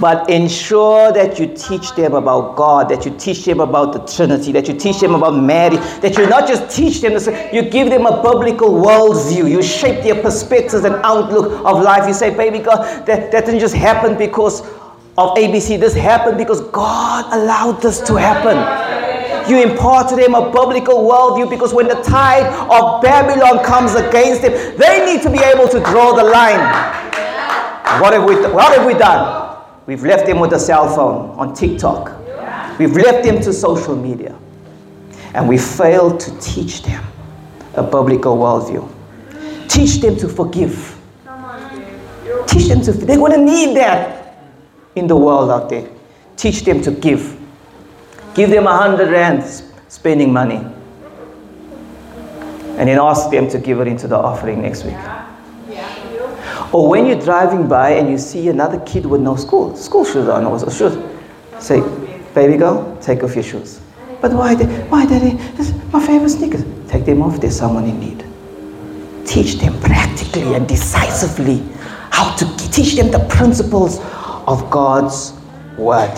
But 0.00 0.30
ensure 0.30 1.12
that 1.12 1.38
you 1.38 1.46
teach 1.54 1.94
them 1.94 2.14
about 2.14 2.56
God, 2.56 2.88
that 2.88 3.04
you 3.04 3.14
teach 3.18 3.44
them 3.44 3.60
about 3.60 3.92
the 3.92 3.98
Trinity, 4.10 4.50
that 4.52 4.66
you 4.66 4.72
teach 4.72 4.98
them 4.98 5.14
about 5.14 5.32
Mary, 5.32 5.76
that 5.76 6.16
you 6.16 6.26
not 6.26 6.48
just 6.48 6.74
teach 6.74 7.02
them, 7.02 7.12
you 7.52 7.62
give 7.62 7.90
them 7.90 8.06
a 8.06 8.22
biblical 8.22 8.70
worldview. 8.70 9.50
You 9.50 9.62
shape 9.62 10.02
their 10.02 10.22
perspectives 10.22 10.84
and 10.84 10.94
outlook 11.04 11.52
of 11.66 11.82
life. 11.82 12.08
You 12.08 12.14
say, 12.14 12.34
baby 12.34 12.60
God, 12.60 13.06
that, 13.06 13.30
that 13.30 13.44
didn't 13.44 13.60
just 13.60 13.74
happen 13.74 14.16
because 14.16 14.62
of 15.18 15.36
ABC. 15.36 15.78
This 15.78 15.94
happened 15.94 16.38
because 16.38 16.62
God 16.70 17.26
allowed 17.34 17.82
this 17.82 18.00
to 18.00 18.16
happen. 18.16 19.09
You 19.48 19.62
impart 19.62 20.08
to 20.10 20.16
them 20.16 20.34
a 20.34 20.50
biblical 20.50 21.08
worldview 21.08 21.48
because 21.48 21.72
when 21.72 21.88
the 21.88 22.00
tide 22.02 22.46
of 22.70 23.02
Babylon 23.02 23.64
comes 23.64 23.94
against 23.94 24.42
them, 24.42 24.52
they 24.76 25.04
need 25.04 25.22
to 25.22 25.30
be 25.30 25.38
able 25.38 25.68
to 25.68 25.80
draw 25.80 26.12
the 26.12 26.24
line. 26.24 26.60
What 28.00 28.12
have 28.12 28.24
we, 28.24 28.36
what 28.52 28.76
have 28.76 28.86
we 28.86 28.94
done? 28.94 29.58
We've 29.86 30.02
left 30.04 30.26
them 30.26 30.38
with 30.38 30.52
a 30.52 30.58
cell 30.58 30.94
phone 30.94 31.30
on 31.38 31.54
TikTok. 31.54 32.18
We've 32.78 32.92
left 32.92 33.24
them 33.24 33.40
to 33.42 33.52
social 33.52 33.96
media. 33.96 34.38
And 35.34 35.48
we 35.48 35.58
failed 35.58 36.20
to 36.20 36.38
teach 36.40 36.82
them 36.82 37.04
a 37.74 37.82
biblical 37.82 38.36
worldview. 38.36 38.88
Teach 39.68 40.00
them 40.00 40.16
to 40.16 40.28
forgive. 40.28 40.98
Teach 42.46 42.68
them 42.68 42.82
to, 42.82 42.92
they're 42.92 43.16
going 43.16 43.32
to 43.32 43.44
need 43.44 43.76
that 43.76 44.36
in 44.96 45.06
the 45.06 45.16
world 45.16 45.50
out 45.50 45.68
there. 45.68 45.88
Teach 46.36 46.62
them 46.62 46.82
to 46.82 46.90
give. 46.90 47.39
Give 48.34 48.50
them 48.50 48.66
a 48.66 48.76
hundred 48.76 49.10
rands 49.10 49.64
spending 49.88 50.32
money. 50.32 50.64
And 52.78 52.88
then 52.88 52.98
ask 52.98 53.30
them 53.30 53.48
to 53.50 53.58
give 53.58 53.80
it 53.80 53.88
into 53.88 54.08
the 54.08 54.16
offering 54.16 54.62
next 54.62 54.84
week. 54.84 54.96
Or 56.72 56.88
when 56.88 57.06
you're 57.06 57.20
driving 57.20 57.66
by 57.68 57.90
and 57.90 58.08
you 58.08 58.16
see 58.16 58.48
another 58.48 58.78
kid 58.80 59.04
with 59.04 59.20
no 59.20 59.34
school, 59.34 59.76
school 59.76 60.04
shoes 60.04 60.28
on 60.28 60.44
or 60.46 60.58
shoes, 60.70 60.96
say, 61.58 61.80
baby 62.32 62.56
girl, 62.56 62.96
take 63.00 63.24
off 63.24 63.34
your 63.34 63.42
shoes. 63.42 63.80
But 64.20 64.32
why, 64.32 64.54
why 64.54 65.06
daddy? 65.06 65.36
This 65.56 65.70
is 65.70 65.92
my 65.92 66.04
favorite 66.04 66.30
sneakers. 66.30 66.64
Take 66.88 67.06
them 67.06 67.22
off, 67.22 67.40
there's 67.40 67.56
someone 67.56 67.86
in 67.86 67.98
need. 67.98 68.24
Teach 69.26 69.54
them 69.54 69.80
practically 69.80 70.54
and 70.54 70.68
decisively 70.68 71.62
how 72.10 72.36
to 72.36 72.56
teach 72.70 72.94
them 72.94 73.10
the 73.10 73.26
principles 73.28 73.98
of 74.46 74.70
God's 74.70 75.32
word. 75.76 76.14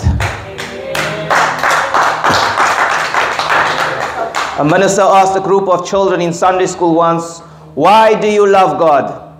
A 4.62 4.64
minister 4.64 5.02
asked 5.02 5.36
a 5.36 5.40
group 5.40 5.68
of 5.68 5.84
children 5.84 6.20
in 6.20 6.32
Sunday 6.32 6.66
school 6.66 6.94
once, 6.94 7.40
Why 7.74 8.14
do 8.20 8.28
you 8.28 8.46
love 8.46 8.78
God? 8.78 9.34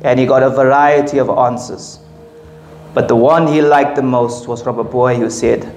and 0.00 0.18
he 0.18 0.24
got 0.24 0.42
a 0.42 0.48
variety 0.48 1.18
of 1.18 1.28
answers. 1.28 1.98
But 2.94 3.06
the 3.06 3.16
one 3.16 3.46
he 3.46 3.60
liked 3.60 3.96
the 3.96 4.02
most 4.02 4.48
was 4.48 4.62
from 4.62 4.78
a 4.78 4.84
boy 4.84 5.16
who 5.16 5.28
said, 5.28 5.70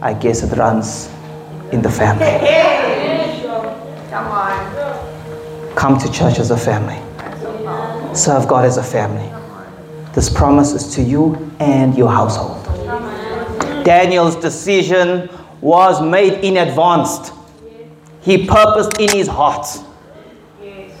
I 0.00 0.14
guess 0.14 0.44
it 0.44 0.56
runs 0.56 1.10
in 1.72 1.82
the 1.82 1.90
family. 1.90 2.38
Come. 4.10 5.74
Come 5.74 5.98
to 5.98 6.12
church 6.12 6.38
as 6.38 6.52
a 6.52 6.56
family. 6.56 7.02
Serve 8.14 8.46
God 8.46 8.64
as 8.64 8.76
a 8.76 8.82
family. 8.84 9.28
This 10.14 10.32
promise 10.32 10.72
is 10.72 10.94
to 10.94 11.02
you 11.02 11.50
and 11.58 11.98
your 11.98 12.10
household. 12.12 12.64
Daniel's 13.84 14.36
decision 14.36 15.28
was 15.60 16.00
made 16.00 16.44
in 16.44 16.58
advance. 16.58 17.32
He 18.28 18.44
purposed 18.44 19.00
in 19.00 19.08
his 19.08 19.26
heart. 19.26 19.66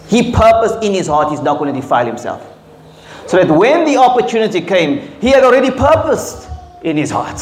He 0.06 0.32
purposed 0.32 0.82
in 0.82 0.94
his 0.94 1.08
heart 1.08 1.28
he's 1.28 1.42
not 1.42 1.58
going 1.58 1.74
to 1.74 1.78
defile 1.78 2.06
himself. 2.06 2.42
So 3.26 3.36
that 3.36 3.54
when 3.54 3.84
the 3.84 3.98
opportunity 3.98 4.62
came, 4.62 5.00
he 5.20 5.28
had 5.28 5.44
already 5.44 5.70
purposed 5.70 6.48
in 6.82 6.96
his 6.96 7.10
heart. 7.10 7.38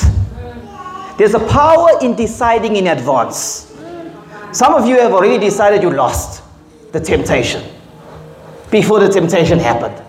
There's 1.16 1.34
a 1.34 1.46
power 1.46 1.90
in 2.02 2.16
deciding 2.16 2.74
in 2.74 2.88
advance. 2.88 3.72
Some 4.50 4.74
of 4.74 4.88
you 4.88 4.98
have 5.00 5.12
already 5.12 5.38
decided 5.38 5.84
you 5.84 5.92
lost 5.92 6.42
the 6.90 6.98
temptation 6.98 7.62
before 8.72 8.98
the 8.98 9.08
temptation 9.08 9.60
happened. 9.60 10.02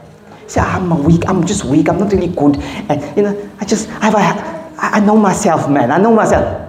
Say, 0.47 0.59
ah, 0.59 0.77
I'm 0.77 1.03
weak, 1.03 1.21
I'm 1.27 1.45
just 1.45 1.65
weak, 1.65 1.87
I'm 1.87 1.99
not 1.99 2.11
really 2.11 2.29
good. 2.29 2.57
And 2.89 3.15
you 3.15 3.21
know, 3.21 3.51
I 3.61 3.65
just 3.65 3.89
I 3.89 4.09
have 4.09 4.73
I 4.79 4.99
know 5.01 5.17
myself, 5.17 5.69
man. 5.69 5.91
I 5.91 5.99
know 5.99 6.15
myself. 6.15 6.67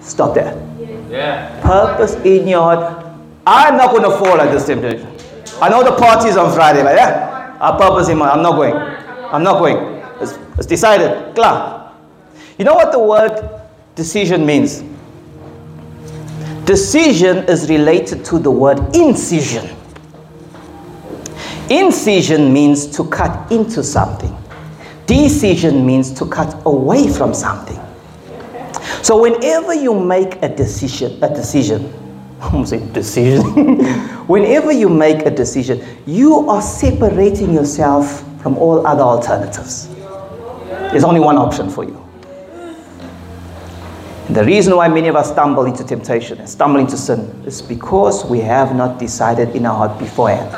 Stop 0.00 0.34
there. 0.34 0.61
Yeah. 1.12 1.60
Purpose 1.60 2.14
in 2.24 2.48
your 2.48 2.62
heart. 2.62 3.06
I'm 3.46 3.76
not 3.76 3.90
going 3.90 4.02
to 4.02 4.16
fall 4.16 4.40
at 4.40 4.50
this 4.50 4.66
temptation. 4.66 5.06
I 5.60 5.68
know 5.68 5.84
the 5.84 5.94
party's 5.96 6.36
on 6.36 6.52
Friday, 6.54 6.82
but 6.82 6.96
yeah 6.96 7.32
I 7.60 7.76
purpose 7.78 8.08
in 8.08 8.18
my, 8.18 8.30
I'm 8.30 8.42
not 8.42 8.56
going. 8.56 8.74
I'm 8.74 9.44
not 9.44 9.60
going. 9.60 9.76
It's, 10.20 10.38
it's 10.58 10.66
decided. 10.66 11.34
Klar. 11.34 11.92
You 12.58 12.64
know 12.64 12.74
what 12.74 12.90
the 12.90 12.98
word 12.98 13.62
decision 13.94 14.44
means? 14.44 14.82
Decision 16.64 17.38
is 17.48 17.68
related 17.68 18.24
to 18.26 18.38
the 18.38 18.50
word 18.50 18.78
incision. 18.96 19.76
Incision 21.70 22.52
means 22.52 22.86
to 22.96 23.04
cut 23.08 23.52
into 23.52 23.84
something. 23.84 24.36
Decision 25.06 25.86
means 25.86 26.10
to 26.14 26.26
cut 26.26 26.60
away 26.66 27.08
from 27.12 27.32
something. 27.34 27.81
So 29.02 29.20
whenever 29.20 29.74
you 29.74 29.98
make 29.98 30.42
a 30.42 30.48
decision, 30.48 31.22
a 31.22 31.28
decision, 31.28 31.92
I'm 32.42 32.66
saying 32.66 32.92
decision. 32.92 33.84
Whenever 34.26 34.72
you 34.72 34.88
make 34.88 35.26
a 35.26 35.30
decision, 35.30 35.80
you 36.06 36.48
are 36.48 36.62
separating 36.62 37.52
yourself 37.54 38.24
from 38.42 38.56
all 38.58 38.84
other 38.86 39.02
alternatives. 39.02 39.88
There's 40.90 41.04
only 41.04 41.20
one 41.20 41.36
option 41.36 41.70
for 41.70 41.84
you. 41.84 41.98
And 44.26 44.36
the 44.36 44.44
reason 44.44 44.76
why 44.76 44.88
many 44.88 45.08
of 45.08 45.16
us 45.16 45.30
stumble 45.30 45.66
into 45.66 45.84
temptation 45.84 46.38
and 46.38 46.48
stumble 46.48 46.80
into 46.80 46.96
sin 46.96 47.20
is 47.46 47.62
because 47.62 48.24
we 48.24 48.40
have 48.40 48.74
not 48.74 48.98
decided 48.98 49.54
in 49.54 49.66
our 49.66 49.76
heart 49.76 49.98
beforehand. 49.98 50.50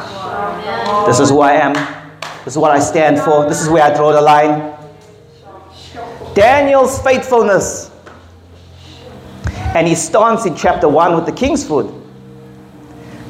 This 1.07 1.21
is 1.21 1.31
who 1.31 1.41
I 1.41 1.53
am. 1.53 1.73
This 2.45 2.55
is 2.55 2.59
what 2.59 2.71
I 2.71 2.79
stand 2.79 3.19
for. 3.21 3.49
This 3.49 3.61
is 3.63 3.69
where 3.69 3.83
I 3.83 3.95
draw 3.95 4.13
the 4.13 4.23
line. 4.23 4.75
Daniel's 6.35 7.03
faithfulness 7.03 7.91
and 9.75 9.87
he 9.89 9.95
stance 9.95 10.47
in 10.47 10.57
chapter 10.57 10.89
1 10.89 11.15
with 11.15 11.27
the 11.27 11.33
king's 11.33 11.67
food 11.67 11.93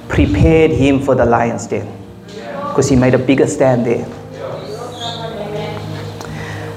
prepared 0.09 0.71
him 0.71 1.01
for 1.01 1.15
the 1.15 1.25
lion's 1.25 1.67
den 1.67 1.91
because 2.27 2.89
he 2.89 2.97
made 2.97 3.15
a 3.15 3.19
bigger 3.19 3.47
stand 3.47 3.87
there. 3.87 4.07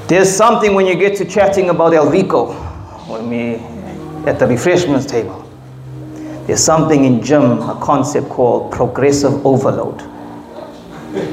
There's 0.08 0.34
something 0.34 0.74
when 0.74 0.86
you 0.86 0.96
get 0.96 1.18
to 1.18 1.26
chatting 1.26 1.70
about 1.70 1.94
El 1.94 2.10
Rico 2.10 2.54
at 4.26 4.40
the 4.40 4.48
refreshments 4.48 5.06
table. 5.06 5.44
There's 6.46 6.64
something 6.64 7.04
in 7.04 7.22
gym, 7.22 7.60
a 7.62 7.78
concept 7.82 8.30
called 8.30 8.72
progressive 8.72 9.46
overload. 9.46 10.02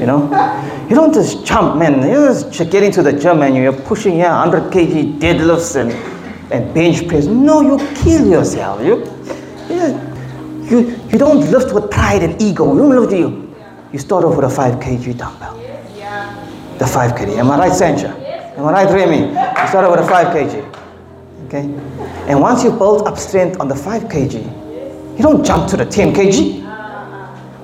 You 0.00 0.06
know, 0.06 0.86
you 0.88 0.96
don't 0.96 1.14
just 1.14 1.44
jump, 1.44 1.76
man. 1.76 2.02
You 2.02 2.26
just 2.50 2.70
get 2.70 2.82
into 2.82 3.02
the 3.02 3.12
gym 3.12 3.42
and 3.42 3.54
you're 3.54 3.72
pushing 3.72 4.16
yeah 4.16 4.44
100 4.44 4.72
kg 4.72 5.18
deadlifts 5.20 5.76
and 5.76 5.92
and 6.54 6.72
bench 6.72 7.06
press. 7.08 7.26
No, 7.26 7.60
you 7.62 7.94
kill 7.96 8.26
yourself. 8.26 8.80
You, 8.80 9.04
you, 10.70 11.00
you 11.10 11.18
don't 11.18 11.50
lift 11.50 11.74
with 11.74 11.90
pride 11.90 12.22
and 12.22 12.40
ego. 12.40 12.72
You 12.72 12.80
don't 12.80 13.00
lift 13.00 13.12
you. 13.12 13.54
You 13.92 13.98
start 13.98 14.24
off 14.24 14.36
with 14.36 14.44
a 14.44 14.50
5 14.50 14.74
kg 14.74 15.18
dumbbell. 15.18 15.56
The 16.78 16.86
5 16.86 17.12
kg. 17.12 17.38
Am 17.38 17.50
I 17.50 17.58
right, 17.58 17.72
Sancha? 17.72 18.08
Am 18.56 18.64
I 18.66 18.72
right, 18.72 18.92
Remy? 18.92 19.28
You 19.28 19.68
start 19.68 19.84
off 19.84 19.96
with 19.96 20.04
a 20.04 20.08
5 20.08 20.26
kg. 20.34 21.46
Okay? 21.46 21.62
And 22.30 22.40
once 22.40 22.64
you 22.64 22.70
build 22.70 23.06
up 23.06 23.18
strength 23.18 23.60
on 23.60 23.68
the 23.68 23.76
5 23.76 24.04
kg, 24.04 25.16
you 25.16 25.22
don't 25.22 25.44
jump 25.44 25.68
to 25.70 25.76
the 25.76 25.84
10 25.84 26.14
kg. 26.14 26.63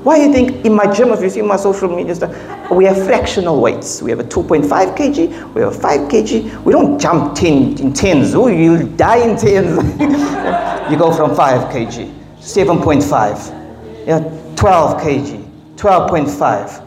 Why 0.02 0.16
do 0.16 0.24
you 0.24 0.32
think 0.32 0.64
in 0.64 0.74
my 0.74 0.90
gym, 0.90 1.10
if 1.10 1.20
you 1.20 1.28
see 1.28 1.42
my 1.42 1.56
social 1.56 1.94
media 1.94 2.14
stuff, 2.14 2.70
we 2.70 2.86
have 2.86 3.04
fractional 3.04 3.60
weights. 3.60 4.00
We 4.00 4.10
have 4.10 4.20
a 4.20 4.24
2.5 4.24 4.96
kg, 4.96 5.54
we 5.54 5.60
have 5.60 5.76
a 5.76 5.78
5 5.78 6.08
kg. 6.08 6.64
We 6.64 6.72
don't 6.72 6.98
jump 6.98 7.34
10 7.34 7.78
in 7.80 7.92
tens. 7.92 8.34
Oh, 8.34 8.46
you'll 8.46 8.86
die 8.96 9.18
in 9.18 9.36
tens. 9.36 9.76
you 10.90 10.96
go 10.96 11.12
from 11.12 11.36
5 11.36 11.70
kg, 11.70 12.14
7.5, 12.38 14.06
yeah, 14.06 14.20
12 14.56 15.02
kg, 15.02 15.76
12.5, 15.76 16.86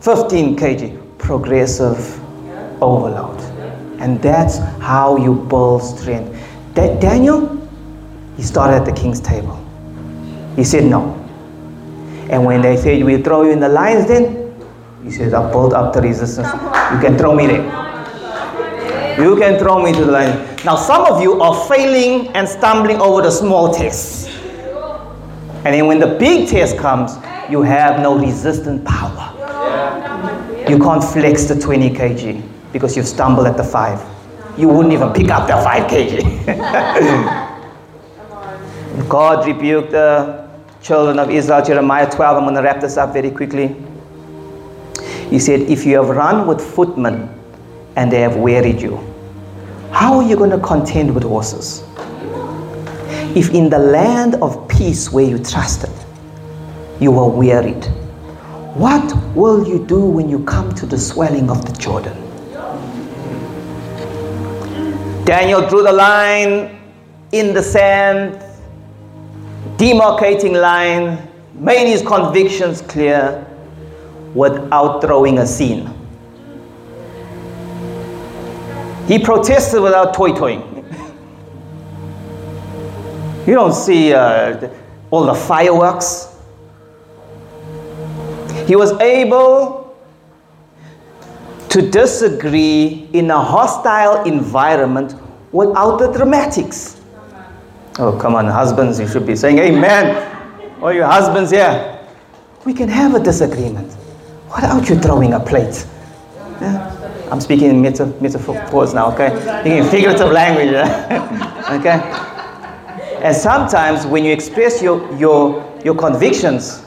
15 0.00 0.56
kg, 0.56 1.18
progressive 1.18 2.20
overload. 2.82 3.38
And 4.00 4.22
that's 4.22 4.56
how 4.80 5.16
you 5.16 5.34
build 5.34 5.82
strength. 5.82 6.42
That 6.74 6.98
Daniel, 6.98 7.68
he 8.36 8.42
started 8.42 8.76
at 8.76 8.84
the 8.86 8.92
king's 8.92 9.20
table. 9.20 9.62
He 10.56 10.64
said 10.64 10.84
no. 10.84 11.17
And 12.30 12.44
when 12.44 12.60
they 12.60 12.76
said, 12.76 13.02
we 13.04 13.22
throw 13.22 13.42
you 13.42 13.52
in 13.52 13.60
the 13.60 13.68
lion's 13.68 14.06
den, 14.06 14.54
He 15.02 15.10
says, 15.10 15.32
I 15.32 15.50
pulled 15.50 15.72
up 15.72 15.94
the 15.94 16.02
resistance. 16.02 16.48
You 16.92 17.00
can 17.00 17.16
throw 17.16 17.34
me 17.34 17.46
there. 17.46 17.64
You 19.18 19.36
can 19.36 19.58
throw 19.58 19.82
me 19.82 19.92
to 19.92 20.04
the 20.04 20.12
line. 20.12 20.56
Now, 20.64 20.76
some 20.76 21.06
of 21.06 21.22
you 21.22 21.40
are 21.40 21.68
failing 21.68 22.28
and 22.36 22.48
stumbling 22.48 23.00
over 23.00 23.22
the 23.22 23.30
small 23.30 23.72
tests. 23.72 24.28
And 25.64 25.74
then 25.74 25.86
when 25.86 25.98
the 25.98 26.06
big 26.06 26.48
test 26.48 26.76
comes, 26.76 27.16
you 27.50 27.62
have 27.62 28.00
no 28.00 28.18
resistant 28.18 28.84
power. 28.84 29.34
You 30.68 30.78
can't 30.78 31.02
flex 31.02 31.44
the 31.44 31.58
20 31.58 31.90
kg 31.90 32.42
because 32.72 32.96
you've 32.96 33.08
stumbled 33.08 33.46
at 33.46 33.56
the 33.56 33.64
5. 33.64 34.58
You 34.58 34.68
wouldn't 34.68 34.92
even 34.92 35.12
pick 35.12 35.30
up 35.30 35.46
the 35.46 35.56
5 35.56 35.90
kg. 35.90 37.48
God 39.08 39.46
rebuked 39.46 39.92
the 39.92 40.47
children 40.82 41.18
of 41.18 41.30
Israel, 41.30 41.64
Jeremiah 41.64 42.10
12. 42.10 42.36
I'm 42.36 42.44
going 42.44 42.54
to 42.54 42.62
wrap 42.62 42.80
this 42.80 42.96
up 42.96 43.12
very 43.12 43.30
quickly. 43.30 43.76
He 45.30 45.38
said, 45.38 45.60
If 45.62 45.84
you 45.84 45.96
have 45.96 46.08
run 46.08 46.46
with 46.46 46.60
footmen 46.60 47.28
and 47.96 48.10
they 48.10 48.20
have 48.20 48.36
wearied 48.36 48.80
you, 48.80 48.96
how 49.92 50.16
are 50.18 50.22
you 50.22 50.36
going 50.36 50.50
to 50.50 50.58
contend 50.58 51.14
with 51.14 51.24
horses? 51.24 51.82
If 53.36 53.50
in 53.50 53.68
the 53.68 53.78
land 53.78 54.36
of 54.36 54.68
peace 54.68 55.12
where 55.12 55.24
you 55.24 55.38
trusted, 55.38 55.90
you 57.00 57.12
were 57.12 57.28
wearied, 57.28 57.84
what 58.74 59.12
will 59.34 59.66
you 59.66 59.84
do 59.84 60.00
when 60.00 60.28
you 60.28 60.44
come 60.44 60.74
to 60.76 60.86
the 60.86 60.98
swelling 60.98 61.50
of 61.50 61.66
the 61.66 61.72
Jordan? 61.78 62.16
Daniel 65.24 65.68
drew 65.68 65.82
the 65.82 65.92
line 65.92 66.80
in 67.32 67.52
the 67.52 67.62
sand, 67.62 68.42
demarcating 69.76 70.60
line, 70.60 71.28
made 71.54 71.88
his 71.88 72.02
convictions 72.02 72.82
clear 72.82 73.44
without 74.34 75.00
throwing 75.00 75.38
a 75.38 75.46
scene. 75.46 75.88
He 79.06 79.18
protested 79.18 79.82
without 79.82 80.14
toy 80.14 80.32
toying. 80.32 80.60
you 83.46 83.54
don't 83.54 83.72
see 83.72 84.12
uh, 84.12 84.68
all 85.10 85.24
the 85.24 85.34
fireworks. 85.34 86.36
He 88.66 88.76
was 88.76 88.92
able 89.00 89.96
to 91.70 91.90
disagree 91.90 93.08
in 93.12 93.30
a 93.30 93.42
hostile 93.42 94.24
environment 94.24 95.14
without 95.52 95.98
the 95.98 96.12
dramatics. 96.12 96.97
Oh, 98.00 98.16
come 98.16 98.36
on, 98.36 98.46
husbands, 98.46 99.00
you 99.00 99.08
should 99.08 99.26
be 99.26 99.34
saying 99.34 99.58
amen. 99.58 100.24
All 100.80 100.92
your 100.92 101.06
husbands 101.06 101.50
yeah. 101.50 101.98
We 102.64 102.72
can 102.72 102.88
have 102.88 103.16
a 103.16 103.18
disagreement 103.20 103.96
without 104.54 104.88
you 104.88 104.96
throwing 105.00 105.32
a 105.32 105.40
plate. 105.40 105.84
Yeah? 106.60 106.94
I'm 107.32 107.40
speaking 107.40 107.70
in 107.70 107.82
meta- 107.82 108.14
metaphors 108.20 108.94
now, 108.94 109.12
okay? 109.12 109.32
In 109.68 109.84
figurative 109.88 110.30
language, 110.30 110.68
okay? 111.70 112.00
And 113.20 113.36
sometimes 113.36 114.06
when 114.06 114.24
you 114.24 114.32
express 114.32 114.80
your, 114.80 115.12
your, 115.16 115.76
your 115.84 115.96
convictions, 115.96 116.84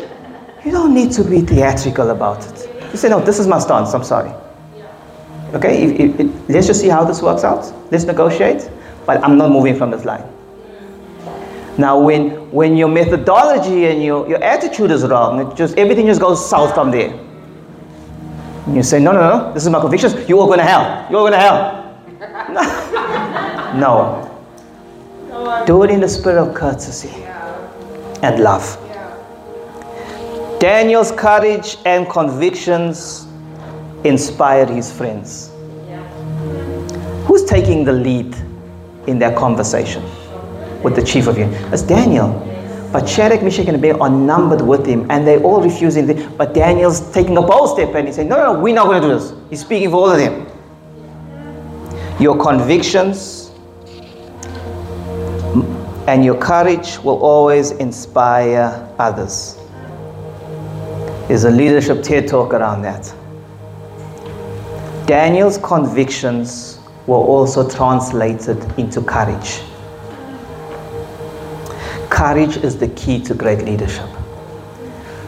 you 0.63 0.71
don't 0.71 0.93
need 0.93 1.11
to 1.11 1.25
be 1.25 1.41
theatrical 1.41 2.11
about 2.11 2.47
it. 2.47 2.69
You 2.91 2.97
say, 2.97 3.09
no, 3.09 3.19
this 3.19 3.37
is 3.37 3.47
my 3.47 3.59
stance, 3.59 3.93
I'm 3.93 4.05
sorry. 4.05 4.31
Okay, 5.53 5.83
if, 5.83 5.99
if, 5.99 6.19
if, 6.21 6.49
let's 6.49 6.67
just 6.67 6.79
see 6.79 6.87
how 6.87 7.03
this 7.03 7.21
works 7.21 7.43
out. 7.43 7.69
Let's 7.91 8.05
negotiate, 8.05 8.69
but 9.05 9.21
I'm 9.25 9.37
not 9.37 9.51
moving 9.51 9.75
from 9.75 9.91
this 9.91 10.05
line. 10.05 10.23
Now, 11.77 11.99
when, 11.99 12.51
when 12.51 12.75
your 12.75 12.89
methodology 12.89 13.85
and 13.85 14.03
your, 14.03 14.27
your 14.27 14.43
attitude 14.43 14.91
is 14.91 15.03
wrong, 15.05 15.39
it 15.51 15.55
just, 15.55 15.77
everything 15.77 16.05
just 16.05 16.19
goes 16.19 16.47
south 16.47 16.73
from 16.73 16.91
there. 16.91 17.17
And 18.65 18.75
you 18.75 18.83
say, 18.83 18.99
no, 18.99 19.11
no, 19.11 19.19
no, 19.19 19.53
this 19.53 19.63
is 19.63 19.69
my 19.69 19.79
convictions. 19.79 20.27
You 20.27 20.39
all 20.39 20.47
going 20.47 20.59
to 20.59 20.65
hell. 20.65 21.07
You 21.09 21.17
all 21.17 21.23
going 21.23 21.33
to 21.33 21.39
hell. 21.39 21.77
no. 23.79 24.27
Do 25.65 25.83
it 25.83 25.89
in 25.89 26.01
the 26.01 26.09
spirit 26.09 26.41
of 26.41 26.53
courtesy 26.53 27.09
and 28.21 28.43
love. 28.43 28.77
Daniel's 30.59 31.11
courage 31.11 31.77
and 31.85 32.07
convictions 32.09 33.27
inspired 34.03 34.69
his 34.69 34.91
friends. 34.91 35.51
Who's 37.25 37.45
taking 37.45 37.83
the 37.83 37.93
lead 37.93 38.35
in 39.07 39.17
their 39.17 39.33
conversation 39.35 40.03
with 40.83 40.95
the 40.95 41.03
chief 41.03 41.27
of 41.27 41.37
you? 41.37 41.45
It's 41.71 41.81
Daniel. 41.81 42.29
But 42.91 43.07
Shadrach, 43.07 43.41
Meshach, 43.41 43.67
and 43.67 43.77
Abednego 43.77 44.03
are 44.03 44.09
numbered 44.09 44.61
with 44.61 44.85
him, 44.85 45.09
and 45.09 45.25
they 45.25 45.41
all 45.41 45.61
refusing. 45.61 46.05
But 46.35 46.53
Daniel's 46.53 46.99
taking 47.13 47.37
a 47.37 47.41
bold 47.41 47.69
step, 47.69 47.95
and 47.95 48.07
he's 48.07 48.17
saying, 48.17 48.27
"No, 48.27 48.35
no, 48.35 48.53
no 48.53 48.59
we're 48.59 48.75
not 48.75 48.87
going 48.87 49.01
to 49.01 49.07
do 49.07 49.13
this." 49.13 49.33
He's 49.49 49.61
speaking 49.61 49.91
for 49.91 49.97
all 49.97 50.09
of 50.09 50.17
them. 50.17 50.45
Your 52.19 52.37
convictions 52.37 53.51
and 56.07 56.25
your 56.25 56.35
courage 56.35 56.99
will 56.99 57.19
always 57.21 57.71
inspire 57.71 58.87
others. 58.99 59.57
There's 61.27 61.45
a 61.45 61.49
leadership 61.49 62.03
TED 62.03 62.27
talk 62.27 62.53
around 62.53 62.81
that. 62.81 63.13
Daniel's 65.05 65.57
convictions 65.57 66.79
were 67.07 67.15
also 67.15 67.69
translated 67.69 68.57
into 68.77 69.01
courage. 69.01 69.61
Courage 72.11 72.57
is 72.57 72.77
the 72.77 72.89
key 72.89 73.19
to 73.23 73.33
great 73.33 73.63
leadership. 73.63 74.07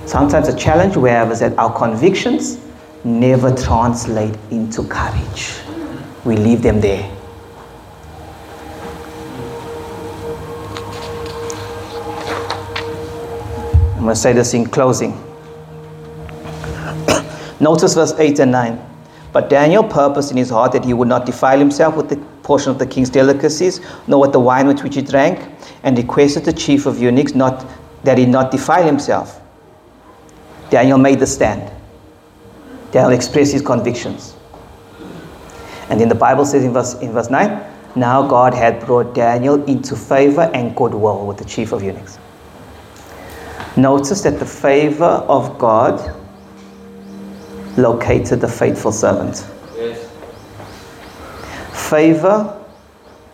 Sometimes 0.05 0.47
the 0.53 0.59
challenge 0.59 0.97
we 0.97 1.09
have 1.09 1.31
is 1.31 1.39
that 1.39 1.57
our 1.57 1.73
convictions 1.73 2.59
never 3.05 3.55
translate 3.55 4.35
into 4.51 4.83
courage. 4.83 5.55
We 6.25 6.35
leave 6.35 6.61
them 6.61 6.81
there. 6.81 7.09
I'm 13.95 14.03
going 14.03 14.09
to 14.09 14.15
say 14.15 14.33
this 14.33 14.53
in 14.53 14.65
closing. 14.65 15.13
Notice 17.61 17.93
verse 17.95 18.13
8 18.19 18.39
and 18.39 18.51
9. 18.51 18.89
But 19.31 19.49
Daniel 19.49 19.85
purposed 19.85 20.31
in 20.31 20.37
his 20.37 20.49
heart 20.49 20.73
that 20.73 20.83
he 20.83 20.93
would 20.93 21.07
not 21.07 21.25
defile 21.25 21.57
himself 21.57 21.95
with 21.95 22.09
the 22.09 22.32
portion 22.43 22.71
of 22.71 22.77
the 22.77 22.85
king's 22.85 23.09
delicacies, 23.09 23.81
nor 24.07 24.21
with 24.21 24.33
the 24.33 24.39
wine 24.39 24.67
with 24.67 24.83
which 24.83 24.95
he 24.95 25.01
drank, 25.01 25.49
and 25.83 25.97
requested 25.97 26.45
the 26.45 26.53
chief 26.53 26.85
of 26.85 26.99
eunuchs 26.99 27.33
not 27.33 27.65
that 28.03 28.17
he 28.17 28.25
not 28.25 28.51
defile 28.51 28.85
himself. 28.85 29.41
Daniel 30.69 30.97
made 30.97 31.19
the 31.19 31.27
stand. 31.27 31.71
Daniel 32.91 33.11
expressed 33.11 33.53
his 33.53 33.61
convictions. 33.61 34.35
And 35.89 35.99
then 35.99 36.09
the 36.09 36.15
Bible 36.15 36.45
says 36.45 36.63
in 36.63 36.73
verse, 36.73 36.95
in 36.95 37.11
verse 37.11 37.29
9, 37.29 37.63
now 37.95 38.27
God 38.27 38.53
had 38.53 38.85
brought 38.85 39.13
Daniel 39.13 39.63
into 39.65 39.95
favor 39.95 40.49
and 40.53 40.75
goodwill 40.75 41.25
with 41.25 41.37
the 41.37 41.45
chief 41.45 41.71
of 41.71 41.83
eunuchs. 41.83 42.17
Notice 43.77 44.21
that 44.21 44.39
the 44.39 44.45
favor 44.45 45.05
of 45.05 45.57
God 45.57 46.19
located 47.77 48.41
the 48.41 48.47
faithful 48.47 48.91
servant. 48.91 49.45
Favor 51.89 52.65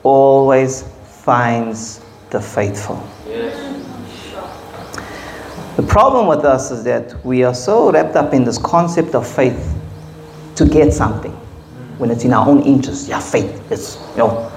always 0.04 0.84
finds 1.24 2.02
the 2.30 2.42
faithful. 2.42 3.02
Yes. 3.28 3.56
The 5.76 5.84
problem 5.84 6.28
with 6.28 6.44
us 6.44 6.72
is 6.72 6.84
that 6.84 7.24
we 7.26 7.44
are 7.44 7.54
so 7.54 7.92
wrapped 7.92 8.16
up 8.16 8.34
in 8.34 8.44
this 8.44 8.58
concept 8.58 9.16
of 9.16 9.26
faith 9.26 9.76
to 10.56 10.66
get 10.66 10.92
something 10.92 11.32
when 12.00 12.12
it's 12.12 12.26
in 12.26 12.34
our 12.34 12.48
own 12.48 12.62
interest. 12.64 13.08
Yeah, 13.08 13.20
faith. 13.20 13.72
It's 13.72 13.98
you 14.12 14.18
know, 14.18 14.52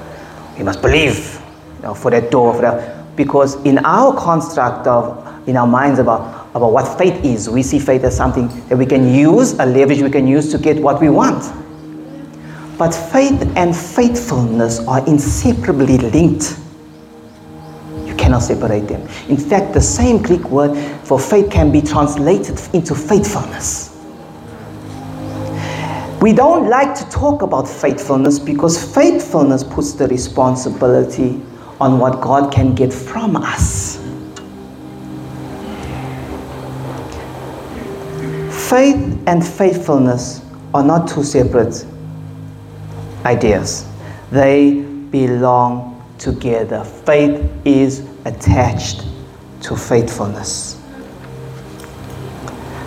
we 0.56 0.64
must 0.64 0.82
believe 0.82 1.40
you 1.76 1.82
know, 1.82 1.94
for 1.94 2.10
that 2.10 2.30
door, 2.30 2.54
for 2.54 2.62
that 2.62 3.14
because 3.14 3.54
in 3.64 3.78
our 3.84 4.16
construct 4.18 4.86
of 4.86 5.48
in 5.48 5.56
our 5.56 5.66
minds 5.66 5.98
about 5.98 6.48
about 6.54 6.72
what 6.72 6.98
faith 6.98 7.24
is. 7.24 7.48
We 7.48 7.62
see 7.62 7.78
faith 7.78 8.04
as 8.04 8.16
something 8.16 8.48
that 8.68 8.76
we 8.76 8.86
can 8.86 9.14
use, 9.14 9.52
a 9.58 9.66
leverage 9.66 10.02
we 10.02 10.10
can 10.10 10.26
use 10.26 10.50
to 10.52 10.58
get 10.58 10.82
what 10.82 11.00
we 11.00 11.08
want. 11.08 11.44
But 12.78 12.92
faith 12.92 13.40
and 13.56 13.76
faithfulness 13.76 14.80
are 14.88 15.06
inseparably 15.06 15.98
linked. 15.98 16.56
You 18.06 18.14
cannot 18.16 18.40
separate 18.40 18.88
them. 18.88 19.02
In 19.28 19.36
fact, 19.36 19.74
the 19.74 19.80
same 19.80 20.22
Greek 20.22 20.44
word 20.50 20.76
for 21.04 21.20
faith 21.20 21.50
can 21.50 21.70
be 21.70 21.82
translated 21.82 22.60
into 22.72 22.94
faithfulness. 22.94 23.90
We 26.22 26.32
don't 26.32 26.68
like 26.68 26.94
to 26.94 27.10
talk 27.10 27.42
about 27.42 27.68
faithfulness 27.68 28.38
because 28.38 28.94
faithfulness 28.94 29.64
puts 29.64 29.92
the 29.92 30.06
responsibility 30.06 31.40
on 31.80 31.98
what 31.98 32.20
God 32.20 32.52
can 32.52 32.74
get 32.74 32.92
from 32.92 33.36
us. 33.36 33.96
Faith 38.70 39.18
and 39.26 39.44
faithfulness 39.44 40.42
are 40.72 40.84
not 40.84 41.08
two 41.08 41.24
separate 41.24 41.84
ideas, 43.24 43.88
they 44.30 44.80
belong 45.10 46.04
together. 46.18 46.84
Faith 46.84 47.50
is 47.64 48.08
attached 48.24 49.04
to 49.62 49.76
faithfulness. 49.76 50.80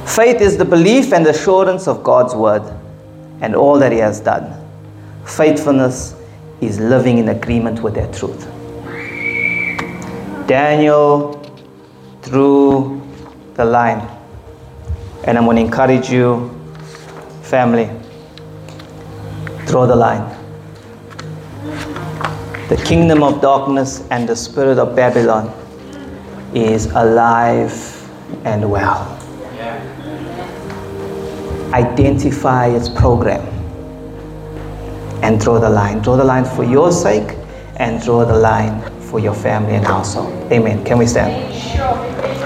Faith 0.05 0.41
is 0.41 0.57
the 0.57 0.65
belief 0.65 1.13
and 1.13 1.25
assurance 1.27 1.87
of 1.87 2.03
God's 2.03 2.35
word 2.35 2.63
and 3.41 3.55
all 3.55 3.77
that 3.79 3.91
He 3.91 3.97
has 3.97 4.19
done. 4.19 4.53
Faithfulness 5.25 6.15
is 6.61 6.79
living 6.79 7.17
in 7.17 7.29
agreement 7.29 7.81
with 7.81 7.95
that 7.95 8.13
truth. 8.13 8.47
Daniel 10.47 11.41
drew 12.21 13.01
the 13.55 13.65
line. 13.65 14.07
And 15.25 15.37
I'm 15.37 15.45
going 15.45 15.57
to 15.57 15.61
encourage 15.63 16.09
you, 16.09 16.49
family, 17.41 17.89
draw 19.65 19.85
the 19.85 19.95
line. 19.95 20.23
The 22.69 22.77
kingdom 22.77 23.23
of 23.23 23.41
darkness 23.41 24.07
and 24.09 24.27
the 24.27 24.35
spirit 24.35 24.79
of 24.79 24.95
Babylon 24.95 25.53
is 26.55 26.87
alive 26.87 27.73
and 28.43 28.69
well. 28.69 29.11
Identify 31.73 32.67
its 32.67 32.89
program 32.89 33.41
and 35.21 35.39
draw 35.39 35.59
the 35.59 35.69
line. 35.69 36.01
Draw 36.01 36.17
the 36.17 36.23
line 36.23 36.45
for 36.45 36.63
your 36.63 36.91
sake 36.91 37.37
and 37.77 38.01
draw 38.01 38.25
the 38.25 38.37
line 38.37 38.81
for 39.01 39.19
your 39.19 39.33
family 39.33 39.75
and 39.75 39.85
household. 39.85 40.51
Amen. 40.51 40.83
Can 40.85 40.97
we 40.97 41.05
stand? 41.05 42.44